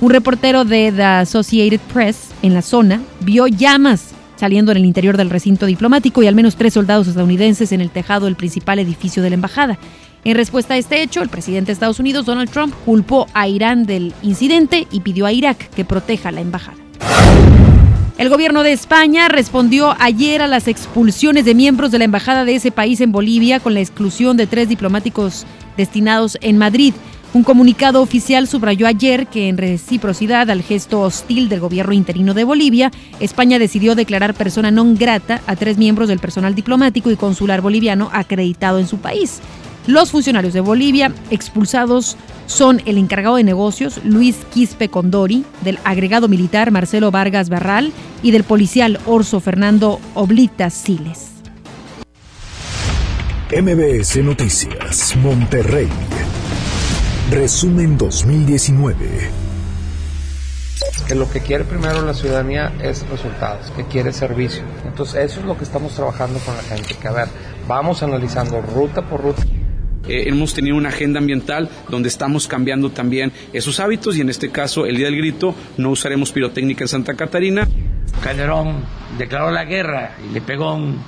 Un 0.00 0.10
reportero 0.10 0.64
de 0.64 0.90
The 0.90 1.04
Associated 1.04 1.78
Press 1.92 2.30
en 2.42 2.52
la 2.52 2.62
zona 2.62 3.00
vio 3.20 3.46
llamas 3.46 4.08
saliendo 4.34 4.72
en 4.72 4.78
el 4.78 4.86
interior 4.86 5.16
del 5.16 5.30
recinto 5.30 5.64
diplomático 5.64 6.20
y 6.20 6.26
al 6.26 6.34
menos 6.34 6.56
tres 6.56 6.74
soldados 6.74 7.06
estadounidenses 7.06 7.70
en 7.70 7.80
el 7.80 7.90
tejado 7.90 8.24
del 8.24 8.34
principal 8.34 8.80
edificio 8.80 9.22
de 9.22 9.30
la 9.30 9.34
embajada. 9.34 9.78
En 10.24 10.34
respuesta 10.34 10.74
a 10.74 10.78
este 10.78 11.00
hecho, 11.00 11.22
el 11.22 11.28
presidente 11.28 11.66
de 11.66 11.74
Estados 11.74 12.00
Unidos, 12.00 12.26
Donald 12.26 12.50
Trump, 12.50 12.74
culpó 12.84 13.28
a 13.34 13.46
Irán 13.46 13.86
del 13.86 14.12
incidente 14.20 14.88
y 14.90 14.98
pidió 14.98 15.26
a 15.26 15.32
Irak 15.32 15.70
que 15.70 15.84
proteja 15.84 16.32
la 16.32 16.40
embajada. 16.40 16.78
El 18.16 18.28
gobierno 18.28 18.62
de 18.62 18.72
España 18.72 19.28
respondió 19.28 19.96
ayer 19.98 20.40
a 20.40 20.46
las 20.46 20.68
expulsiones 20.68 21.44
de 21.44 21.54
miembros 21.56 21.90
de 21.90 21.98
la 21.98 22.04
embajada 22.04 22.44
de 22.44 22.54
ese 22.54 22.70
país 22.70 23.00
en 23.00 23.10
Bolivia 23.10 23.58
con 23.58 23.74
la 23.74 23.80
exclusión 23.80 24.36
de 24.36 24.46
tres 24.46 24.68
diplomáticos 24.68 25.44
destinados 25.76 26.38
en 26.40 26.56
Madrid. 26.56 26.94
Un 27.32 27.42
comunicado 27.42 28.00
oficial 28.00 28.46
subrayó 28.46 28.86
ayer 28.86 29.26
que 29.26 29.48
en 29.48 29.58
reciprocidad 29.58 30.48
al 30.48 30.62
gesto 30.62 31.00
hostil 31.00 31.48
del 31.48 31.58
gobierno 31.58 31.92
interino 31.92 32.34
de 32.34 32.44
Bolivia, 32.44 32.92
España 33.18 33.58
decidió 33.58 33.96
declarar 33.96 34.34
persona 34.34 34.70
non 34.70 34.94
grata 34.94 35.42
a 35.50 35.58
tres 35.58 35.74
miembros 35.74 36.06
del 36.06 36.22
personal 36.22 36.54
diplomático 36.54 37.10
y 37.10 37.18
consular 37.18 37.66
boliviano 37.66 38.10
acreditado 38.14 38.78
en 38.78 38.86
su 38.86 38.98
país. 39.02 39.42
Los 39.86 40.12
funcionarios 40.12 40.54
de 40.54 40.60
Bolivia 40.60 41.12
expulsados 41.30 42.16
son 42.46 42.80
el 42.86 42.96
encargado 42.96 43.36
de 43.36 43.44
negocios 43.44 44.00
Luis 44.02 44.36
Quispe 44.50 44.88
Condori, 44.88 45.44
del 45.60 45.78
agregado 45.84 46.26
militar 46.26 46.70
Marcelo 46.70 47.10
Vargas 47.10 47.50
Barral 47.50 47.92
y 48.22 48.30
del 48.30 48.44
policial 48.44 48.98
Orso 49.04 49.40
Fernando 49.40 50.00
Oblitas 50.14 50.72
Siles. 50.72 51.32
MBS 53.50 54.16
Noticias, 54.24 55.14
Monterrey. 55.16 55.88
Resumen 57.30 57.98
2019. 57.98 59.30
Que 61.06 61.14
lo 61.14 61.30
que 61.30 61.40
quiere 61.40 61.64
primero 61.64 62.00
la 62.00 62.14
ciudadanía 62.14 62.72
es 62.82 63.06
resultados, 63.08 63.70
que 63.72 63.84
quiere 63.84 64.14
servicio. 64.14 64.62
Entonces 64.86 65.30
eso 65.30 65.40
es 65.40 65.46
lo 65.46 65.58
que 65.58 65.64
estamos 65.64 65.92
trabajando 65.92 66.38
con 66.38 66.56
la 66.56 66.62
gente, 66.62 66.94
que 66.94 67.06
a 67.06 67.12
ver, 67.12 67.28
vamos 67.68 68.02
analizando 68.02 68.62
ruta 68.62 69.02
por 69.02 69.20
ruta 69.20 69.42
eh, 70.08 70.24
hemos 70.26 70.54
tenido 70.54 70.76
una 70.76 70.90
agenda 70.90 71.18
ambiental 71.18 71.68
donde 71.88 72.08
estamos 72.08 72.46
cambiando 72.46 72.90
también 72.90 73.32
esos 73.52 73.80
hábitos 73.80 74.16
y 74.16 74.20
en 74.20 74.28
este 74.28 74.50
caso 74.50 74.86
el 74.86 74.96
Día 74.96 75.06
del 75.06 75.16
Grito 75.16 75.54
no 75.76 75.90
usaremos 75.90 76.32
pirotécnica 76.32 76.84
en 76.84 76.88
Santa 76.88 77.14
Catarina. 77.14 77.68
Calderón 78.22 78.84
declaró 79.18 79.50
la 79.50 79.64
guerra 79.64 80.16
y 80.24 80.32
le 80.32 80.40
pegó 80.40 80.74
un 80.74 80.98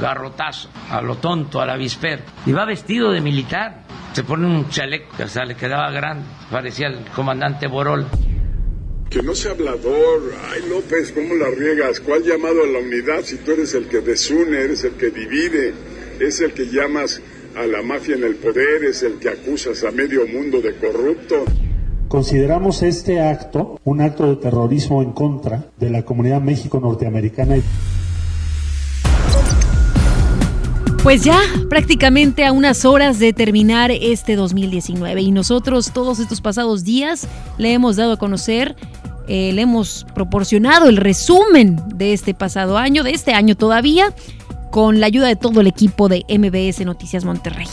garrotazo 0.00 0.70
a 0.90 1.00
lo 1.02 1.16
tonto, 1.16 1.60
a 1.60 1.66
la 1.66 1.76
visper. 1.76 2.22
Y 2.46 2.52
va 2.52 2.64
vestido 2.64 3.12
de 3.12 3.20
militar. 3.20 3.82
Se 4.12 4.24
pone 4.24 4.46
un 4.46 4.68
chaleco 4.68 5.16
que 5.16 5.22
hasta 5.22 5.44
le 5.44 5.54
quedaba 5.54 5.90
grande. 5.90 6.24
Parecía 6.50 6.88
el 6.88 7.04
comandante 7.14 7.66
Borol. 7.66 8.06
Que 9.08 9.22
no 9.22 9.34
sea 9.34 9.52
hablador. 9.52 10.34
Ay, 10.50 10.68
López, 10.68 11.12
¿cómo 11.12 11.34
la 11.34 11.50
riegas? 11.50 12.00
¿Cuál 12.00 12.22
llamado 12.22 12.62
a 12.64 12.66
la 12.66 12.78
unidad 12.78 13.22
si 13.22 13.36
tú 13.38 13.52
eres 13.52 13.74
el 13.74 13.86
que 13.86 14.00
desune, 14.00 14.58
eres 14.58 14.84
el 14.84 14.92
que 14.92 15.10
divide, 15.10 15.74
es 16.18 16.40
el 16.40 16.52
que 16.52 16.66
llamas 16.66 17.20
a 17.56 17.66
la 17.66 17.82
mafia 17.82 18.16
en 18.16 18.24
el 18.24 18.36
poder, 18.36 18.84
es 18.84 19.02
el 19.02 19.18
que 19.18 19.28
acusas 19.28 19.84
a 19.84 19.90
medio 19.90 20.26
mundo 20.26 20.60
de 20.60 20.74
corrupto. 20.76 21.44
Consideramos 22.08 22.82
este 22.82 23.20
acto 23.20 23.80
un 23.84 24.00
acto 24.00 24.26
de 24.28 24.36
terrorismo 24.36 25.02
en 25.02 25.12
contra 25.12 25.64
de 25.78 25.90
la 25.90 26.04
comunidad 26.04 26.40
México-Norteamericana. 26.40 27.56
Pues 31.02 31.24
ya 31.24 31.40
prácticamente 31.68 32.44
a 32.44 32.52
unas 32.52 32.84
horas 32.84 33.18
de 33.18 33.32
terminar 33.32 33.90
este 33.90 34.36
2019 34.36 35.20
y 35.20 35.32
nosotros 35.32 35.90
todos 35.92 36.20
estos 36.20 36.40
pasados 36.40 36.84
días 36.84 37.26
le 37.58 37.72
hemos 37.72 37.96
dado 37.96 38.12
a 38.12 38.16
conocer, 38.18 38.76
eh, 39.26 39.52
le 39.52 39.62
hemos 39.62 40.06
proporcionado 40.14 40.88
el 40.88 40.96
resumen 40.96 41.80
de 41.94 42.12
este 42.12 42.34
pasado 42.34 42.78
año, 42.78 43.02
de 43.02 43.12
este 43.12 43.32
año 43.32 43.56
todavía, 43.56 44.14
con 44.72 45.00
la 45.00 45.06
ayuda 45.06 45.28
de 45.28 45.36
todo 45.36 45.60
el 45.60 45.66
equipo 45.66 46.08
de 46.08 46.24
MBS 46.28 46.84
Noticias 46.86 47.26
Monterrey. 47.26 47.68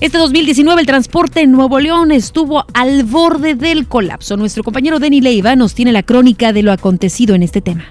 Este 0.00 0.18
2019 0.18 0.80
el 0.80 0.86
transporte 0.86 1.40
en 1.40 1.50
Nuevo 1.50 1.80
León 1.80 2.12
estuvo 2.12 2.64
al 2.72 3.02
borde 3.02 3.56
del 3.56 3.88
colapso. 3.88 4.36
Nuestro 4.36 4.62
compañero 4.62 5.00
Denny 5.00 5.20
Leiva 5.20 5.56
nos 5.56 5.74
tiene 5.74 5.92
la 5.92 6.04
crónica 6.04 6.52
de 6.52 6.62
lo 6.62 6.70
acontecido 6.70 7.34
en 7.34 7.42
este 7.42 7.60
tema. 7.60 7.86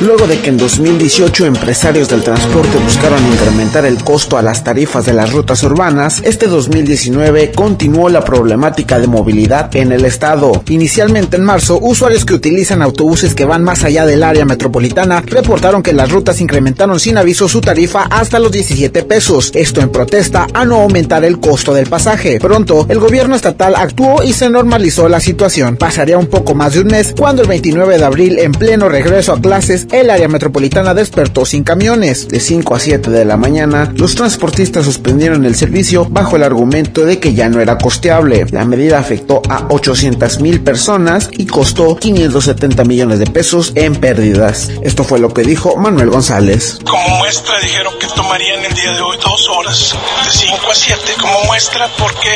Luego 0.00 0.28
de 0.28 0.38
que 0.38 0.50
en 0.50 0.58
2018 0.58 1.46
empresarios 1.46 2.08
del 2.08 2.22
transporte 2.22 2.78
buscaron 2.84 3.18
incrementar 3.32 3.84
el 3.84 4.04
costo 4.04 4.38
a 4.38 4.42
las 4.42 4.62
tarifas 4.62 5.04
de 5.04 5.12
las 5.12 5.32
rutas 5.32 5.64
urbanas, 5.64 6.22
este 6.22 6.46
2019 6.46 7.50
continuó 7.50 8.08
la 8.08 8.24
problemática 8.24 9.00
de 9.00 9.08
movilidad 9.08 9.74
en 9.74 9.90
el 9.90 10.04
estado. 10.04 10.62
Inicialmente 10.68 11.36
en 11.36 11.42
marzo, 11.42 11.80
usuarios 11.82 12.24
que 12.24 12.34
utilizan 12.34 12.80
autobuses 12.80 13.34
que 13.34 13.44
van 13.44 13.64
más 13.64 13.82
allá 13.82 14.06
del 14.06 14.22
área 14.22 14.44
metropolitana 14.44 15.20
reportaron 15.26 15.82
que 15.82 15.92
las 15.92 16.12
rutas 16.12 16.40
incrementaron 16.40 17.00
sin 17.00 17.18
aviso 17.18 17.48
su 17.48 17.60
tarifa 17.60 18.04
hasta 18.04 18.38
los 18.38 18.52
17 18.52 19.02
pesos, 19.02 19.50
esto 19.52 19.80
en 19.80 19.90
protesta 19.90 20.46
a 20.54 20.64
no 20.64 20.76
aumentar 20.76 21.24
el 21.24 21.40
costo 21.40 21.74
del 21.74 21.88
pasaje. 21.88 22.38
Pronto, 22.38 22.86
el 22.88 23.00
gobierno 23.00 23.34
estatal 23.34 23.74
actuó 23.74 24.22
y 24.22 24.32
se 24.32 24.48
normalizó 24.48 25.08
la 25.08 25.18
situación. 25.18 25.76
Pasaría 25.76 26.18
un 26.18 26.28
poco 26.28 26.54
más 26.54 26.74
de 26.74 26.82
un 26.82 26.86
mes 26.86 27.14
cuando 27.18 27.42
el 27.42 27.48
29 27.48 27.98
de 27.98 28.04
abril, 28.04 28.38
en 28.38 28.52
pleno 28.52 28.88
regreso 28.88 29.32
a 29.32 29.40
clases, 29.40 29.87
el 29.90 30.10
área 30.10 30.28
metropolitana 30.28 30.94
despertó 30.94 31.44
sin 31.44 31.64
camiones. 31.64 32.28
De 32.28 32.40
5 32.40 32.74
a 32.74 32.78
7 32.78 33.10
de 33.10 33.24
la 33.24 33.36
mañana, 33.36 33.92
los 33.94 34.14
transportistas 34.14 34.84
suspendieron 34.84 35.44
el 35.44 35.54
servicio 35.54 36.06
bajo 36.08 36.36
el 36.36 36.42
argumento 36.42 37.04
de 37.04 37.18
que 37.18 37.34
ya 37.34 37.48
no 37.48 37.60
era 37.60 37.78
costeable. 37.78 38.46
La 38.50 38.64
medida 38.64 38.98
afectó 38.98 39.42
a 39.48 39.66
800 39.68 40.40
mil 40.40 40.60
personas 40.62 41.28
y 41.32 41.46
costó 41.46 41.96
570 41.96 42.84
millones 42.84 43.18
de 43.18 43.26
pesos 43.26 43.72
en 43.74 43.94
pérdidas. 43.96 44.70
Esto 44.82 45.04
fue 45.04 45.18
lo 45.18 45.32
que 45.32 45.42
dijo 45.42 45.76
Manuel 45.76 46.10
González. 46.10 46.78
Como 46.84 47.18
muestra 47.18 47.58
dijeron 47.60 47.94
que 47.98 48.06
tomarían 48.08 48.64
el 48.64 48.74
día 48.74 48.92
de 48.92 49.00
hoy 49.00 49.16
dos 49.22 49.48
horas, 49.48 49.94
de 50.24 50.30
5 50.30 50.56
a 50.70 50.74
7, 50.74 51.00
como 51.20 51.44
muestra 51.44 51.88
porque 51.98 52.30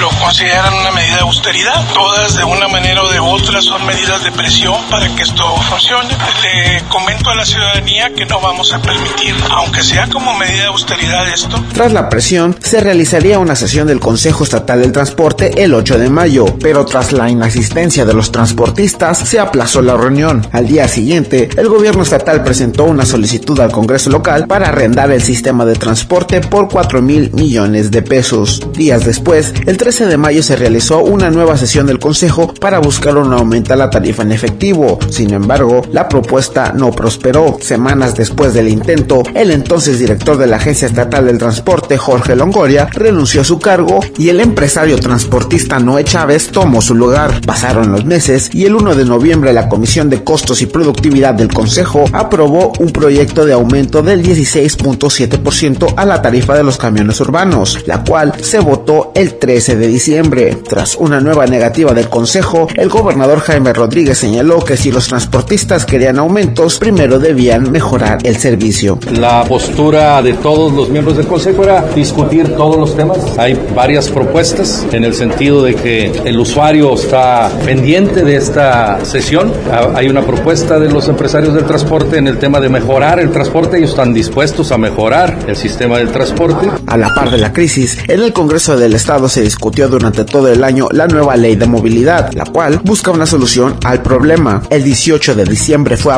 lo 0.00 0.08
consideran 0.20 0.74
una 0.74 0.92
medida 0.92 1.16
de 1.16 1.22
austeridad. 1.22 1.84
Todas 1.92 2.36
de 2.36 2.44
una 2.44 2.68
manera 2.68 3.02
o 3.02 3.08
de 3.10 3.18
otra 3.18 3.60
son 3.62 3.84
medidas 3.86 4.22
de 4.22 4.32
presión 4.32 4.76
para 4.90 5.08
que 5.14 5.22
esto 5.22 5.44
funcione 5.68 6.16
comento 6.88 7.30
a 7.30 7.34
la 7.34 7.44
ciudadanía 7.44 8.12
que 8.14 8.26
no 8.26 8.40
vamos 8.40 8.72
a 8.72 8.80
permitir, 8.80 9.34
aunque 9.50 9.82
sea 9.82 10.08
como 10.08 10.36
medida 10.36 10.62
de 10.62 10.66
austeridad 10.66 11.28
esto. 11.28 11.62
Tras 11.72 11.92
la 11.92 12.08
presión, 12.08 12.56
se 12.60 12.80
realizaría 12.80 13.38
una 13.38 13.56
sesión 13.56 13.86
del 13.86 14.00
Consejo 14.00 14.44
Estatal 14.44 14.80
del 14.80 14.92
Transporte 14.92 15.62
el 15.62 15.74
8 15.74 15.98
de 15.98 16.10
mayo, 16.10 16.46
pero 16.60 16.84
tras 16.84 17.12
la 17.12 17.30
inasistencia 17.30 18.04
de 18.04 18.14
los 18.14 18.32
transportistas, 18.32 19.18
se 19.18 19.38
aplazó 19.38 19.82
la 19.82 19.96
reunión. 19.96 20.46
Al 20.52 20.66
día 20.66 20.88
siguiente, 20.88 21.48
el 21.56 21.68
gobierno 21.68 22.02
estatal 22.02 22.42
presentó 22.42 22.84
una 22.84 23.06
solicitud 23.06 23.58
al 23.60 23.72
Congreso 23.72 24.10
local 24.10 24.46
para 24.46 24.68
arrendar 24.68 25.10
el 25.10 25.22
sistema 25.22 25.64
de 25.64 25.74
transporte 25.74 26.40
por 26.40 26.68
4 26.68 27.02
mil 27.02 27.32
millones 27.32 27.90
de 27.90 28.02
pesos. 28.02 28.60
Días 28.72 29.04
después, 29.04 29.54
el 29.66 29.76
13 29.76 30.06
de 30.06 30.16
mayo 30.16 30.42
se 30.42 30.56
realizó 30.56 30.98
una 31.00 31.30
nueva 31.30 31.56
sesión 31.56 31.86
del 31.86 31.98
Consejo 31.98 32.52
para 32.54 32.78
buscar 32.78 33.16
un 33.16 33.32
aumento 33.32 33.72
a 33.72 33.76
la 33.76 33.90
tarifa 33.90 34.22
en 34.22 34.32
efectivo. 34.32 34.98
Sin 35.10 35.32
embargo, 35.32 35.82
la 35.92 36.08
propuesta 36.08 36.57
no 36.74 36.90
prosperó. 36.90 37.58
Semanas 37.60 38.14
después 38.16 38.54
del 38.54 38.68
intento, 38.68 39.22
el 39.34 39.50
entonces 39.50 39.98
director 39.98 40.36
de 40.36 40.46
la 40.46 40.56
Agencia 40.56 40.86
Estatal 40.86 41.26
del 41.26 41.38
Transporte, 41.38 41.96
Jorge 41.96 42.36
Longoria, 42.36 42.88
renunció 42.92 43.42
a 43.42 43.44
su 43.44 43.58
cargo 43.58 44.00
y 44.18 44.28
el 44.28 44.40
empresario 44.40 44.98
transportista 44.98 45.78
Noé 45.78 46.04
Chávez 46.04 46.48
tomó 46.48 46.82
su 46.82 46.94
lugar. 46.94 47.40
Pasaron 47.46 47.92
los 47.92 48.04
meses 48.04 48.50
y 48.52 48.64
el 48.64 48.74
1 48.74 48.94
de 48.94 49.04
noviembre 49.04 49.52
la 49.52 49.68
Comisión 49.68 50.10
de 50.10 50.24
Costos 50.24 50.62
y 50.62 50.66
Productividad 50.66 51.34
del 51.34 51.52
Consejo 51.52 52.04
aprobó 52.12 52.72
un 52.78 52.90
proyecto 52.90 53.46
de 53.46 53.52
aumento 53.52 54.02
del 54.02 54.22
16.7% 54.22 55.94
a 55.96 56.04
la 56.04 56.22
tarifa 56.22 56.54
de 56.54 56.64
los 56.64 56.78
camiones 56.78 57.20
urbanos, 57.20 57.86
la 57.86 58.04
cual 58.04 58.34
se 58.42 58.58
votó 58.58 59.12
el 59.14 59.38
13 59.38 59.76
de 59.76 59.86
diciembre. 59.86 60.58
Tras 60.68 60.96
una 60.96 61.20
nueva 61.20 61.46
negativa 61.46 61.92
del 61.92 62.08
Consejo, 62.08 62.68
el 62.74 62.88
gobernador 62.88 63.40
Jaime 63.40 63.72
Rodríguez 63.72 64.18
señaló 64.18 64.64
que 64.64 64.76
si 64.76 64.90
los 64.90 65.08
transportistas 65.08 65.84
querían 65.84 66.18
aumento, 66.48 66.68
primero 66.78 67.18
debían 67.18 67.70
mejorar 67.70 68.18
el 68.24 68.36
servicio. 68.36 68.98
La 69.12 69.44
postura 69.44 70.22
de 70.22 70.34
todos 70.34 70.72
los 70.72 70.88
miembros 70.88 71.16
del 71.16 71.26
Consejo 71.26 71.64
era 71.64 71.82
discutir 71.94 72.54
todos 72.56 72.76
los 72.76 72.96
temas. 72.96 73.18
Hay 73.38 73.58
varias 73.74 74.08
propuestas 74.08 74.86
en 74.92 75.04
el 75.04 75.14
sentido 75.14 75.62
de 75.62 75.74
que 75.74 76.06
el 76.24 76.38
usuario 76.38 76.94
está 76.94 77.50
pendiente 77.64 78.24
de 78.24 78.36
esta 78.36 79.04
sesión. 79.04 79.52
Hay 79.94 80.08
una 80.08 80.22
propuesta 80.22 80.78
de 80.78 80.90
los 80.90 81.08
empresarios 81.08 81.54
del 81.54 81.64
transporte 81.64 82.18
en 82.18 82.28
el 82.28 82.38
tema 82.38 82.60
de 82.60 82.68
mejorar 82.68 83.20
el 83.20 83.30
transporte. 83.30 83.78
Ellos 83.78 83.90
están 83.90 84.14
dispuestos 84.14 84.72
a 84.72 84.78
mejorar 84.78 85.38
el 85.46 85.56
sistema 85.56 85.98
del 85.98 86.10
transporte. 86.10 86.68
A 86.86 86.96
la 86.96 87.12
par 87.14 87.30
de 87.30 87.38
la 87.38 87.52
crisis, 87.52 87.98
en 88.06 88.20
el 88.22 88.32
Congreso 88.32 88.76
del 88.76 88.94
Estado 88.94 89.28
se 89.28 89.42
discutió 89.42 89.88
durante 89.88 90.24
todo 90.24 90.48
el 90.48 90.64
año 90.64 90.88
la 90.92 91.06
nueva 91.06 91.36
ley 91.36 91.56
de 91.56 91.66
movilidad, 91.66 92.32
la 92.32 92.44
cual 92.44 92.80
busca 92.84 93.10
una 93.10 93.26
solución 93.26 93.76
al 93.84 94.02
problema. 94.02 94.62
El 94.70 94.84
18 94.84 95.34
de 95.34 95.44
diciembre 95.44 95.96
fue 95.96 96.14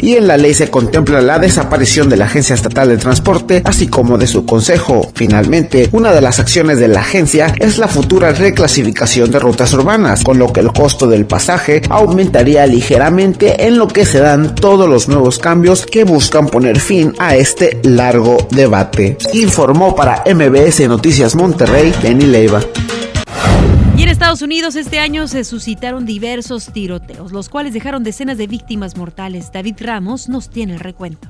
y 0.00 0.14
en 0.14 0.26
la 0.26 0.36
ley 0.36 0.54
se 0.54 0.70
contempla 0.70 1.20
la 1.20 1.38
desaparición 1.38 2.08
de 2.08 2.16
la 2.16 2.24
Agencia 2.24 2.54
Estatal 2.54 2.88
de 2.88 2.96
Transporte, 2.96 3.62
así 3.64 3.86
como 3.86 4.16
de 4.16 4.26
su 4.26 4.46
consejo. 4.46 5.10
Finalmente, 5.14 5.88
una 5.92 6.12
de 6.12 6.22
las 6.22 6.38
acciones 6.38 6.78
de 6.78 6.88
la 6.88 7.00
agencia 7.00 7.54
es 7.58 7.76
la 7.76 7.86
futura 7.86 8.32
reclasificación 8.32 9.30
de 9.30 9.38
rutas 9.38 9.72
urbanas, 9.74 10.24
con 10.24 10.38
lo 10.38 10.52
que 10.52 10.60
el 10.60 10.72
costo 10.72 11.06
del 11.06 11.26
pasaje 11.26 11.82
aumentaría 11.90 12.66
ligeramente 12.66 13.66
en 13.66 13.76
lo 13.76 13.88
que 13.88 14.06
se 14.06 14.20
dan 14.20 14.54
todos 14.54 14.88
los 14.88 15.08
nuevos 15.08 15.38
cambios 15.38 15.84
que 15.84 16.04
buscan 16.04 16.46
poner 16.46 16.80
fin 16.80 17.12
a 17.18 17.36
este 17.36 17.78
largo 17.82 18.38
debate. 18.50 19.18
Informó 19.34 19.94
para 19.94 20.24
MBS 20.26 20.88
Noticias 20.88 21.34
Monterrey, 21.34 21.92
Benny 22.02 22.24
Leiva. 22.26 22.60
Estados 24.18 24.42
Unidos 24.42 24.74
este 24.74 24.98
año 24.98 25.28
se 25.28 25.44
suscitaron 25.44 26.04
diversos 26.04 26.72
tiroteos, 26.72 27.30
los 27.30 27.48
cuales 27.48 27.72
dejaron 27.72 28.02
decenas 28.02 28.36
de 28.36 28.48
víctimas 28.48 28.96
mortales. 28.96 29.52
David 29.52 29.76
Ramos 29.78 30.28
nos 30.28 30.50
tiene 30.50 30.72
el 30.72 30.80
recuento. 30.80 31.28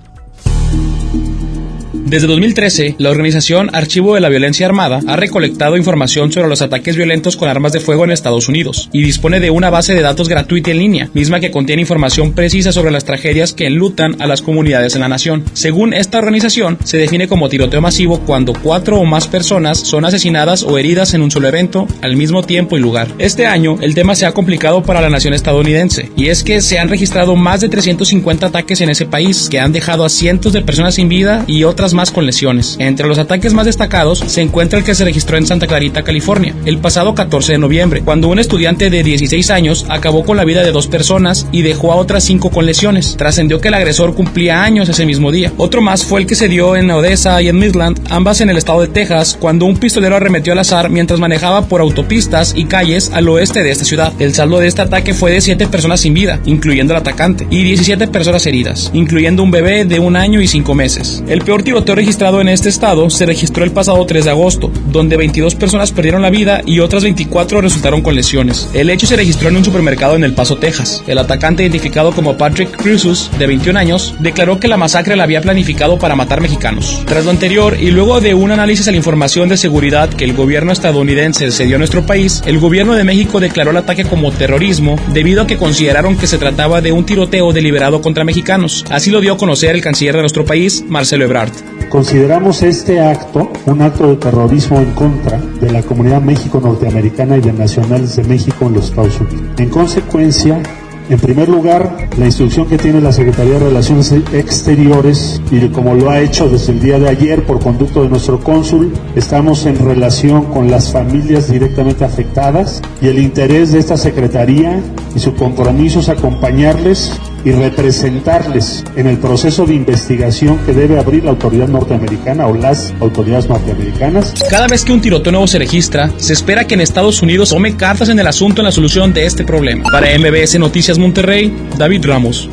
Desde 2.08 2.26
2013, 2.26 2.94
la 2.96 3.10
organización 3.10 3.68
Archivo 3.74 4.14
de 4.14 4.22
la 4.22 4.30
Violencia 4.30 4.64
Armada 4.64 5.00
ha 5.06 5.16
recolectado 5.16 5.76
información 5.76 6.32
sobre 6.32 6.48
los 6.48 6.62
ataques 6.62 6.96
violentos 6.96 7.36
con 7.36 7.50
armas 7.50 7.72
de 7.72 7.80
fuego 7.80 8.04
en 8.04 8.12
Estados 8.12 8.48
Unidos 8.48 8.88
y 8.94 9.02
dispone 9.02 9.40
de 9.40 9.50
una 9.50 9.68
base 9.68 9.92
de 9.92 10.00
datos 10.00 10.26
gratuita 10.26 10.70
en 10.70 10.78
línea, 10.78 11.10
misma 11.12 11.38
que 11.38 11.50
contiene 11.50 11.82
información 11.82 12.32
precisa 12.32 12.72
sobre 12.72 12.92
las 12.92 13.04
tragedias 13.04 13.52
que 13.52 13.66
enlutan 13.66 14.22
a 14.22 14.26
las 14.26 14.40
comunidades 14.40 14.94
en 14.94 15.02
la 15.02 15.08
nación. 15.08 15.44
Según 15.52 15.92
esta 15.92 16.16
organización, 16.16 16.78
se 16.82 16.96
define 16.96 17.28
como 17.28 17.50
tiroteo 17.50 17.82
masivo 17.82 18.20
cuando 18.20 18.54
cuatro 18.54 18.96
o 18.96 19.04
más 19.04 19.26
personas 19.26 19.76
son 19.78 20.06
asesinadas 20.06 20.62
o 20.62 20.78
heridas 20.78 21.12
en 21.12 21.20
un 21.20 21.30
solo 21.30 21.48
evento 21.48 21.86
al 22.00 22.16
mismo 22.16 22.42
tiempo 22.42 22.78
y 22.78 22.80
lugar. 22.80 23.08
Este 23.18 23.44
año, 23.44 23.76
el 23.82 23.94
tema 23.94 24.14
se 24.14 24.24
ha 24.24 24.32
complicado 24.32 24.82
para 24.82 25.02
la 25.02 25.10
nación 25.10 25.34
estadounidense, 25.34 26.10
y 26.16 26.28
es 26.28 26.42
que 26.42 26.62
se 26.62 26.78
han 26.78 26.88
registrado 26.88 27.36
más 27.36 27.60
de 27.60 27.68
350 27.68 28.46
ataques 28.46 28.80
en 28.80 28.88
ese 28.88 29.04
país 29.04 29.48
que 29.50 29.60
han 29.60 29.74
dejado 29.74 30.06
a 30.06 30.08
cientos 30.08 30.54
de 30.54 30.62
personas 30.62 30.94
sin 30.94 31.10
vida 31.10 31.44
y 31.46 31.64
otras 31.64 31.92
más 31.92 31.97
con 32.06 32.24
lesiones. 32.24 32.76
Entre 32.78 33.08
los 33.08 33.18
ataques 33.18 33.54
más 33.54 33.66
destacados 33.66 34.20
se 34.20 34.40
encuentra 34.40 34.78
el 34.78 34.84
que 34.84 34.94
se 34.94 35.04
registró 35.04 35.36
en 35.36 35.46
Santa 35.46 35.66
Clarita, 35.66 36.04
California, 36.04 36.54
el 36.64 36.78
pasado 36.78 37.14
14 37.14 37.52
de 37.52 37.58
noviembre, 37.58 38.02
cuando 38.02 38.28
un 38.28 38.38
estudiante 38.38 38.88
de 38.88 39.02
16 39.02 39.50
años 39.50 39.84
acabó 39.88 40.24
con 40.24 40.36
la 40.36 40.44
vida 40.44 40.62
de 40.62 40.70
dos 40.70 40.86
personas 40.86 41.48
y 41.50 41.62
dejó 41.62 41.92
a 41.92 41.96
otras 41.96 42.22
cinco 42.22 42.50
con 42.50 42.66
lesiones. 42.66 43.16
Trascendió 43.16 43.60
que 43.60 43.68
el 43.68 43.74
agresor 43.74 44.14
cumplía 44.14 44.62
años 44.62 44.88
ese 44.88 45.06
mismo 45.06 45.32
día. 45.32 45.52
Otro 45.56 45.82
más 45.82 46.04
fue 46.04 46.20
el 46.20 46.26
que 46.26 46.36
se 46.36 46.48
dio 46.48 46.76
en 46.76 46.90
Odessa 46.90 47.42
y 47.42 47.48
en 47.48 47.58
Midland, 47.58 47.98
ambas 48.10 48.40
en 48.40 48.50
el 48.50 48.58
estado 48.58 48.80
de 48.80 48.88
Texas, 48.88 49.36
cuando 49.40 49.66
un 49.66 49.76
pistolero 49.76 50.14
arremetió 50.14 50.52
al 50.52 50.60
azar 50.60 50.90
mientras 50.90 51.18
manejaba 51.18 51.66
por 51.66 51.80
autopistas 51.80 52.54
y 52.56 52.66
calles 52.66 53.10
al 53.12 53.28
oeste 53.28 53.64
de 53.64 53.70
esta 53.70 53.84
ciudad. 53.84 54.12
El 54.20 54.34
saldo 54.34 54.60
de 54.60 54.68
este 54.68 54.82
ataque 54.82 55.14
fue 55.14 55.32
de 55.32 55.40
7 55.40 55.66
personas 55.66 56.00
sin 56.00 56.14
vida, 56.14 56.40
incluyendo 56.44 56.92
el 56.92 57.00
atacante, 57.00 57.46
y 57.50 57.64
17 57.64 58.08
personas 58.08 58.46
heridas, 58.46 58.90
incluyendo 58.92 59.42
un 59.42 59.50
bebé 59.50 59.84
de 59.84 59.98
un 59.98 60.16
año 60.16 60.40
y 60.40 60.46
cinco 60.46 60.74
meses. 60.74 61.22
El 61.28 61.42
peor 61.42 61.62
tiroteo 61.62 61.87
registrado 61.94 62.40
en 62.40 62.48
este 62.48 62.68
estado 62.68 63.08
se 63.10 63.26
registró 63.26 63.64
el 63.64 63.70
pasado 63.70 64.04
3 64.04 64.24
de 64.24 64.30
agosto, 64.30 64.70
donde 64.90 65.16
22 65.16 65.54
personas 65.54 65.92
perdieron 65.92 66.22
la 66.22 66.30
vida 66.30 66.62
y 66.66 66.80
otras 66.80 67.02
24 67.02 67.60
resultaron 67.60 68.02
con 68.02 68.14
lesiones. 68.14 68.68
El 68.72 68.90
hecho 68.90 69.06
se 69.06 69.16
registró 69.16 69.48
en 69.48 69.56
un 69.56 69.64
supermercado 69.64 70.16
en 70.16 70.24
El 70.24 70.34
Paso, 70.34 70.56
Texas. 70.56 71.02
El 71.06 71.18
atacante, 71.18 71.62
identificado 71.62 72.12
como 72.12 72.36
Patrick 72.36 72.76
Cruzus, 72.76 73.30
de 73.38 73.46
21 73.46 73.78
años, 73.78 74.14
declaró 74.20 74.60
que 74.60 74.68
la 74.68 74.76
masacre 74.76 75.16
la 75.16 75.24
había 75.24 75.40
planificado 75.40 75.98
para 75.98 76.16
matar 76.16 76.40
mexicanos. 76.40 77.02
Tras 77.06 77.24
lo 77.24 77.30
anterior, 77.30 77.76
y 77.80 77.90
luego 77.90 78.20
de 78.20 78.34
un 78.34 78.50
análisis 78.50 78.88
a 78.88 78.90
la 78.90 78.96
información 78.96 79.48
de 79.48 79.56
seguridad 79.56 80.08
que 80.08 80.24
el 80.24 80.34
gobierno 80.34 80.72
estadounidense 80.72 81.50
cedió 81.50 81.76
a 81.76 81.78
nuestro 81.78 82.06
país, 82.06 82.42
el 82.46 82.58
gobierno 82.58 82.94
de 82.94 83.04
México 83.04 83.40
declaró 83.40 83.70
el 83.70 83.76
ataque 83.76 84.04
como 84.04 84.32
terrorismo 84.32 84.96
debido 85.12 85.42
a 85.42 85.46
que 85.46 85.56
consideraron 85.56 86.16
que 86.16 86.26
se 86.26 86.38
trataba 86.38 86.80
de 86.80 86.92
un 86.92 87.04
tiroteo 87.04 87.52
deliberado 87.52 88.00
contra 88.00 88.24
mexicanos. 88.24 88.84
Así 88.90 89.10
lo 89.10 89.20
dio 89.20 89.34
a 89.34 89.38
conocer 89.38 89.74
el 89.74 89.82
canciller 89.82 90.14
de 90.14 90.22
nuestro 90.22 90.44
país, 90.44 90.84
Marcelo 90.88 91.24
Ebrard. 91.24 91.77
Consideramos 91.88 92.62
este 92.62 93.00
acto 93.00 93.50
un 93.66 93.80
acto 93.82 94.08
de 94.08 94.16
terrorismo 94.16 94.78
en 94.78 94.92
contra 94.92 95.38
de 95.38 95.70
la 95.72 95.82
comunidad 95.82 96.20
México 96.20 96.60
norteamericana 96.62 97.36
y 97.36 97.40
de 97.40 97.52
nacionales 97.52 98.16
de 98.16 98.24
México 98.24 98.66
en 98.66 98.74
los 98.74 98.90
Estados 98.90 99.20
Unidos. 99.20 99.42
En 99.58 99.68
consecuencia, 99.70 100.62
En 101.10 101.18
primer 101.18 101.48
lugar, 101.48 101.96
la 102.18 102.26
instrucción 102.26 102.66
que 102.66 102.76
tiene 102.76 103.00
la 103.00 103.12
Secretaría 103.12 103.54
de 103.54 103.60
Relaciones 103.60 104.12
Exteriores 104.12 105.40
y 105.50 105.66
como 105.68 105.94
lo 105.94 106.10
ha 106.10 106.20
hecho 106.20 106.50
desde 106.50 106.72
el 106.72 106.80
día 106.80 106.98
de 106.98 107.08
ayer 107.08 107.46
por 107.46 107.60
conducto 107.60 108.02
de 108.02 108.10
nuestro 108.10 108.38
cónsul, 108.40 108.92
estamos 109.16 109.64
en 109.64 109.78
relación 109.78 110.44
con 110.44 110.70
las 110.70 110.92
familias 110.92 111.50
directamente 111.50 112.04
afectadas 112.04 112.82
y 113.00 113.06
el 113.06 113.20
interés 113.20 113.72
de 113.72 113.78
esta 113.78 113.96
Secretaría 113.96 114.82
y 115.16 115.18
su 115.18 115.34
compromiso 115.34 116.00
es 116.00 116.10
acompañarles 116.10 117.18
y 117.44 117.52
representarles 117.52 118.84
en 118.96 119.06
el 119.06 119.18
proceso 119.18 119.66
de 119.66 119.74
investigación 119.74 120.58
que 120.66 120.72
debe 120.72 120.98
abrir 120.98 121.24
la 121.24 121.30
autoridad 121.30 121.68
norteamericana 121.68 122.46
o 122.46 122.54
las 122.54 122.92
autoridades 123.00 123.48
norteamericanas. 123.48 124.34
Cada 124.50 124.66
vez 124.66 124.84
que 124.84 124.92
un 124.92 125.00
tiroteo 125.00 125.32
nuevo 125.32 125.46
se 125.46 125.58
registra, 125.58 126.10
se 126.16 126.32
espera 126.32 126.64
que 126.64 126.74
en 126.74 126.80
Estados 126.80 127.22
Unidos 127.22 127.50
tome 127.50 127.76
cartas 127.76 128.08
en 128.08 128.18
el 128.18 128.26
asunto 128.26 128.60
en 128.60 128.66
la 128.66 128.72
solución 128.72 129.12
de 129.12 129.26
este 129.26 129.44
problema. 129.44 129.84
Para 129.90 130.08
MBS 130.18 130.58
Noticias 130.58 130.98
Monterrey, 130.98 131.54
David 131.76 132.06
Ramos. 132.06 132.48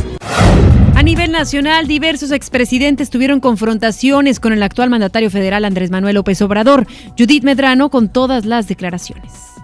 A 0.96 1.04
nivel 1.04 1.32
nacional, 1.32 1.88
diversos 1.88 2.32
expresidentes 2.32 3.10
tuvieron 3.10 3.42
confrontaciones 3.42 4.40
con 4.40 4.54
el 4.54 4.64
actual 4.64 4.90
mandatario 4.90 5.30
federal 5.30 5.66
Andrés 5.66 5.92
Manuel 5.92 6.16
López 6.16 6.42
Obrador. 6.42 6.88
Judith 7.18 7.44
Medrano 7.44 7.90
con 7.90 8.08
todas 8.08 8.46
las 8.46 8.68
declaraciones. 8.68 9.55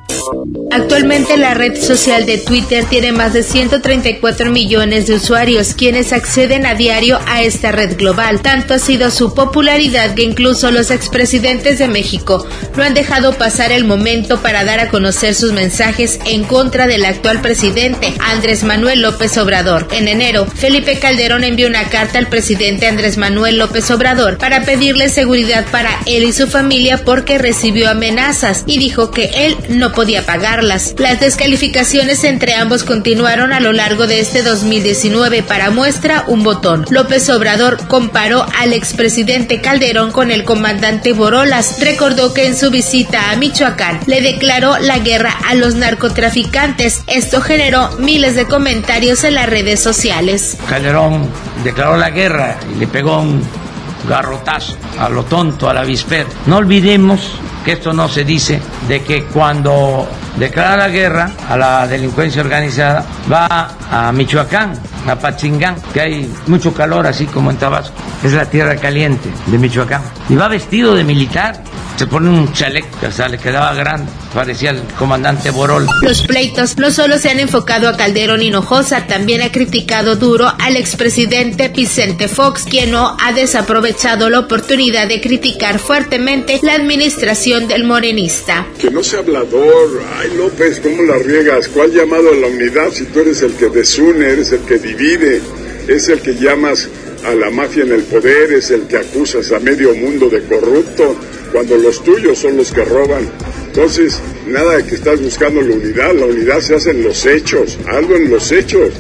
Actualmente 0.72 1.36
la 1.38 1.54
red 1.54 1.76
social 1.76 2.26
de 2.26 2.38
Twitter 2.38 2.86
tiene 2.86 3.12
más 3.12 3.34
de 3.34 3.44
134 3.44 4.50
millones 4.52 5.08
de 5.08 5.16
usuarios 5.16 5.74
quienes 5.74 6.14
acceden 6.14 6.66
a 6.66 6.76
diario 6.76 7.20
a 7.28 7.42
esta 7.42 7.72
red 7.72 7.98
global. 7.98 8.42
Tanto 8.42 8.74
ha 8.74 8.80
sido 8.80 9.12
su 9.12 9.34
popularidad 9.34 10.16
que 10.16 10.24
incluso 10.24 10.72
los 10.72 10.90
expresidentes 10.90 11.80
de 11.80 11.88
México 11.88 12.48
no 12.78 12.84
han 12.84 12.94
dejado 12.94 13.34
pasar 13.34 13.72
el 13.72 13.84
momento 13.84 14.42
para 14.42 14.64
dar 14.64 14.80
a 14.80 14.90
conocer 14.90 15.36
sus 15.36 15.52
mensajes 15.52 16.20
en 16.26 16.44
contra 16.46 16.88
del 16.88 17.04
actual 17.04 17.42
presidente 17.42 18.14
Andrés 18.20 18.64
Manuel 18.64 19.02
López 19.02 19.38
Obrador. 19.38 19.88
En 19.92 20.08
enero, 20.08 20.46
Felipe 20.46 21.00
Calderón 21.00 21.44
envió 21.44 21.68
una 21.68 21.90
carta 21.90 22.18
al 22.18 22.28
presidente 22.28 22.88
Andrés 22.88 23.18
Manuel 23.18 23.58
López 23.58 23.92
Obrador 23.92 24.38
para 24.38 24.64
pedirle 24.64 25.10
seguridad 25.10 25.66
para 25.72 25.90
él 26.06 26.24
y 26.24 26.32
su 26.32 26.48
familia 26.48 27.04
porque 27.04 27.38
recibió 27.38 27.90
amenazas 27.90 28.64
y 28.66 28.78
dijo 28.78 29.12
que 29.12 29.32
él 29.34 29.58
no 29.68 29.92
podía 29.92 30.01
pagarlas. 30.26 30.96
Las 30.98 31.20
descalificaciones 31.20 32.24
entre 32.24 32.56
ambos 32.56 32.84
continuaron 32.84 33.54
a 33.54 33.60
lo 33.60 33.72
largo 33.72 34.08
de 34.08 34.20
este 34.20 34.42
2019. 34.42 35.44
Para 35.44 35.70
muestra, 35.70 36.26
un 36.28 36.44
botón. 36.44 36.86
López 36.90 37.30
Obrador 37.30 37.78
comparó 37.88 38.46
al 38.60 38.74
expresidente 38.74 39.62
Calderón 39.62 40.12
con 40.12 40.32
el 40.32 40.44
comandante 40.44 41.14
Borolas. 41.14 41.80
Recordó 41.80 42.34
que 42.34 42.48
en 42.48 42.58
su 42.58 42.72
visita 42.72 43.32
a 43.32 43.36
Michoacán 43.36 44.00
le 44.08 44.22
declaró 44.22 44.78
la 44.80 45.00
guerra 45.00 45.34
a 45.48 45.54
los 45.54 45.76
narcotraficantes. 45.76 47.04
Esto 47.08 47.42
generó 47.42 47.92
miles 48.00 48.36
de 48.36 48.46
comentarios 48.46 49.24
en 49.24 49.36
las 49.36 49.48
redes 49.48 49.80
sociales. 49.80 50.58
Calderón 50.68 51.30
declaró 51.64 51.98
la 51.98 52.10
guerra 52.10 52.58
y 52.74 52.80
le 52.80 52.88
pegó 52.88 53.22
un 53.22 53.61
garrotazo 54.08 54.78
a 55.00 55.10
lo 55.10 55.24
tonto, 55.24 55.70
a 55.70 55.74
la 55.74 55.84
vispera. 55.84 56.30
No 56.46 56.58
olvidemos 56.58 57.40
que 57.64 57.74
esto 57.74 57.94
no 57.94 58.08
se 58.08 58.24
dice, 58.24 58.60
de 58.88 59.04
que 59.04 59.26
cuando 59.26 60.08
declara 60.38 60.78
la 60.78 60.90
guerra 60.90 61.32
a 61.50 61.58
la 61.58 61.88
delincuencia 61.88 62.42
organizada, 62.42 63.06
va 63.32 63.70
a 63.92 64.12
Michoacán, 64.12 64.74
a 65.08 65.16
Pachingán, 65.16 65.76
que 65.94 66.02
hay 66.02 66.34
mucho 66.48 66.74
calor, 66.74 67.08
así 67.08 67.26
como 67.26 67.52
en 67.52 67.58
Tabasco. 67.58 67.96
Es 68.24 68.34
la 68.34 68.46
tierra 68.46 68.76
caliente 68.76 69.30
de 69.48 69.58
Michoacán. 69.58 70.02
Y 70.30 70.36
va 70.36 70.48
vestido 70.48 70.96
de 70.96 71.04
militar 71.04 71.62
se 72.02 72.08
pone 72.08 72.30
un 72.30 72.52
chaleco 72.52 72.88
que 73.00 73.06
hasta 73.06 73.30
le 73.30 73.38
quedaba 73.38 73.76
grande, 73.76 74.12
parecía 74.34 74.72
el 74.72 74.82
comandante 74.98 75.52
Borol. 75.52 75.86
Los 76.02 76.24
pleitos 76.24 76.80
no 76.80 76.90
solo 76.90 77.20
se 77.20 77.30
han 77.30 77.40
enfocado 77.40 77.88
a 77.88 77.96
Calderón 77.96 78.42
Hinojosa, 78.42 79.06
también 79.06 79.44
ha 79.44 79.52
criticado 79.52 80.16
duro 80.16 80.52
al 80.58 80.78
expresidente 80.78 81.70
Vicente 81.70 82.28
Fox, 82.28 82.64
quien 82.64 82.90
no 82.90 83.16
ha 83.22 83.34
desaprovechado 83.34 84.32
la 84.32 84.40
oportunidad 84.40 85.08
de 85.08 85.22
criticar 85.22 85.78
fuertemente 85.78 86.60
la 86.64 86.74
administración 86.74 87.68
del 87.68 87.84
morenista. 87.84 88.66
Que 88.80 88.90
no 88.90 89.04
sea 89.04 89.20
hablador, 89.20 90.02
ay 90.18 90.36
López, 90.36 90.80
¿cómo 90.80 91.04
la 91.04 91.20
riegas? 91.20 91.68
¿Cuál 91.68 91.92
llamado 91.92 92.30
a 92.32 92.36
la 92.36 92.48
unidad 92.48 92.90
si 92.92 93.06
tú 93.06 93.20
eres 93.20 93.44
el 93.44 93.54
que 93.54 93.70
desune, 93.70 94.28
eres 94.28 94.52
el 94.52 94.62
que 94.62 94.80
divide, 94.94 95.42
es 95.88 96.10
el 96.10 96.22
que 96.22 96.36
llamas 96.36 96.90
a 97.26 97.34
la 97.34 97.50
mafia 97.50 97.84
en 97.84 97.92
el 97.92 98.04
poder, 98.04 98.54
es 98.54 98.72
el 98.72 98.88
que 98.88 98.98
acusas 98.98 99.52
a 99.52 99.60
medio 99.60 99.94
mundo 99.94 100.30
de 100.30 100.42
corrupto? 100.44 101.16
cuando 101.52 101.78
los 101.78 102.04
tuyos 102.04 102.40
son 102.40 102.58
los 102.58 102.72
que 102.72 102.84
roban. 102.84 103.30
Entonces, 103.68 104.20
nada 104.48 104.78
de 104.78 104.86
que 104.86 104.96
estás 104.96 105.22
buscando 105.22 105.62
la 105.62 105.76
unidad, 105.76 106.14
la 106.14 106.26
unidad 106.26 106.62
se 106.62 106.76
hace 106.76 106.92
en 106.92 107.04
los 107.04 107.26
hechos, 107.26 107.78
algo 107.88 108.16
en 108.16 108.30
los 108.30 108.52
hechos. 108.52 108.94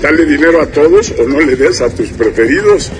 Dale 0.00 0.26
dinero 0.26 0.60
a 0.60 0.66
todos 0.66 1.12
o 1.18 1.28
no 1.28 1.40
le 1.40 1.56
des 1.56 1.80
a 1.80 1.88
tus 1.88 2.08
preferidos. 2.10 2.90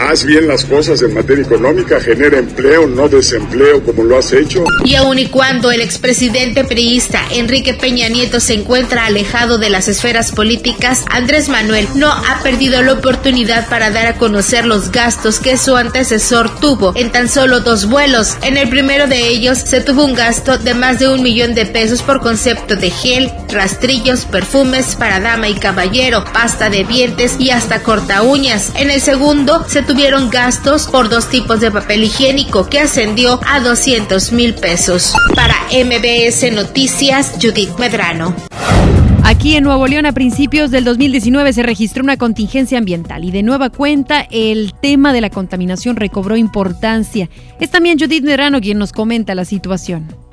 Haz 0.00 0.24
bien 0.24 0.46
las 0.46 0.64
cosas 0.64 1.02
en 1.02 1.14
materia 1.14 1.44
económica, 1.44 2.00
genera 2.00 2.38
empleo, 2.38 2.86
no 2.86 3.08
desempleo 3.08 3.82
como 3.82 4.04
lo 4.04 4.18
has 4.18 4.32
hecho. 4.32 4.64
Y 4.84 4.94
aun 4.94 5.18
y 5.18 5.26
cuando 5.26 5.70
el 5.70 5.80
expresidente 5.80 6.64
priista 6.64 7.22
Enrique 7.32 7.74
Peña 7.74 8.08
Nieto 8.08 8.40
se 8.40 8.54
encuentra 8.54 9.06
alejado 9.06 9.58
de 9.58 9.70
las 9.70 9.88
esferas 9.88 10.32
políticas, 10.32 11.04
Andrés 11.10 11.48
Manuel 11.48 11.88
no 11.94 12.10
ha 12.12 12.40
perdido 12.42 12.82
la 12.82 12.92
oportunidad 12.92 13.68
para 13.68 13.90
dar 13.90 14.06
a 14.06 14.16
conocer 14.16 14.66
los 14.66 14.92
gastos 14.92 15.40
que 15.40 15.56
su 15.56 15.76
antecesor 15.76 16.60
tuvo 16.60 16.92
en 16.94 17.10
tan 17.10 17.28
solo 17.28 17.60
dos 17.60 17.88
vuelos. 17.88 18.36
En 18.42 18.56
el 18.56 18.68
primero 18.68 19.06
de 19.06 19.28
ellos 19.28 19.58
se 19.58 19.80
tuvo 19.80 20.04
un 20.04 20.14
gasto 20.14 20.58
de 20.58 20.74
más 20.74 20.98
de 20.98 21.08
un 21.08 21.22
millón 21.22 21.54
de 21.54 21.66
pesos 21.66 22.02
por 22.02 22.20
concepto 22.20 22.76
de 22.76 22.90
gel, 22.90 23.30
rastrillos, 23.48 24.24
perfumes 24.24 24.96
para 24.96 25.20
dama 25.20 25.48
y 25.48 25.54
caballero, 25.54 26.24
pasta 26.32 26.70
de 26.70 26.84
dientes 26.84 27.36
y 27.38 27.50
hasta 27.50 27.82
corta 27.82 28.22
uñas. 28.22 28.70
En 28.76 28.90
el 28.90 29.00
segundo 29.00 29.64
se 29.68 29.75
tuvieron 29.82 30.30
gastos 30.30 30.86
por 30.86 31.08
dos 31.08 31.28
tipos 31.28 31.60
de 31.60 31.70
papel 31.70 32.04
higiénico 32.04 32.68
que 32.68 32.80
ascendió 32.80 33.40
a 33.46 33.60
200 33.60 34.32
mil 34.32 34.54
pesos. 34.54 35.14
Para 35.34 35.54
MBS 35.70 36.52
Noticias, 36.52 37.32
Judith 37.40 37.78
Medrano. 37.78 38.34
Aquí 39.24 39.56
en 39.56 39.64
Nuevo 39.64 39.88
León 39.88 40.06
a 40.06 40.12
principios 40.12 40.70
del 40.70 40.84
2019 40.84 41.52
se 41.52 41.64
registró 41.64 42.04
una 42.04 42.16
contingencia 42.16 42.78
ambiental 42.78 43.24
y 43.24 43.32
de 43.32 43.42
nueva 43.42 43.70
cuenta 43.70 44.24
el 44.30 44.72
tema 44.80 45.12
de 45.12 45.20
la 45.20 45.30
contaminación 45.30 45.96
recobró 45.96 46.36
importancia. 46.36 47.28
Es 47.58 47.70
también 47.70 47.98
Judith 47.98 48.22
Medrano 48.22 48.60
quien 48.60 48.78
nos 48.78 48.92
comenta 48.92 49.34
la 49.34 49.44
situación. 49.44 50.25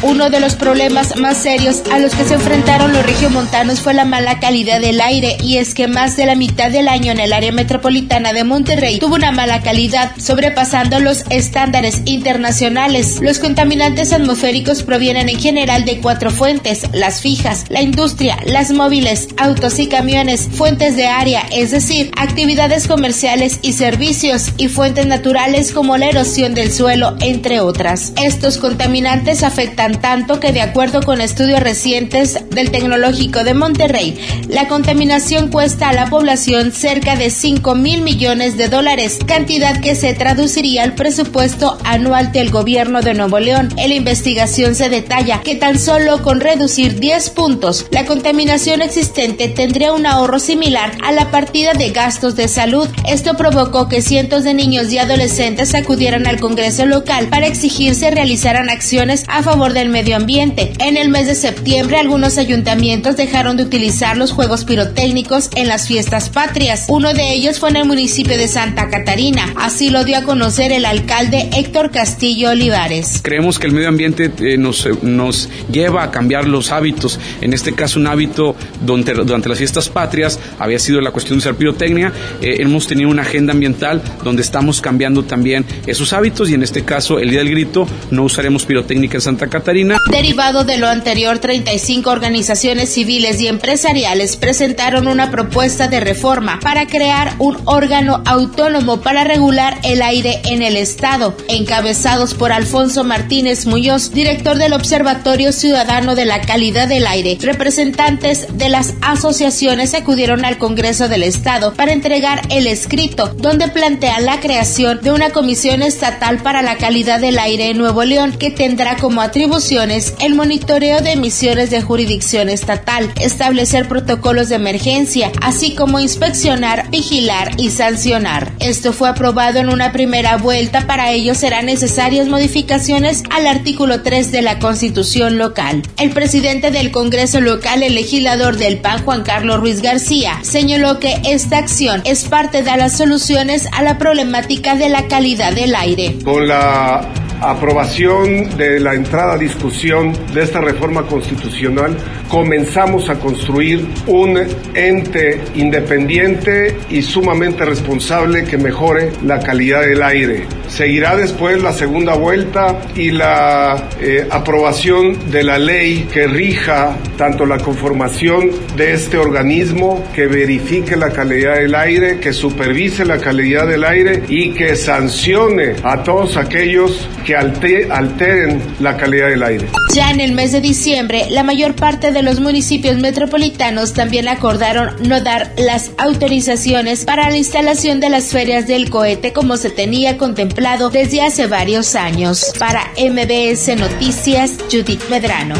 Uno 0.00 0.30
de 0.30 0.38
los 0.38 0.54
problemas 0.54 1.16
más 1.16 1.38
serios 1.38 1.82
a 1.90 1.98
los 1.98 2.14
que 2.14 2.24
se 2.24 2.34
enfrentaron 2.34 2.92
los 2.92 3.04
regiomontanos 3.04 3.80
fue 3.80 3.94
la 3.94 4.04
mala 4.04 4.38
calidad 4.38 4.80
del 4.80 5.00
aire 5.00 5.36
y 5.42 5.56
es 5.56 5.74
que 5.74 5.88
más 5.88 6.16
de 6.16 6.24
la 6.24 6.36
mitad 6.36 6.70
del 6.70 6.86
año 6.86 7.10
en 7.10 7.18
el 7.18 7.32
área 7.32 7.50
metropolitana 7.50 8.32
de 8.32 8.44
Monterrey 8.44 9.00
tuvo 9.00 9.16
una 9.16 9.32
mala 9.32 9.60
calidad, 9.60 10.12
sobrepasando 10.16 11.00
los 11.00 11.24
estándares 11.30 12.02
internacionales. 12.04 13.18
Los 13.20 13.40
contaminantes 13.40 14.12
atmosféricos 14.12 14.84
provienen 14.84 15.28
en 15.28 15.40
general 15.40 15.84
de 15.84 15.98
cuatro 15.98 16.30
fuentes, 16.30 16.82
las 16.92 17.20
fijas, 17.20 17.64
la 17.68 17.82
industria, 17.82 18.38
las 18.46 18.70
móviles, 18.70 19.26
autos 19.36 19.80
y 19.80 19.88
camiones, 19.88 20.48
fuentes 20.52 20.96
de 20.96 21.08
área, 21.08 21.42
es 21.50 21.72
decir, 21.72 22.12
actividades 22.16 22.86
comerciales 22.86 23.58
y 23.62 23.72
servicios 23.72 24.52
y 24.58 24.68
fuentes 24.68 25.06
naturales 25.06 25.72
como 25.72 25.96
la 25.96 26.06
erosión 26.06 26.54
del 26.54 26.72
suelo, 26.72 27.16
entre 27.20 27.58
otras. 27.60 28.12
Estos 28.16 28.58
contaminantes 28.58 29.42
afectan 29.42 29.87
tanto 29.96 30.40
que 30.40 30.52
de 30.52 30.60
acuerdo 30.60 31.02
con 31.02 31.20
estudios 31.20 31.60
recientes 31.60 32.38
del 32.50 32.70
Tecnológico 32.70 33.44
de 33.44 33.54
Monterrey, 33.54 34.18
la 34.48 34.68
contaminación 34.68 35.48
cuesta 35.48 35.88
a 35.88 35.92
la 35.94 36.10
población 36.10 36.72
cerca 36.72 37.16
de 37.16 37.30
5 37.30 37.74
mil 37.74 38.02
millones 38.02 38.56
de 38.56 38.68
dólares, 38.68 39.18
cantidad 39.26 39.80
que 39.80 39.94
se 39.94 40.14
traduciría 40.14 40.82
al 40.82 40.94
presupuesto 40.94 41.78
anual 41.84 42.32
del 42.32 42.50
gobierno 42.50 43.00
de 43.00 43.14
Nuevo 43.14 43.38
León. 43.38 43.68
En 43.76 43.88
la 43.88 43.94
investigación 43.94 44.74
se 44.74 44.88
detalla 44.88 45.40
que 45.42 45.54
tan 45.54 45.78
solo 45.78 46.22
con 46.22 46.40
reducir 46.40 47.00
10 47.00 47.30
puntos, 47.30 47.86
la 47.90 48.04
contaminación 48.04 48.82
existente 48.82 49.48
tendría 49.48 49.92
un 49.92 50.06
ahorro 50.06 50.38
similar 50.38 50.92
a 51.02 51.12
la 51.12 51.30
partida 51.30 51.72
de 51.72 51.90
gastos 51.90 52.36
de 52.36 52.48
salud. 52.48 52.88
Esto 53.08 53.36
provocó 53.36 53.88
que 53.88 54.02
cientos 54.02 54.44
de 54.44 54.54
niños 54.54 54.92
y 54.92 54.98
adolescentes 54.98 55.74
acudieran 55.74 56.26
al 56.26 56.40
Congreso 56.40 56.86
local 56.86 57.28
para 57.28 57.46
exigir 57.46 57.94
se 57.94 58.10
realizaran 58.10 58.70
acciones 58.70 59.24
a 59.28 59.42
favor 59.42 59.72
del 59.78 59.88
medio 59.90 60.16
ambiente. 60.16 60.72
En 60.80 60.96
el 60.96 61.08
mes 61.08 61.26
de 61.26 61.36
septiembre, 61.36 61.98
algunos 61.98 62.36
ayuntamientos 62.36 63.16
dejaron 63.16 63.56
de 63.56 63.62
utilizar 63.62 64.16
los 64.16 64.32
juegos 64.32 64.64
pirotécnicos 64.64 65.50
en 65.54 65.68
las 65.68 65.86
fiestas 65.86 66.30
patrias. 66.30 66.86
Uno 66.88 67.14
de 67.14 67.32
ellos 67.32 67.60
fue 67.60 67.70
en 67.70 67.76
el 67.76 67.84
municipio 67.84 68.36
de 68.36 68.48
Santa 68.48 68.88
Catarina. 68.88 69.54
Así 69.56 69.90
lo 69.90 70.04
dio 70.04 70.18
a 70.18 70.22
conocer 70.22 70.72
el 70.72 70.84
alcalde 70.84 71.48
Héctor 71.56 71.92
Castillo 71.92 72.50
Olivares. 72.50 73.20
Creemos 73.22 73.60
que 73.60 73.68
el 73.68 73.72
medio 73.72 73.88
ambiente 73.88 74.32
eh, 74.40 74.58
nos, 74.58 74.84
eh, 74.84 74.90
nos 75.02 75.48
lleva 75.70 76.02
a 76.02 76.10
cambiar 76.10 76.48
los 76.48 76.72
hábitos. 76.72 77.20
En 77.40 77.52
este 77.52 77.72
caso, 77.72 78.00
un 78.00 78.08
hábito 78.08 78.56
durante, 78.80 79.14
durante 79.14 79.48
las 79.48 79.58
fiestas 79.58 79.88
patrias 79.88 80.40
había 80.58 80.80
sido 80.80 81.00
la 81.00 81.12
cuestión 81.12 81.38
de 81.38 81.42
usar 81.42 81.54
pirotecnia. 81.54 82.12
Eh, 82.42 82.56
hemos 82.58 82.88
tenido 82.88 83.10
una 83.10 83.22
agenda 83.22 83.52
ambiental 83.52 84.02
donde 84.24 84.42
estamos 84.42 84.80
cambiando 84.80 85.22
también 85.22 85.64
esos 85.86 86.12
hábitos 86.12 86.50
y 86.50 86.54
en 86.54 86.64
este 86.64 86.84
caso, 86.84 87.20
el 87.20 87.30
día 87.30 87.38
del 87.38 87.50
grito, 87.50 87.86
no 88.10 88.24
usaremos 88.24 88.66
pirotécnica 88.66 89.18
en 89.18 89.20
Santa 89.20 89.46
Catarina 89.46 89.67
Catarina. 89.68 89.98
Derivado 90.10 90.64
de 90.64 90.78
lo 90.78 90.88
anterior, 90.88 91.40
35 91.40 92.08
organizaciones 92.08 92.88
civiles 92.88 93.38
y 93.42 93.48
empresariales 93.48 94.36
presentaron 94.36 95.08
una 95.08 95.30
propuesta 95.30 95.88
de 95.88 96.00
reforma 96.00 96.58
para 96.62 96.86
crear 96.86 97.34
un 97.38 97.58
órgano 97.66 98.22
autónomo 98.24 99.02
para 99.02 99.24
regular 99.24 99.78
el 99.82 100.00
aire 100.00 100.40
en 100.44 100.62
el 100.62 100.78
Estado, 100.78 101.36
encabezados 101.48 102.32
por 102.32 102.50
Alfonso 102.50 103.04
Martínez 103.04 103.66
Muñoz, 103.66 104.10
director 104.10 104.56
del 104.56 104.72
Observatorio 104.72 105.52
Ciudadano 105.52 106.14
de 106.14 106.24
la 106.24 106.40
Calidad 106.40 106.88
del 106.88 107.06
Aire. 107.06 107.36
Representantes 107.38 108.46
de 108.56 108.70
las 108.70 108.94
asociaciones 109.02 109.92
acudieron 109.92 110.46
al 110.46 110.56
Congreso 110.56 111.08
del 111.08 111.24
Estado 111.24 111.74
para 111.74 111.92
entregar 111.92 112.40
el 112.48 112.66
escrito, 112.66 113.34
donde 113.36 113.68
plantea 113.68 114.20
la 114.20 114.40
creación 114.40 115.00
de 115.02 115.12
una 115.12 115.28
comisión 115.28 115.82
estatal 115.82 116.38
para 116.38 116.62
la 116.62 116.78
calidad 116.78 117.20
del 117.20 117.38
aire 117.38 117.68
en 117.68 117.76
Nuevo 117.76 118.04
León, 118.04 118.32
que 118.38 118.50
tendrá 118.50 118.96
como 118.96 119.20
el 119.58 120.36
monitoreo 120.36 121.00
de 121.00 121.12
emisiones 121.12 121.70
de 121.70 121.82
jurisdicción 121.82 122.48
estatal, 122.48 123.10
establecer 123.20 123.88
protocolos 123.88 124.50
de 124.50 124.54
emergencia, 124.54 125.32
así 125.42 125.74
como 125.74 125.98
inspeccionar, 125.98 126.88
vigilar 126.90 127.50
y 127.58 127.70
sancionar. 127.70 128.52
Esto 128.60 128.92
fue 128.92 129.08
aprobado 129.08 129.58
en 129.58 129.68
una 129.68 129.90
primera 129.90 130.36
vuelta, 130.36 130.86
para 130.86 131.10
ello 131.10 131.34
serán 131.34 131.66
necesarias 131.66 132.28
modificaciones 132.28 133.24
al 133.30 133.48
artículo 133.48 134.02
3 134.02 134.30
de 134.30 134.42
la 134.42 134.60
Constitución 134.60 135.38
local. 135.38 135.82
El 135.98 136.10
presidente 136.10 136.70
del 136.70 136.92
Congreso 136.92 137.40
local, 137.40 137.82
el 137.82 137.96
legislador 137.96 138.58
del 138.58 138.78
PAN, 138.78 139.02
Juan 139.02 139.24
Carlos 139.24 139.58
Ruiz 139.58 139.82
García, 139.82 140.38
señaló 140.42 141.00
que 141.00 141.20
esta 141.24 141.58
acción 141.58 142.00
es 142.04 142.26
parte 142.26 142.62
de 142.62 142.76
las 142.76 142.96
soluciones 142.96 143.66
a 143.72 143.82
la 143.82 143.98
problemática 143.98 144.76
de 144.76 144.88
la 144.88 145.08
calidad 145.08 145.52
del 145.52 145.74
aire. 145.74 146.16
Con 146.22 146.46
la 146.46 147.27
aprobación 147.40 148.56
de 148.56 148.80
la 148.80 148.94
entrada 148.94 149.34
a 149.34 149.38
discusión 149.38 150.12
de 150.34 150.42
esta 150.42 150.60
reforma 150.60 151.02
constitucional, 151.02 151.96
comenzamos 152.28 153.08
a 153.08 153.18
construir 153.18 153.86
un 154.06 154.38
ente 154.74 155.40
independiente 155.54 156.76
y 156.90 157.02
sumamente 157.02 157.64
responsable 157.64 158.44
que 158.44 158.58
mejore 158.58 159.12
la 159.24 159.40
calidad 159.40 159.82
del 159.82 160.02
aire. 160.02 160.46
Seguirá 160.68 161.16
después 161.16 161.62
la 161.62 161.72
segunda 161.72 162.14
vuelta 162.14 162.78
y 162.94 163.10
la 163.10 163.88
eh, 164.00 164.26
aprobación 164.30 165.30
de 165.30 165.42
la 165.42 165.58
ley 165.58 166.08
que 166.12 166.26
rija 166.26 166.96
tanto 167.16 167.46
la 167.46 167.58
conformación 167.58 168.50
de 168.76 168.92
este 168.92 169.16
organismo, 169.16 170.04
que 170.14 170.26
verifique 170.26 170.96
la 170.96 171.10
calidad 171.10 171.56
del 171.56 171.74
aire, 171.74 172.20
que 172.20 172.32
supervise 172.32 173.04
la 173.04 173.18
calidad 173.18 173.66
del 173.66 173.84
aire 173.84 174.22
y 174.28 174.50
que 174.50 174.76
sancione 174.76 175.76
a 175.82 176.02
todos 176.02 176.36
aquellos 176.36 177.08
que 177.28 177.36
alteren 177.36 178.62
la 178.80 178.96
calidad 178.96 179.28
del 179.28 179.42
aire. 179.42 179.68
Ya 179.94 180.10
en 180.10 180.20
el 180.20 180.32
mes 180.32 180.50
de 180.50 180.62
diciembre, 180.62 181.26
la 181.28 181.42
mayor 181.42 181.74
parte 181.74 182.10
de 182.10 182.22
los 182.22 182.40
municipios 182.40 182.96
metropolitanos 182.96 183.92
también 183.92 184.28
acordaron 184.28 184.94
no 185.06 185.20
dar 185.20 185.52
las 185.58 185.90
autorizaciones 185.98 187.04
para 187.04 187.28
la 187.28 187.36
instalación 187.36 188.00
de 188.00 188.08
las 188.08 188.28
ferias 188.28 188.66
del 188.66 188.88
cohete 188.88 189.34
como 189.34 189.58
se 189.58 189.68
tenía 189.68 190.16
contemplado 190.16 190.88
desde 190.88 191.20
hace 191.20 191.46
varios 191.48 191.96
años. 191.96 192.54
Para 192.58 192.80
MBS 192.96 193.76
Noticias, 193.76 194.52
Judith 194.72 195.02
Medrano. 195.10 195.54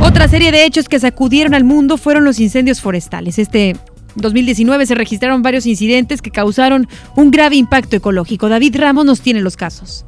Otra 0.00 0.28
serie 0.28 0.50
de 0.50 0.64
hechos 0.64 0.88
que 0.88 0.98
sacudieron 0.98 1.52
al 1.52 1.64
mundo 1.64 1.98
fueron 1.98 2.24
los 2.24 2.40
incendios 2.40 2.80
forestales. 2.80 3.38
Este 3.38 3.76
2019 4.14 4.86
se 4.86 4.94
registraron 4.94 5.42
varios 5.42 5.66
incidentes 5.66 6.22
que 6.22 6.30
causaron 6.30 6.88
un 7.16 7.30
grave 7.30 7.56
impacto 7.56 7.96
ecológico. 7.96 8.48
David 8.48 8.76
Ramos 8.78 9.04
nos 9.04 9.20
tiene 9.20 9.42
los 9.42 9.58
casos. 9.58 10.06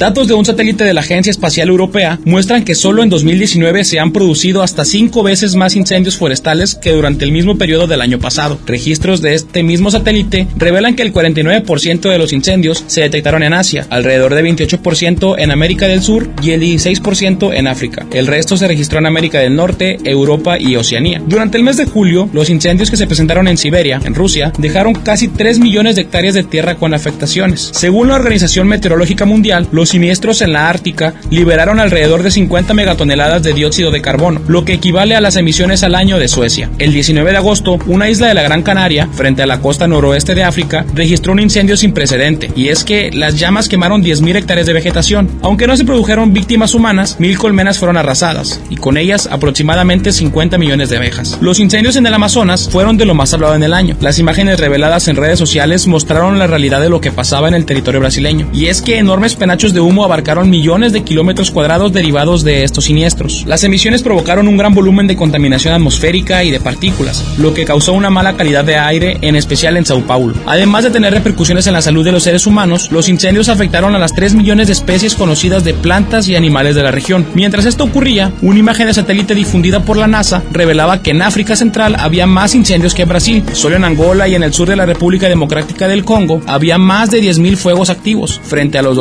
Datos 0.00 0.28
de 0.28 0.32
un 0.32 0.46
satélite 0.46 0.82
de 0.82 0.94
la 0.94 1.02
Agencia 1.02 1.30
Espacial 1.30 1.68
Europea 1.68 2.18
muestran 2.24 2.64
que 2.64 2.74
solo 2.74 3.02
en 3.02 3.10
2019 3.10 3.84
se 3.84 4.00
han 4.00 4.12
producido 4.12 4.62
hasta 4.62 4.86
cinco 4.86 5.22
veces 5.22 5.56
más 5.56 5.76
incendios 5.76 6.16
forestales 6.16 6.74
que 6.74 6.92
durante 6.92 7.26
el 7.26 7.32
mismo 7.32 7.58
periodo 7.58 7.86
del 7.86 8.00
año 8.00 8.18
pasado. 8.18 8.58
Registros 8.64 9.20
de 9.20 9.34
este 9.34 9.62
mismo 9.62 9.90
satélite 9.90 10.46
revelan 10.56 10.96
que 10.96 11.02
el 11.02 11.12
49% 11.12 12.08
de 12.08 12.16
los 12.16 12.32
incendios 12.32 12.82
se 12.86 13.02
detectaron 13.02 13.42
en 13.42 13.52
Asia, 13.52 13.86
alrededor 13.90 14.34
de 14.34 14.42
28% 14.42 15.34
en 15.36 15.50
América 15.50 15.86
del 15.86 16.00
Sur 16.00 16.30
y 16.42 16.52
el 16.52 16.62
16% 16.62 17.52
en 17.54 17.66
África. 17.66 18.06
El 18.10 18.26
resto 18.26 18.56
se 18.56 18.68
registró 18.68 19.00
en 19.00 19.06
América 19.06 19.40
del 19.40 19.54
Norte, 19.54 19.98
Europa 20.02 20.58
y 20.58 20.76
Oceanía. 20.76 21.20
Durante 21.26 21.58
el 21.58 21.64
mes 21.64 21.76
de 21.76 21.84
julio, 21.84 22.26
los 22.32 22.48
incendios 22.48 22.90
que 22.90 22.96
se 22.96 23.06
presentaron 23.06 23.48
en 23.48 23.58
Siberia, 23.58 24.00
en 24.02 24.14
Rusia, 24.14 24.50
dejaron 24.56 24.94
casi 24.94 25.28
3 25.28 25.58
millones 25.58 25.96
de 25.96 26.00
hectáreas 26.00 26.32
de 26.32 26.44
tierra 26.44 26.76
con 26.76 26.94
afectaciones. 26.94 27.70
Según 27.74 28.08
la 28.08 28.14
Organización 28.14 28.66
Meteorológica 28.66 29.26
Mundial, 29.26 29.68
los 29.72 29.89
siniestros 29.90 30.40
en 30.42 30.52
la 30.52 30.68
Ártica 30.68 31.14
liberaron 31.30 31.80
alrededor 31.80 32.22
de 32.22 32.30
50 32.30 32.74
megatoneladas 32.74 33.42
de 33.42 33.52
dióxido 33.52 33.90
de 33.90 34.00
carbono, 34.00 34.40
lo 34.48 34.64
que 34.64 34.74
equivale 34.74 35.14
a 35.14 35.20
las 35.20 35.36
emisiones 35.36 35.82
al 35.82 35.94
año 35.94 36.18
de 36.18 36.28
Suecia. 36.28 36.70
El 36.78 36.92
19 36.92 37.30
de 37.30 37.36
agosto, 37.36 37.78
una 37.86 38.08
isla 38.08 38.28
de 38.28 38.34
la 38.34 38.42
Gran 38.42 38.62
Canaria, 38.62 39.08
frente 39.12 39.42
a 39.42 39.46
la 39.46 39.60
costa 39.60 39.86
noroeste 39.86 40.34
de 40.34 40.44
África, 40.44 40.84
registró 40.94 41.32
un 41.32 41.40
incendio 41.40 41.76
sin 41.76 41.92
precedente, 41.92 42.50
y 42.56 42.68
es 42.68 42.84
que 42.84 43.10
las 43.12 43.38
llamas 43.38 43.68
quemaron 43.68 44.02
10.000 44.02 44.36
hectáreas 44.36 44.66
de 44.66 44.72
vegetación. 44.72 45.28
Aunque 45.42 45.66
no 45.66 45.76
se 45.76 45.84
produjeron 45.84 46.32
víctimas 46.32 46.74
humanas, 46.74 47.16
mil 47.18 47.38
colmenas 47.38 47.78
fueron 47.78 47.96
arrasadas, 47.96 48.60
y 48.70 48.76
con 48.76 48.96
ellas 48.96 49.28
aproximadamente 49.30 50.12
50 50.12 50.58
millones 50.58 50.88
de 50.88 50.96
abejas. 50.96 51.38
Los 51.40 51.60
incendios 51.60 51.96
en 51.96 52.06
el 52.06 52.14
Amazonas 52.14 52.68
fueron 52.70 52.96
de 52.96 53.06
lo 53.06 53.14
más 53.14 53.34
hablado 53.34 53.54
en 53.54 53.62
el 53.62 53.74
año. 53.74 53.96
Las 54.00 54.18
imágenes 54.18 54.60
reveladas 54.60 55.08
en 55.08 55.16
redes 55.16 55.38
sociales 55.38 55.86
mostraron 55.86 56.38
la 56.38 56.46
realidad 56.46 56.80
de 56.80 56.90
lo 56.90 57.00
que 57.00 57.12
pasaba 57.12 57.48
en 57.48 57.54
el 57.54 57.64
territorio 57.64 58.00
brasileño, 58.00 58.48
y 58.52 58.66
es 58.66 58.82
que 58.82 58.98
enormes 58.98 59.34
penachos 59.34 59.72
de 59.72 59.79
humo 59.80 60.04
abarcaron 60.04 60.50
millones 60.50 60.92
de 60.92 61.02
kilómetros 61.02 61.50
cuadrados 61.50 61.92
derivados 61.92 62.44
de 62.44 62.64
estos 62.64 62.84
siniestros. 62.84 63.44
Las 63.46 63.64
emisiones 63.64 64.02
provocaron 64.02 64.48
un 64.48 64.56
gran 64.56 64.74
volumen 64.74 65.06
de 65.06 65.16
contaminación 65.16 65.74
atmosférica 65.74 66.44
y 66.44 66.50
de 66.50 66.60
partículas, 66.60 67.24
lo 67.38 67.54
que 67.54 67.64
causó 67.64 67.92
una 67.92 68.10
mala 68.10 68.36
calidad 68.36 68.64
de 68.64 68.76
aire, 68.76 69.18
en 69.22 69.36
especial 69.36 69.76
en 69.76 69.86
Sao 69.86 70.02
Paulo. 70.02 70.34
Además 70.46 70.84
de 70.84 70.90
tener 70.90 71.12
repercusiones 71.12 71.66
en 71.66 71.72
la 71.72 71.82
salud 71.82 72.04
de 72.04 72.12
los 72.12 72.22
seres 72.22 72.46
humanos, 72.46 72.90
los 72.90 73.08
incendios 73.08 73.48
afectaron 73.48 73.94
a 73.94 73.98
las 73.98 74.14
3 74.14 74.34
millones 74.34 74.66
de 74.66 74.72
especies 74.72 75.14
conocidas 75.14 75.64
de 75.64 75.74
plantas 75.74 76.28
y 76.28 76.36
animales 76.36 76.74
de 76.74 76.82
la 76.82 76.90
región. 76.90 77.26
Mientras 77.34 77.66
esto 77.66 77.84
ocurría, 77.84 78.32
una 78.42 78.58
imagen 78.58 78.86
de 78.86 78.94
satélite 78.94 79.34
difundida 79.34 79.84
por 79.84 79.96
la 79.96 80.06
NASA 80.06 80.42
revelaba 80.52 81.02
que 81.02 81.10
en 81.10 81.22
África 81.22 81.56
Central 81.56 81.96
había 81.98 82.26
más 82.26 82.54
incendios 82.54 82.94
que 82.94 83.02
en 83.02 83.08
Brasil. 83.08 83.44
Solo 83.52 83.76
en 83.76 83.84
Angola 83.84 84.28
y 84.28 84.34
en 84.34 84.42
el 84.42 84.52
sur 84.52 84.68
de 84.68 84.76
la 84.76 84.86
República 84.86 85.28
Democrática 85.28 85.88
del 85.88 86.04
Congo 86.04 86.40
había 86.46 86.78
más 86.78 87.10
de 87.10 87.22
10.000 87.22 87.56
fuegos 87.56 87.90
activos, 87.90 88.40
frente 88.42 88.78
a 88.78 88.82
los 88.82 88.96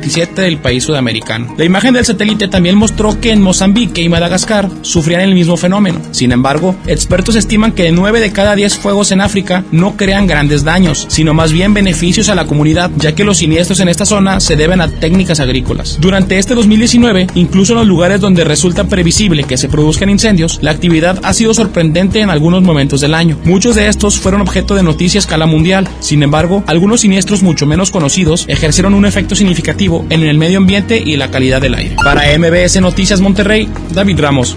2.127 0.00 0.34
del 0.34 0.58
país 0.58 0.84
sudamericano. 0.84 1.54
La 1.56 1.64
imagen 1.64 1.94
del 1.94 2.04
satélite 2.04 2.48
también 2.48 2.76
mostró 2.76 3.20
que 3.20 3.30
en 3.30 3.42
Mozambique 3.42 4.02
y 4.02 4.08
Madagascar 4.08 4.68
sufrían 4.82 5.20
el 5.20 5.34
mismo 5.34 5.56
fenómeno. 5.56 6.00
Sin 6.10 6.32
embargo, 6.32 6.74
expertos 6.86 7.36
estiman 7.36 7.72
que 7.72 7.84
de 7.84 7.92
9 7.92 8.20
de 8.20 8.32
cada 8.32 8.54
10 8.54 8.78
fuegos 8.78 9.12
en 9.12 9.20
África 9.20 9.64
no 9.72 9.96
crean 9.96 10.26
grandes 10.26 10.64
daños, 10.64 11.06
sino 11.08 11.34
más 11.34 11.52
bien 11.52 11.74
beneficios 11.74 12.28
a 12.28 12.34
la 12.34 12.46
comunidad, 12.46 12.90
ya 12.96 13.14
que 13.14 13.24
los 13.24 13.38
siniestros 13.38 13.80
en 13.80 13.88
esta 13.88 14.06
zona 14.06 14.40
se 14.40 14.56
deben 14.56 14.80
a 14.80 14.88
técnicas 14.88 15.40
agrícolas. 15.40 15.98
Durante 16.00 16.38
este 16.38 16.54
2019, 16.54 17.28
incluso 17.34 17.72
en 17.72 17.78
los 17.80 17.88
lugares 17.88 18.20
donde 18.20 18.44
resulta 18.44 18.84
previsible 18.84 19.44
que 19.44 19.56
se 19.56 19.68
produzcan 19.68 20.10
incendios, 20.10 20.58
la 20.62 20.70
actividad 20.70 21.20
ha 21.22 21.32
sido 21.32 21.54
sorprendente 21.54 22.20
en 22.20 22.30
algunos 22.30 22.62
momentos 22.62 23.00
del 23.00 23.14
año. 23.14 23.38
Muchos 23.44 23.74
de 23.74 23.88
estos 23.88 24.18
fueron 24.18 24.40
objeto 24.40 24.74
de 24.74 24.82
noticia 24.82 25.18
a 25.18 25.22
escala 25.22 25.46
mundial. 25.46 25.88
Sin 26.00 26.22
embargo, 26.22 26.64
algunos 26.66 27.02
siniestros 27.02 27.42
mucho 27.42 27.66
menos 27.66 27.90
conocidos 27.90 28.44
ejercieron 28.48 28.94
un 28.94 29.06
efecto 29.06 29.34
significativo 29.34 29.83
en 30.10 30.22
el 30.22 30.38
medio 30.38 30.58
ambiente 30.58 31.02
y 31.04 31.16
la 31.16 31.30
calidad 31.30 31.60
del 31.60 31.74
aire. 31.74 31.96
Para 32.02 32.22
MBS 32.38 32.80
Noticias 32.80 33.20
Monterrey, 33.20 33.68
David 33.92 34.20
Ramos. 34.20 34.56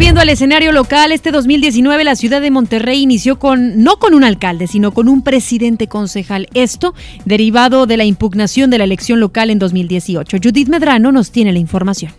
Volviendo 0.00 0.22
al 0.22 0.30
escenario 0.30 0.72
local, 0.72 1.12
este 1.12 1.30
2019 1.30 2.04
la 2.04 2.16
ciudad 2.16 2.40
de 2.40 2.50
Monterrey 2.50 3.02
inició 3.02 3.38
con 3.38 3.84
no 3.84 3.98
con 3.98 4.14
un 4.14 4.24
alcalde, 4.24 4.66
sino 4.66 4.92
con 4.92 5.10
un 5.10 5.20
presidente 5.20 5.88
concejal. 5.88 6.48
Esto 6.54 6.94
derivado 7.26 7.84
de 7.84 7.98
la 7.98 8.06
impugnación 8.06 8.70
de 8.70 8.78
la 8.78 8.84
elección 8.84 9.20
local 9.20 9.50
en 9.50 9.58
2018. 9.58 10.38
Judith 10.42 10.68
Medrano 10.68 11.12
nos 11.12 11.32
tiene 11.32 11.52
la 11.52 11.58
información. 11.58 12.14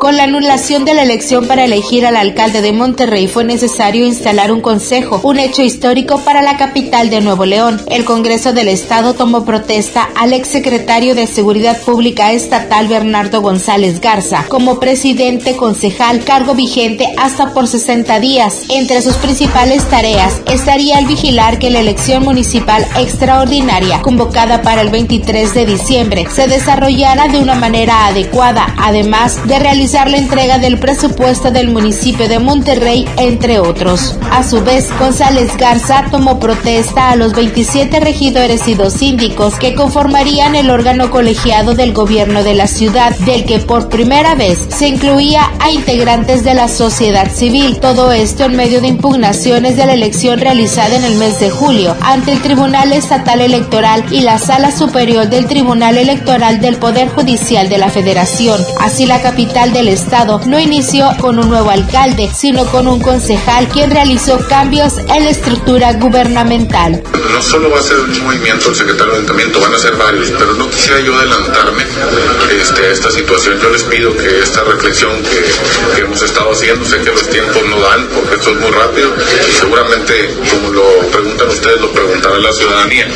Con 0.00 0.16
la 0.16 0.24
anulación 0.24 0.86
de 0.86 0.94
la 0.94 1.02
elección 1.02 1.46
para 1.46 1.66
elegir 1.66 2.06
al 2.06 2.16
alcalde 2.16 2.62
de 2.62 2.72
Monterrey 2.72 3.28
fue 3.28 3.44
necesario 3.44 4.06
instalar 4.06 4.50
un 4.50 4.62
consejo, 4.62 5.20
un 5.24 5.38
hecho 5.38 5.62
histórico 5.62 6.18
para 6.20 6.40
la 6.40 6.56
capital 6.56 7.10
de 7.10 7.20
Nuevo 7.20 7.44
León. 7.44 7.82
El 7.86 8.06
Congreso 8.06 8.54
del 8.54 8.68
Estado 8.68 9.12
tomó 9.12 9.44
protesta 9.44 10.08
al 10.16 10.32
exsecretario 10.32 11.14
de 11.14 11.26
Seguridad 11.26 11.78
Pública 11.82 12.32
Estatal 12.32 12.88
Bernardo 12.88 13.42
González 13.42 14.00
Garza 14.00 14.46
como 14.48 14.80
presidente 14.80 15.54
concejal, 15.54 16.24
cargo 16.30 16.54
vigente 16.54 17.12
hasta 17.18 17.52
por 17.52 17.66
60 17.66 18.20
días. 18.20 18.60
Entre 18.68 19.02
sus 19.02 19.16
principales 19.16 19.82
tareas 19.88 20.40
estaría 20.46 21.00
el 21.00 21.06
vigilar 21.06 21.58
que 21.58 21.70
la 21.70 21.80
elección 21.80 22.22
municipal 22.22 22.86
extraordinaria 22.96 24.00
convocada 24.00 24.62
para 24.62 24.82
el 24.82 24.90
23 24.90 25.52
de 25.54 25.66
diciembre 25.66 26.28
se 26.32 26.46
desarrollara 26.46 27.26
de 27.26 27.40
una 27.40 27.56
manera 27.56 28.06
adecuada, 28.06 28.72
además 28.78 29.44
de 29.48 29.58
realizar 29.58 30.08
la 30.08 30.18
entrega 30.18 30.60
del 30.60 30.78
presupuesto 30.78 31.50
del 31.50 31.68
municipio 31.68 32.28
de 32.28 32.38
Monterrey, 32.38 33.08
entre 33.16 33.58
otros. 33.58 34.16
A 34.30 34.44
su 34.44 34.62
vez, 34.62 34.86
González 35.00 35.56
Garza 35.56 36.04
tomó 36.12 36.38
protesta 36.38 37.10
a 37.10 37.16
los 37.16 37.32
27 37.32 37.98
regidores 37.98 38.68
y 38.68 38.74
dos 38.74 38.92
síndicos 38.92 39.56
que 39.56 39.74
conformarían 39.74 40.54
el 40.54 40.70
órgano 40.70 41.10
colegiado 41.10 41.74
del 41.74 41.92
gobierno 41.92 42.44
de 42.44 42.54
la 42.54 42.68
ciudad, 42.68 43.16
del 43.18 43.44
que 43.44 43.58
por 43.58 43.88
primera 43.88 44.36
vez 44.36 44.68
se 44.68 44.86
incluía 44.86 45.50
a 45.58 45.72
integrantes 46.10 46.42
de 46.42 46.54
la 46.54 46.66
sociedad 46.66 47.30
civil. 47.32 47.78
Todo 47.78 48.10
esto 48.10 48.44
en 48.44 48.56
medio 48.56 48.80
de 48.80 48.88
impugnaciones 48.88 49.76
de 49.76 49.86
la 49.86 49.92
elección 49.92 50.40
realizada 50.40 50.96
en 50.96 51.04
el 51.04 51.14
mes 51.14 51.38
de 51.38 51.50
julio 51.50 51.96
ante 52.00 52.32
el 52.32 52.42
Tribunal 52.42 52.92
Estatal 52.92 53.40
Electoral 53.40 54.04
y 54.10 54.22
la 54.22 54.38
Sala 54.38 54.76
Superior 54.76 55.28
del 55.28 55.46
Tribunal 55.46 55.98
Electoral 55.98 56.60
del 56.60 56.76
Poder 56.76 57.08
Judicial 57.10 57.68
de 57.68 57.78
la 57.78 57.90
Federación. 57.90 58.60
Así 58.80 59.06
la 59.06 59.22
capital 59.22 59.72
del 59.72 59.86
estado 59.86 60.40
no 60.46 60.58
inició 60.58 61.10
con 61.20 61.38
un 61.38 61.48
nuevo 61.48 61.70
alcalde, 61.70 62.28
sino 62.34 62.64
con 62.66 62.88
un 62.88 63.00
concejal 63.00 63.68
quien 63.68 63.92
realizó 63.92 64.38
cambios 64.48 64.98
en 64.98 65.24
la 65.24 65.30
estructura 65.30 65.92
gubernamental. 65.92 67.04
No 67.32 67.40
solo 67.40 67.70
va 67.70 67.78
a 67.78 67.82
ser 67.82 68.00
un 68.00 68.24
movimiento 68.24 68.70
el 68.70 68.74
secretario 68.74 69.12
de 69.12 69.18
ayuntamiento, 69.18 69.60
van 69.60 69.74
a 69.74 69.78
ser 69.78 69.94
varios, 69.94 70.30
pero 70.32 70.54
no 70.54 70.68
quisiera 70.68 71.00
yo 71.00 71.14
adelantarme 71.16 71.84
este, 72.60 72.80
a 72.86 72.90
esta 72.90 73.10
situación. 73.10 73.60
Yo 73.62 73.70
les 73.70 73.84
pido 73.84 74.16
que 74.16 74.40
esta 74.40 74.64
reflexión 74.64 75.12
que, 75.22 75.99
hemos 76.02 76.22
estado 76.22 76.52
haciendo, 76.52 76.84
sé 76.84 76.98
que 76.98 77.10
los 77.10 77.28
tiempos 77.28 77.62
no 77.68 77.80
dan 77.80 78.08
porque 78.08 78.34
esto 78.36 78.50
es 78.50 78.60
muy 78.60 78.70
rápido 78.70 79.12
y 79.48 79.52
seguramente, 79.52 80.34
como 80.50 80.70
lo 80.70 80.98
preguntan 81.10 81.48
ustedes, 81.48 81.80
lo 81.80 81.92
preguntará 81.92 82.38
la 82.38 82.52
ciudadanía. 82.52 83.06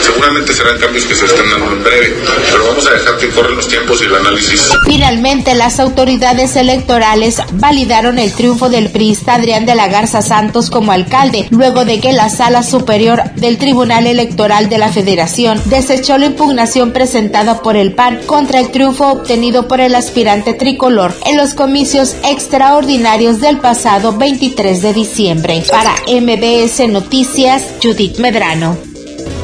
Seguramente 0.00 0.52
serán 0.54 0.78
cambios 0.78 1.04
que 1.04 1.14
se 1.14 1.26
estén 1.26 1.50
dando 1.50 1.72
en 1.72 1.84
breve, 1.84 2.16
pero 2.50 2.66
vamos 2.66 2.86
a 2.86 2.92
dejar 2.92 3.16
que 3.18 3.28
corren 3.30 3.56
los 3.56 3.68
tiempos 3.68 4.00
y 4.02 4.04
el 4.04 4.14
análisis. 4.14 4.70
Finalmente, 4.86 5.54
las 5.54 5.80
autoridades 5.80 6.56
electorales 6.56 7.36
validaron 7.52 8.18
el 8.18 8.32
triunfo 8.32 8.68
del 8.68 8.90
priista 8.90 9.34
Adrián 9.34 9.66
de 9.66 9.74
la 9.74 9.88
Garza 9.88 10.22
Santos 10.22 10.70
como 10.70 10.92
alcalde, 10.92 11.46
luego 11.50 11.84
de 11.84 12.00
que 12.00 12.12
la 12.12 12.28
Sala 12.28 12.62
Superior 12.62 13.22
del 13.36 13.58
Tribunal 13.58 14.06
Electoral 14.06 14.68
de 14.68 14.78
la 14.78 14.88
Federación 14.88 15.60
desechó 15.66 16.18
la 16.18 16.26
impugnación 16.26 16.92
presentada 16.92 17.62
por 17.62 17.76
el 17.76 17.94
PAN 17.94 18.20
contra 18.26 18.60
el 18.60 18.70
triunfo 18.70 19.08
obtenido 19.08 19.68
por 19.68 19.80
el 19.80 19.94
aspirante 19.94 20.54
tricolor 20.54 21.14
en 21.26 21.36
los 21.36 21.54
comicios 21.54 22.14
extraordinarios 22.30 23.40
del 23.40 23.58
pasado 23.58 24.16
23 24.16 24.80
de 24.82 24.92
diciembre. 24.92 25.64
Para 25.70 25.94
MBS 26.06 26.86
Noticias, 26.88 27.64
Judith 27.82 28.18
Medrano. 28.18 28.76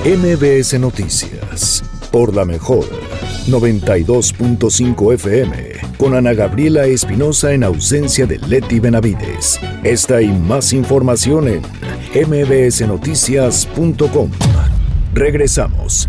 MBS 0.04 0.78
Noticias, 0.78 1.82
por 2.10 2.34
la 2.34 2.44
mejor 2.44 2.84
92.5 3.48 5.14
FM, 5.14 5.56
con 5.98 6.14
Ana 6.14 6.32
Gabriela 6.32 6.86
Espinosa 6.86 7.52
en 7.52 7.64
ausencia 7.64 8.24
de 8.26 8.38
Leti 8.38 8.78
Benavides. 8.80 9.60
Esta 9.82 10.22
y 10.22 10.28
más 10.28 10.72
información 10.72 11.48
en 11.48 11.62
mbsnoticias.com. 12.28 14.30
Regresamos. 15.12 16.08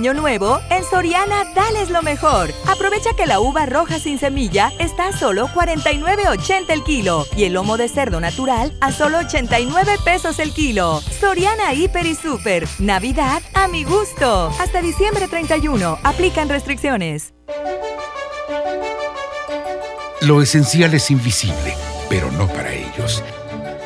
Año 0.00 0.14
nuevo, 0.14 0.60
en 0.70 0.82
Soriana, 0.82 1.44
dales 1.54 1.90
lo 1.90 2.00
mejor. 2.00 2.54
Aprovecha 2.66 3.12
que 3.14 3.26
la 3.26 3.38
uva 3.38 3.66
roja 3.66 3.98
sin 3.98 4.18
semilla 4.18 4.72
está 4.78 5.08
a 5.08 5.12
solo 5.12 5.46
49.80 5.48 6.70
el 6.70 6.82
kilo 6.82 7.26
y 7.36 7.44
el 7.44 7.52
lomo 7.52 7.76
de 7.76 7.86
cerdo 7.86 8.18
natural 8.18 8.72
a 8.80 8.92
solo 8.92 9.18
89 9.18 9.96
pesos 10.02 10.38
el 10.38 10.54
kilo. 10.54 11.02
Soriana 11.20 11.74
Hiper 11.74 12.06
y 12.06 12.14
Super. 12.14 12.66
Navidad 12.78 13.42
a 13.52 13.68
mi 13.68 13.84
gusto. 13.84 14.50
Hasta 14.58 14.80
diciembre 14.80 15.28
31. 15.28 15.98
Aplican 16.02 16.48
restricciones. 16.48 17.34
Lo 20.22 20.40
esencial 20.40 20.94
es 20.94 21.10
invisible, 21.10 21.74
pero 22.08 22.32
no 22.32 22.46
para 22.48 22.72
ellos. 22.72 22.79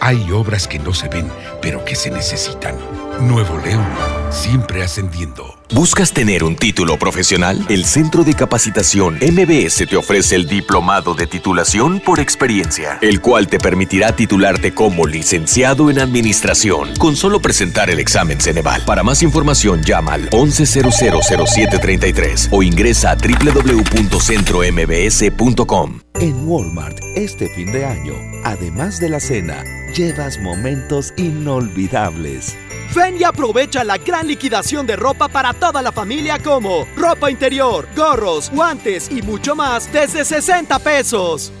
Hay 0.00 0.30
obras 0.30 0.68
que 0.68 0.78
no 0.78 0.92
se 0.92 1.08
ven, 1.08 1.30
pero 1.62 1.84
que 1.84 1.94
se 1.94 2.10
necesitan. 2.10 2.76
Nuevo 3.20 3.58
León, 3.58 3.86
siempre 4.30 4.82
ascendiendo. 4.82 5.54
¿Buscas 5.72 6.12
tener 6.12 6.44
un 6.44 6.56
título 6.56 6.98
profesional? 6.98 7.64
El 7.68 7.84
Centro 7.84 8.22
de 8.22 8.34
Capacitación 8.34 9.16
MBS 9.16 9.86
te 9.88 9.96
ofrece 9.96 10.36
el 10.36 10.46
Diplomado 10.46 11.14
de 11.14 11.26
Titulación 11.26 12.00
por 12.00 12.20
Experiencia, 12.20 12.98
el 13.00 13.20
cual 13.20 13.48
te 13.48 13.58
permitirá 13.58 14.14
titularte 14.14 14.74
como 14.74 15.06
licenciado 15.06 15.90
en 15.90 16.00
Administración 16.00 16.94
con 16.98 17.16
solo 17.16 17.40
presentar 17.40 17.90
el 17.90 17.98
examen 17.98 18.40
Ceneval. 18.40 18.84
Para 18.84 19.02
más 19.02 19.22
información 19.22 19.82
llama 19.82 20.12
al 20.14 20.30
11000733 20.30 22.48
o 22.50 22.62
ingresa 22.62 23.12
a 23.12 23.16
www.centrombs.com. 23.16 26.00
En 26.24 26.48
Walmart, 26.48 27.00
este 27.16 27.50
fin 27.50 27.70
de 27.70 27.84
año, 27.84 28.14
además 28.44 28.98
de 28.98 29.10
la 29.10 29.20
cena, 29.20 29.62
llevas 29.94 30.38
momentos 30.38 31.12
inolvidables. 31.18 32.56
Ven 32.96 33.18
y 33.20 33.24
aprovecha 33.24 33.84
la 33.84 33.98
gran 33.98 34.26
liquidación 34.26 34.86
de 34.86 34.96
ropa 34.96 35.28
para 35.28 35.52
toda 35.52 35.82
la 35.82 35.92
familia 35.92 36.38
como 36.38 36.86
ropa 36.96 37.30
interior, 37.30 37.86
gorros, 37.94 38.50
guantes 38.50 39.10
y 39.10 39.20
mucho 39.20 39.54
más 39.54 39.92
desde 39.92 40.24
60 40.24 40.78
pesos. 40.78 41.52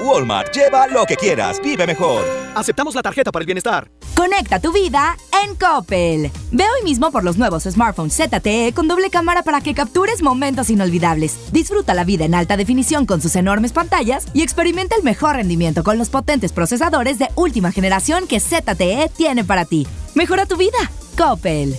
Walmart, 0.00 0.54
lleva 0.54 0.86
lo 0.86 1.04
que 1.04 1.16
quieras, 1.16 1.60
vive 1.60 1.84
mejor. 1.84 2.24
Aceptamos 2.54 2.94
la 2.94 3.02
tarjeta 3.02 3.32
para 3.32 3.42
el 3.42 3.46
bienestar. 3.46 3.90
Conecta 4.18 4.58
tu 4.58 4.72
vida 4.72 5.16
en 5.44 5.54
Coppel. 5.54 6.32
Ve 6.50 6.64
hoy 6.64 6.82
mismo 6.82 7.12
por 7.12 7.22
los 7.22 7.38
nuevos 7.38 7.62
smartphones 7.62 8.16
ZTE 8.16 8.72
con 8.74 8.88
doble 8.88 9.10
cámara 9.10 9.44
para 9.44 9.60
que 9.60 9.74
captures 9.74 10.22
momentos 10.22 10.70
inolvidables. 10.70 11.52
Disfruta 11.52 11.94
la 11.94 12.02
vida 12.02 12.24
en 12.24 12.34
alta 12.34 12.56
definición 12.56 13.06
con 13.06 13.22
sus 13.22 13.36
enormes 13.36 13.72
pantallas 13.72 14.26
y 14.34 14.42
experimenta 14.42 14.96
el 14.96 15.04
mejor 15.04 15.36
rendimiento 15.36 15.84
con 15.84 15.98
los 15.98 16.08
potentes 16.10 16.50
procesadores 16.52 17.20
de 17.20 17.28
última 17.36 17.70
generación 17.70 18.26
que 18.26 18.40
ZTE 18.40 19.08
tiene 19.16 19.44
para 19.44 19.64
ti. 19.66 19.86
Mejora 20.16 20.46
tu 20.46 20.56
vida. 20.56 20.78
Coppel. 21.16 21.76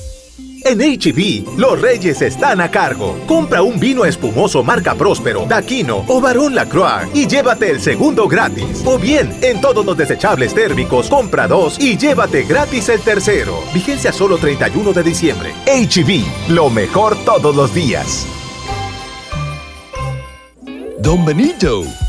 En 0.66 0.80
HB, 0.80 1.58
los 1.58 1.82
reyes 1.82 2.22
están 2.22 2.62
a 2.62 2.70
cargo. 2.70 3.18
Compra 3.28 3.62
un 3.62 3.80
vino 3.80 4.06
espumoso 4.06 4.64
marca 4.64 4.96
Próspero, 4.96 5.46
Daquino 5.48 6.04
o 6.08 6.22
Barón 6.22 6.56
Lacroix 6.56 7.08
y 7.14 7.28
llévate 7.28 7.70
el 7.70 7.80
segundo 7.80 8.28
gratis. 8.28 8.84
O 8.86 8.98
bien, 8.98 9.36
en 9.42 9.62
todos 9.62 9.86
los 9.86 9.98
desechables 9.98 10.54
térmicos, 10.54 11.10
compra 11.10 11.48
dos 11.48 11.80
y 11.80 11.98
llévate 11.98 12.44
gratis 12.44 12.90
el 12.90 13.02
tercero. 13.02 13.60
Vigencia 13.74 14.12
solo 14.12 14.38
31 14.38 14.94
de 14.94 15.04
diciembre. 15.04 15.54
HB, 15.66 16.52
lo 16.54 16.70
mejor 16.70 17.16
todos 17.26 17.56
los 17.56 17.74
días. 17.74 18.28
Don 21.00 21.24
Benito, 21.24 21.84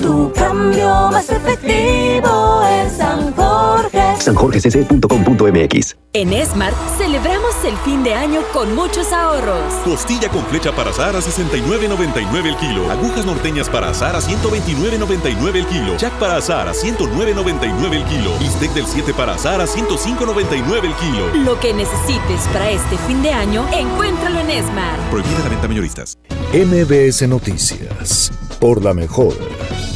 Tu 0.00 0.32
cambio 0.32 1.08
más 1.10 1.28
efectivo 1.28 2.62
en 2.70 2.90
San 2.90 3.34
Jorge. 3.34 4.16
sanjorgecc.com.mx. 4.20 5.96
En 6.12 6.46
Smart 6.46 6.74
celebramos 6.96 7.54
el 7.64 7.76
fin 7.78 8.02
de 8.02 8.14
año 8.14 8.40
con 8.52 8.74
muchos 8.74 9.12
ahorros. 9.12 9.72
Costilla 9.84 10.28
con 10.28 10.44
flecha 10.46 10.72
para 10.72 10.90
asar 10.90 11.16
a 11.16 11.20
69.99 11.20 12.46
el 12.46 12.56
kilo. 12.56 12.90
Agujas 12.90 13.26
norteñas 13.26 13.68
para 13.68 13.90
asar 13.90 14.14
a 14.16 14.20
129.99 14.20 15.56
el 15.56 15.66
kilo. 15.66 15.96
Jack 15.96 16.12
para 16.14 16.36
asar 16.36 16.68
a 16.68 16.72
109.99 16.72 17.92
el 17.92 18.04
kilo. 18.04 18.38
Bistec 18.38 18.72
del 18.72 18.86
7 18.86 19.12
para 19.14 19.34
asar 19.34 19.60
a 19.60 19.66
105.99 19.66 20.84
el 20.84 20.94
kilo. 20.94 21.44
Lo 21.44 21.58
que 21.60 21.74
necesites 21.74 22.40
para 22.52 22.70
este 22.70 22.96
fin 23.06 23.22
de 23.22 23.32
año, 23.32 23.66
encuéntralo 23.72 24.38
en 24.40 24.64
Smart. 24.64 25.00
Prohibida 25.10 25.40
la 25.42 25.48
venta 25.48 25.68
mayoristas. 25.68 26.18
MBS 26.52 27.28
Noticias. 27.28 28.32
Por 28.58 28.82
la 28.82 28.94
mejor. 28.94 29.34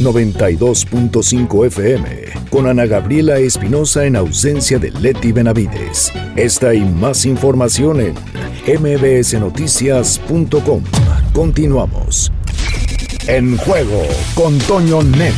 92.5 0.00 1.66
FM. 1.66 2.08
Con 2.50 2.66
Ana 2.66 2.86
Gabriela 2.86 3.38
Espinosa 3.38 4.04
en 4.04 4.16
ausencia 4.16 4.78
de 4.78 4.90
Leti 4.90 5.32
Benavides. 5.32 6.12
Esta 6.36 6.74
y 6.74 6.80
más 6.80 7.24
información 7.26 8.00
en 8.00 8.14
mbsnoticias.com. 8.80 10.82
Continuamos. 11.32 12.30
En 13.26 13.56
juego 13.56 14.02
con 14.34 14.58
Toño 14.58 15.02
Net. 15.02 15.32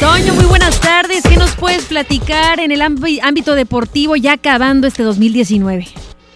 Toño, 0.00 0.34
muy 0.34 0.44
buenas 0.46 0.80
tardes. 0.80 1.22
¿Qué 1.22 1.36
nos 1.36 1.54
puedes 1.56 1.84
platicar 1.84 2.58
en 2.60 2.72
el 2.72 2.80
ámbi- 2.80 3.20
ámbito 3.22 3.54
deportivo 3.54 4.16
ya 4.16 4.32
acabando 4.34 4.86
este 4.86 5.02
2019? 5.02 5.86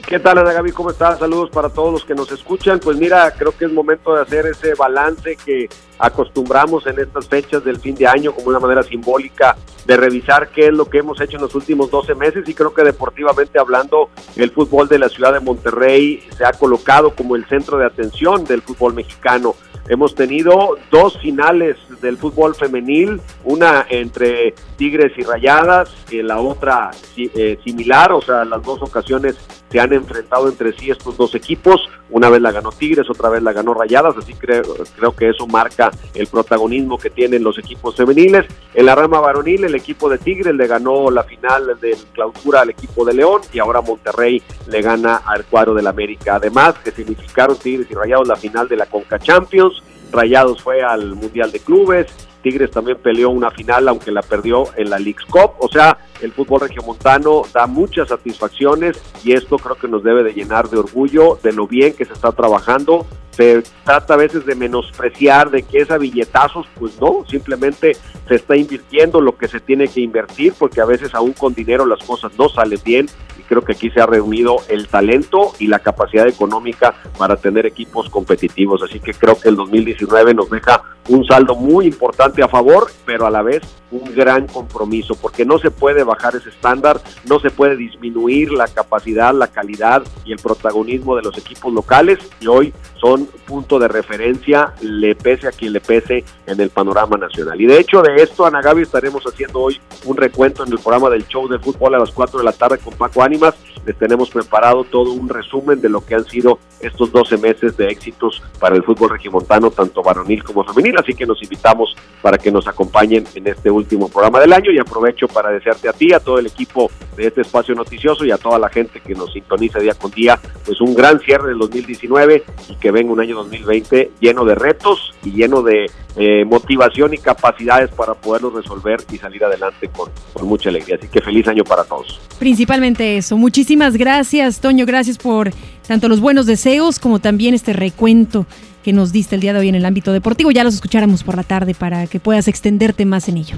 ¿Qué 0.06 0.20
tal, 0.20 0.38
Ana 0.38 0.52
Gaby? 0.52 0.70
¿Cómo 0.70 0.90
estás? 0.90 1.18
Saludos 1.18 1.50
para 1.50 1.68
todos 1.68 1.92
los 1.92 2.04
que 2.04 2.14
nos 2.14 2.30
escuchan. 2.30 2.78
Pues 2.78 2.96
mira, 2.96 3.28
creo 3.32 3.50
que 3.50 3.64
es 3.64 3.72
momento 3.72 4.14
de 4.14 4.22
hacer 4.22 4.46
ese 4.46 4.74
balance 4.74 5.34
que 5.34 5.68
acostumbramos 5.98 6.86
en 6.86 7.00
estas 7.00 7.26
fechas 7.26 7.64
del 7.64 7.80
fin 7.80 7.96
de 7.96 8.06
año 8.06 8.32
como 8.32 8.50
una 8.50 8.60
manera 8.60 8.84
simbólica 8.84 9.56
de 9.84 9.96
revisar 9.96 10.50
qué 10.50 10.66
es 10.66 10.72
lo 10.72 10.88
que 10.88 10.98
hemos 10.98 11.20
hecho 11.20 11.38
en 11.38 11.42
los 11.42 11.56
últimos 11.56 11.90
12 11.90 12.14
meses 12.14 12.48
y 12.48 12.54
creo 12.54 12.72
que 12.72 12.84
deportivamente 12.84 13.58
hablando, 13.58 14.10
el 14.36 14.52
fútbol 14.52 14.86
de 14.86 15.00
la 15.00 15.08
ciudad 15.08 15.32
de 15.32 15.40
Monterrey 15.40 16.22
se 16.38 16.44
ha 16.44 16.52
colocado 16.52 17.12
como 17.12 17.34
el 17.34 17.44
centro 17.46 17.76
de 17.76 17.86
atención 17.86 18.44
del 18.44 18.62
fútbol 18.62 18.94
mexicano. 18.94 19.56
Hemos 19.88 20.16
tenido 20.16 20.76
dos 20.90 21.16
finales 21.18 21.76
del 22.00 22.16
fútbol 22.16 22.56
femenil, 22.56 23.20
una 23.44 23.86
entre 23.88 24.54
Tigres 24.76 25.12
y 25.16 25.22
Rayadas, 25.22 25.94
y 26.10 26.22
la 26.22 26.40
otra 26.40 26.90
eh, 27.16 27.58
similar, 27.62 28.12
o 28.12 28.20
sea, 28.20 28.44
las 28.44 28.62
dos 28.64 28.82
ocasiones 28.82 29.36
se 29.70 29.78
han 29.78 29.92
enfrentado 29.96 30.48
entre 30.48 30.72
sí 30.72 30.90
estos 30.90 31.16
dos 31.16 31.34
equipos, 31.34 31.88
una 32.10 32.30
vez 32.30 32.40
la 32.40 32.52
ganó 32.52 32.70
Tigres, 32.70 33.10
otra 33.10 33.28
vez 33.28 33.42
la 33.42 33.52
ganó 33.52 33.74
Rayadas, 33.74 34.16
así 34.16 34.32
creo, 34.34 34.62
creo 34.96 35.14
que 35.14 35.30
eso 35.30 35.46
marca 35.46 35.90
el 36.14 36.26
protagonismo 36.28 36.98
que 36.98 37.10
tienen 37.10 37.42
los 37.42 37.58
equipos 37.58 37.96
femeniles. 37.96 38.46
En 38.74 38.86
la 38.86 38.94
rama 38.94 39.20
varonil, 39.20 39.64
el 39.64 39.74
equipo 39.74 40.08
de 40.08 40.18
Tigres 40.18 40.54
le 40.54 40.66
ganó 40.66 41.10
la 41.10 41.24
final 41.24 41.78
del 41.80 41.96
clausura 42.12 42.60
al 42.60 42.70
equipo 42.70 43.04
de 43.04 43.14
León 43.14 43.42
y 43.52 43.58
ahora 43.58 43.80
Monterrey 43.80 44.42
le 44.68 44.82
gana 44.82 45.16
al 45.16 45.44
cuadro 45.44 45.74
del 45.74 45.86
América. 45.86 46.36
Además, 46.36 46.74
que 46.84 46.92
significaron 46.92 47.56
Tigres 47.56 47.90
y 47.90 47.94
Rayados 47.94 48.28
la 48.28 48.36
final 48.36 48.68
de 48.68 48.76
la 48.76 48.86
Conca 48.86 49.18
Champions, 49.18 49.82
Rayados 50.12 50.62
fue 50.62 50.82
al 50.82 51.14
Mundial 51.14 51.50
de 51.50 51.60
Clubes, 51.60 52.06
Tigres 52.46 52.70
también 52.70 52.98
peleó 52.98 53.30
una 53.30 53.50
final, 53.50 53.88
aunque 53.88 54.12
la 54.12 54.22
perdió 54.22 54.66
en 54.76 54.88
la 54.88 55.00
Leagues 55.00 55.24
Cup. 55.24 55.54
O 55.58 55.68
sea, 55.68 55.98
el 56.20 56.30
fútbol 56.30 56.60
regiomontano 56.60 57.42
da 57.52 57.66
muchas 57.66 58.08
satisfacciones 58.08 59.02
y 59.24 59.32
esto 59.32 59.56
creo 59.56 59.74
que 59.74 59.88
nos 59.88 60.04
debe 60.04 60.22
de 60.22 60.32
llenar 60.32 60.68
de 60.68 60.78
orgullo 60.78 61.40
de 61.42 61.52
lo 61.52 61.66
bien 61.66 61.94
que 61.94 62.04
se 62.04 62.12
está 62.12 62.30
trabajando. 62.30 63.04
Se 63.32 63.64
trata 63.84 64.14
a 64.14 64.16
veces 64.16 64.46
de 64.46 64.54
menospreciar, 64.54 65.50
de 65.50 65.64
que 65.64 65.78
es 65.78 65.90
a 65.90 65.98
billetazos, 65.98 66.66
pues 66.78 67.00
no, 67.00 67.24
simplemente 67.28 67.96
se 68.28 68.36
está 68.36 68.56
invirtiendo 68.56 69.20
lo 69.20 69.36
que 69.36 69.48
se 69.48 69.58
tiene 69.58 69.88
que 69.88 70.00
invertir, 70.00 70.54
porque 70.56 70.80
a 70.80 70.86
veces 70.86 71.14
aún 71.16 71.32
con 71.32 71.52
dinero 71.52 71.84
las 71.84 72.02
cosas 72.04 72.30
no 72.38 72.48
salen 72.48 72.78
bien 72.84 73.06
y 73.38 73.42
creo 73.42 73.62
que 73.62 73.72
aquí 73.72 73.90
se 73.90 74.00
ha 74.00 74.06
reunido 74.06 74.56
el 74.68 74.86
talento 74.86 75.52
y 75.58 75.66
la 75.66 75.80
capacidad 75.80 76.28
económica 76.28 76.94
para 77.18 77.36
tener 77.36 77.66
equipos 77.66 78.08
competitivos. 78.08 78.82
Así 78.82 79.00
que 79.00 79.12
creo 79.12 79.38
que 79.38 79.48
el 79.48 79.56
2019 79.56 80.32
nos 80.32 80.48
deja 80.48 80.82
un 81.08 81.24
saldo 81.24 81.54
muy 81.54 81.86
importante 81.86 82.35
a 82.42 82.48
favor, 82.48 82.90
pero 83.04 83.26
a 83.26 83.30
la 83.30 83.42
vez 83.42 83.62
un 83.90 84.14
gran 84.14 84.46
compromiso, 84.46 85.14
porque 85.14 85.44
no 85.44 85.58
se 85.58 85.70
puede 85.70 86.02
bajar 86.02 86.34
ese 86.34 86.48
estándar, 86.48 87.00
no 87.28 87.38
se 87.38 87.50
puede 87.50 87.76
disminuir 87.76 88.52
la 88.52 88.66
capacidad, 88.68 89.32
la 89.32 89.46
calidad 89.46 90.02
y 90.24 90.32
el 90.32 90.38
protagonismo 90.38 91.16
de 91.16 91.22
los 91.22 91.38
equipos 91.38 91.72
locales 91.72 92.18
y 92.40 92.46
hoy 92.48 92.74
son 93.00 93.28
punto 93.46 93.78
de 93.78 93.88
referencia, 93.88 94.74
le 94.80 95.14
pese 95.14 95.48
a 95.48 95.52
quien 95.52 95.72
le 95.72 95.80
pese 95.80 96.24
en 96.46 96.60
el 96.60 96.70
panorama 96.70 97.16
nacional. 97.16 97.60
Y 97.60 97.66
de 97.66 97.78
hecho 97.78 98.02
de 98.02 98.16
esto, 98.16 98.44
Ana 98.44 98.60
Gaby, 98.60 98.82
estaremos 98.82 99.24
haciendo 99.24 99.60
hoy 99.60 99.80
un 100.04 100.16
recuento 100.16 100.64
en 100.64 100.72
el 100.72 100.78
programa 100.78 101.08
del 101.10 101.26
show 101.28 101.48
de 101.48 101.58
fútbol 101.58 101.94
a 101.94 101.98
las 101.98 102.10
4 102.10 102.38
de 102.38 102.44
la 102.44 102.52
tarde 102.52 102.78
con 102.78 102.94
Paco 102.94 103.22
Ánimas. 103.22 103.54
Les 103.86 103.96
tenemos 103.96 104.30
preparado 104.30 104.82
todo 104.84 105.12
un 105.12 105.28
resumen 105.28 105.80
de 105.80 105.88
lo 105.88 106.04
que 106.04 106.16
han 106.16 106.24
sido 106.24 106.58
estos 106.80 107.12
12 107.12 107.38
meses 107.38 107.76
de 107.76 107.86
éxitos 107.86 108.42
para 108.58 108.74
el 108.74 108.82
fútbol 108.82 109.10
regimontano, 109.10 109.70
tanto 109.70 110.02
varonil 110.02 110.42
como 110.42 110.64
femenil. 110.64 110.98
Así 110.98 111.14
que 111.14 111.24
nos 111.24 111.40
invitamos 111.42 111.96
para 112.26 112.38
que 112.38 112.50
nos 112.50 112.66
acompañen 112.66 113.24
en 113.36 113.46
este 113.46 113.70
último 113.70 114.08
programa 114.08 114.40
del 114.40 114.52
año 114.52 114.72
y 114.72 114.80
aprovecho 114.80 115.28
para 115.28 115.50
desearte 115.50 115.88
a 115.88 115.92
ti, 115.92 116.12
a 116.12 116.18
todo 116.18 116.40
el 116.40 116.46
equipo 116.46 116.90
de 117.16 117.28
este 117.28 117.42
espacio 117.42 117.72
noticioso 117.76 118.24
y 118.24 118.32
a 118.32 118.36
toda 118.36 118.58
la 118.58 118.68
gente 118.68 118.98
que 118.98 119.14
nos 119.14 119.32
sintoniza 119.32 119.78
día 119.78 119.94
con 119.94 120.10
día, 120.10 120.36
pues 120.64 120.80
un 120.80 120.92
gran 120.96 121.20
cierre 121.20 121.50
del 121.50 121.58
2019 121.58 122.42
y 122.68 122.74
que 122.80 122.90
venga 122.90 123.12
un 123.12 123.20
año 123.20 123.36
2020 123.36 124.10
lleno 124.18 124.44
de 124.44 124.56
retos 124.56 125.14
y 125.22 125.34
lleno 125.34 125.62
de 125.62 125.88
eh, 126.16 126.44
motivación 126.44 127.14
y 127.14 127.18
capacidades 127.18 127.90
para 127.90 128.14
poderlos 128.14 128.54
resolver 128.54 128.98
y 129.12 129.18
salir 129.18 129.44
adelante 129.44 129.88
con, 129.96 130.10
con 130.32 130.48
mucha 130.48 130.68
alegría. 130.70 130.96
Así 130.96 131.06
que 131.06 131.20
feliz 131.20 131.46
año 131.46 131.62
para 131.62 131.84
todos. 131.84 132.20
Principalmente 132.40 133.18
eso. 133.18 133.36
Muchísimas 133.36 133.96
gracias, 133.96 134.58
Toño. 134.58 134.84
Gracias 134.84 135.16
por 135.16 135.50
tanto 135.86 136.08
los 136.08 136.18
buenos 136.18 136.46
deseos 136.46 136.98
como 136.98 137.20
también 137.20 137.54
este 137.54 137.72
recuento 137.72 138.46
que 138.86 138.92
nos 138.92 139.10
diste 139.10 139.34
el 139.34 139.40
día 139.40 139.52
de 139.52 139.58
hoy 139.58 139.68
en 139.68 139.74
el 139.74 139.84
ámbito 139.84 140.12
deportivo. 140.12 140.52
Ya 140.52 140.62
los 140.62 140.74
escucháramos 140.74 141.24
por 141.24 141.34
la 141.34 141.42
tarde 141.42 141.74
para 141.74 142.06
que 142.06 142.20
puedas 142.20 142.46
extenderte 142.46 143.04
más 143.04 143.28
en 143.28 143.38
ello. 143.38 143.56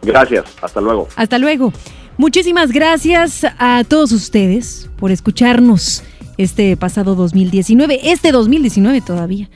Gracias, 0.00 0.46
hasta 0.62 0.80
luego. 0.80 1.06
Hasta 1.16 1.38
luego. 1.38 1.70
Muchísimas 2.16 2.72
gracias 2.72 3.44
a 3.58 3.84
todos 3.86 4.10
ustedes 4.10 4.88
por 4.96 5.10
escucharnos 5.10 6.02
este 6.38 6.78
pasado 6.78 7.14
2019, 7.14 8.10
este 8.10 8.32
2019 8.32 9.02
todavía, 9.02 9.50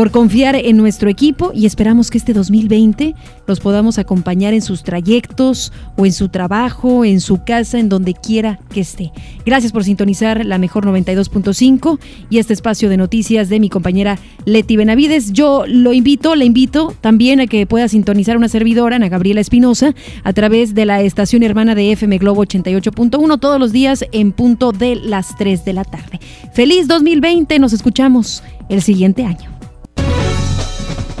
por 0.00 0.10
confiar 0.10 0.56
en 0.56 0.78
nuestro 0.78 1.10
equipo 1.10 1.52
y 1.54 1.66
esperamos 1.66 2.10
que 2.10 2.16
este 2.16 2.32
2020 2.32 3.14
los 3.46 3.60
podamos 3.60 3.98
acompañar 3.98 4.54
en 4.54 4.62
sus 4.62 4.82
trayectos 4.82 5.74
o 5.98 6.06
en 6.06 6.14
su 6.14 6.30
trabajo, 6.30 7.04
en 7.04 7.20
su 7.20 7.44
casa, 7.44 7.78
en 7.78 7.90
donde 7.90 8.14
quiera 8.14 8.58
que 8.72 8.80
esté. 8.80 9.12
Gracias 9.44 9.72
por 9.72 9.84
sintonizar 9.84 10.46
la 10.46 10.56
mejor 10.56 10.86
92.5 10.86 11.98
y 12.30 12.38
este 12.38 12.54
espacio 12.54 12.88
de 12.88 12.96
noticias 12.96 13.50
de 13.50 13.60
mi 13.60 13.68
compañera 13.68 14.18
Leti 14.46 14.78
Benavides. 14.78 15.34
Yo 15.34 15.64
lo 15.66 15.92
invito, 15.92 16.34
le 16.34 16.46
invito 16.46 16.94
también 17.02 17.40
a 17.40 17.46
que 17.46 17.66
pueda 17.66 17.86
sintonizar 17.86 18.38
una 18.38 18.48
servidora, 18.48 18.96
Ana 18.96 19.10
Gabriela 19.10 19.42
Espinosa, 19.42 19.94
a 20.24 20.32
través 20.32 20.72
de 20.74 20.86
la 20.86 21.02
estación 21.02 21.42
hermana 21.42 21.74
de 21.74 21.92
FM 21.92 22.16
Globo 22.16 22.42
88.1 22.42 23.38
todos 23.38 23.60
los 23.60 23.70
días 23.70 24.06
en 24.12 24.32
punto 24.32 24.72
de 24.72 24.96
las 24.96 25.36
3 25.36 25.62
de 25.66 25.74
la 25.74 25.84
tarde. 25.84 26.20
Feliz 26.54 26.88
2020, 26.88 27.58
nos 27.58 27.74
escuchamos 27.74 28.42
el 28.70 28.80
siguiente 28.80 29.26
año. 29.26 29.59